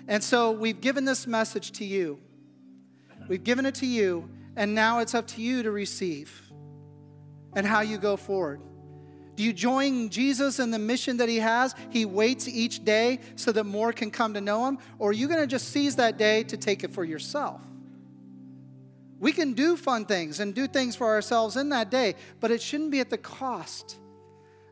And 0.06 0.22
so 0.22 0.52
we've 0.52 0.80
given 0.80 1.04
this 1.04 1.26
message 1.26 1.72
to 1.72 1.84
you. 1.84 2.20
We've 3.26 3.42
given 3.42 3.66
it 3.66 3.74
to 3.76 3.86
you, 3.86 4.30
and 4.56 4.74
now 4.74 5.00
it's 5.00 5.14
up 5.14 5.26
to 5.28 5.42
you 5.42 5.62
to 5.62 5.70
receive 5.70 6.42
and 7.54 7.66
how 7.66 7.80
you 7.80 7.98
go 7.98 8.16
forward. 8.16 8.60
Do 9.36 9.42
you 9.42 9.52
join 9.52 10.08
Jesus 10.08 10.58
in 10.58 10.70
the 10.70 10.78
mission 10.78 11.18
that 11.18 11.28
he 11.28 11.36
has? 11.36 11.74
He 11.90 12.06
waits 12.06 12.48
each 12.48 12.84
day 12.84 13.20
so 13.36 13.52
that 13.52 13.64
more 13.64 13.92
can 13.92 14.10
come 14.10 14.32
to 14.34 14.40
know 14.40 14.66
him? 14.66 14.78
Or 14.98 15.10
are 15.10 15.12
you 15.12 15.28
going 15.28 15.40
to 15.40 15.46
just 15.46 15.68
seize 15.68 15.96
that 15.96 16.16
day 16.16 16.42
to 16.44 16.56
take 16.56 16.84
it 16.84 16.92
for 16.92 17.04
yourself? 17.04 17.60
We 19.18 19.32
can 19.32 19.52
do 19.52 19.76
fun 19.76 20.06
things 20.06 20.40
and 20.40 20.54
do 20.54 20.66
things 20.66 20.96
for 20.96 21.06
ourselves 21.06 21.56
in 21.56 21.68
that 21.70 21.90
day, 21.90 22.14
but 22.40 22.50
it 22.50 22.62
shouldn't 22.62 22.90
be 22.90 23.00
at 23.00 23.10
the 23.10 23.18
cost 23.18 23.96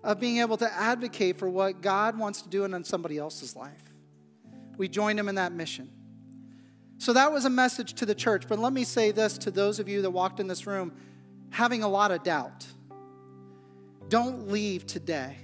of 0.02 0.18
being 0.20 0.38
able 0.38 0.56
to 0.58 0.72
advocate 0.72 1.38
for 1.38 1.48
what 1.48 1.80
God 1.80 2.18
wants 2.18 2.42
to 2.42 2.48
do 2.48 2.64
in 2.64 2.84
somebody 2.84 3.18
else's 3.18 3.56
life. 3.56 3.82
We 4.76 4.88
join 4.88 5.18
him 5.18 5.28
in 5.28 5.34
that 5.36 5.52
mission. 5.52 5.90
So 7.04 7.12
that 7.12 7.30
was 7.30 7.44
a 7.44 7.50
message 7.50 7.92
to 7.96 8.06
the 8.06 8.14
church. 8.14 8.48
But 8.48 8.58
let 8.58 8.72
me 8.72 8.82
say 8.82 9.10
this 9.10 9.36
to 9.36 9.50
those 9.50 9.78
of 9.78 9.90
you 9.90 10.00
that 10.00 10.10
walked 10.10 10.40
in 10.40 10.46
this 10.46 10.66
room 10.66 10.90
having 11.50 11.82
a 11.82 11.88
lot 11.88 12.10
of 12.10 12.22
doubt. 12.22 12.64
Don't 14.08 14.48
leave 14.48 14.86
today. 14.86 15.36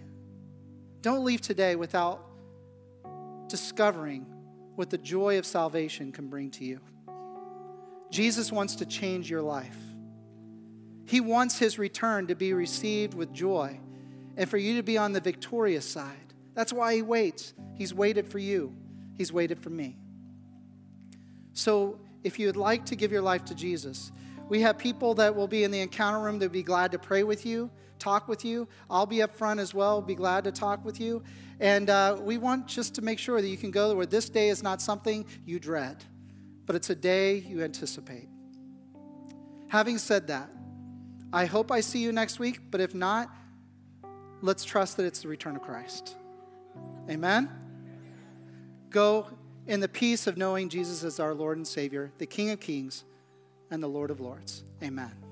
Don't 1.02 1.22
leave 1.22 1.42
today 1.42 1.76
without 1.76 2.24
discovering 3.46 4.24
what 4.76 4.88
the 4.88 4.96
joy 4.96 5.36
of 5.36 5.44
salvation 5.44 6.12
can 6.12 6.28
bring 6.28 6.50
to 6.52 6.64
you. 6.64 6.80
Jesus 8.10 8.50
wants 8.50 8.76
to 8.76 8.86
change 8.86 9.28
your 9.28 9.42
life. 9.42 9.76
He 11.04 11.20
wants 11.20 11.58
his 11.58 11.78
return 11.78 12.28
to 12.28 12.34
be 12.34 12.54
received 12.54 13.12
with 13.12 13.34
joy 13.34 13.78
and 14.38 14.48
for 14.48 14.56
you 14.56 14.76
to 14.76 14.82
be 14.82 14.96
on 14.96 15.12
the 15.12 15.20
victorious 15.20 15.84
side. 15.84 16.32
That's 16.54 16.72
why 16.72 16.94
he 16.94 17.02
waits. 17.02 17.52
He's 17.74 17.92
waited 17.92 18.26
for 18.26 18.38
you, 18.38 18.74
he's 19.18 19.30
waited 19.30 19.58
for 19.58 19.68
me. 19.68 19.98
So, 21.52 21.98
if 22.22 22.38
you 22.38 22.46
would 22.46 22.56
like 22.56 22.84
to 22.86 22.96
give 22.96 23.10
your 23.10 23.22
life 23.22 23.44
to 23.46 23.54
Jesus, 23.54 24.12
we 24.48 24.60
have 24.60 24.76
people 24.76 25.14
that 25.14 25.34
will 25.34 25.46
be 25.46 25.64
in 25.64 25.70
the 25.70 25.80
encounter 25.80 26.20
room 26.20 26.38
that 26.38 26.46
would 26.46 26.52
be 26.52 26.62
glad 26.62 26.92
to 26.92 26.98
pray 26.98 27.22
with 27.22 27.46
you, 27.46 27.70
talk 27.98 28.28
with 28.28 28.44
you. 28.44 28.66
I'll 28.90 29.06
be 29.06 29.22
up 29.22 29.34
front 29.34 29.60
as 29.60 29.72
well, 29.72 30.02
be 30.02 30.14
glad 30.14 30.44
to 30.44 30.52
talk 30.52 30.84
with 30.84 31.00
you. 31.00 31.22
And 31.60 31.88
uh, 31.88 32.16
we 32.20 32.38
want 32.38 32.66
just 32.66 32.94
to 32.96 33.02
make 33.02 33.18
sure 33.18 33.40
that 33.40 33.46
you 33.46 33.56
can 33.56 33.70
go 33.70 33.94
where 33.94 34.06
this 34.06 34.28
day 34.28 34.48
is 34.48 34.62
not 34.62 34.82
something 34.82 35.24
you 35.44 35.60
dread, 35.60 36.02
but 36.66 36.74
it's 36.74 36.90
a 36.90 36.94
day 36.94 37.36
you 37.36 37.62
anticipate. 37.62 38.28
Having 39.68 39.98
said 39.98 40.26
that, 40.26 40.50
I 41.32 41.44
hope 41.46 41.70
I 41.70 41.80
see 41.80 42.00
you 42.00 42.10
next 42.10 42.40
week, 42.40 42.60
but 42.70 42.80
if 42.80 42.92
not, 42.94 43.30
let's 44.42 44.64
trust 44.64 44.96
that 44.96 45.06
it's 45.06 45.22
the 45.22 45.28
return 45.28 45.54
of 45.54 45.62
Christ. 45.62 46.16
Amen? 47.08 47.48
Go 48.90 49.28
in 49.70 49.78
the 49.78 49.88
peace 49.88 50.26
of 50.26 50.36
knowing 50.36 50.68
Jesus 50.68 51.04
as 51.04 51.20
our 51.20 51.32
Lord 51.32 51.56
and 51.56 51.66
Savior, 51.66 52.10
the 52.18 52.26
King 52.26 52.50
of 52.50 52.58
Kings 52.58 53.04
and 53.70 53.80
the 53.80 53.86
Lord 53.86 54.10
of 54.10 54.18
Lords. 54.18 54.64
Amen. 54.82 55.29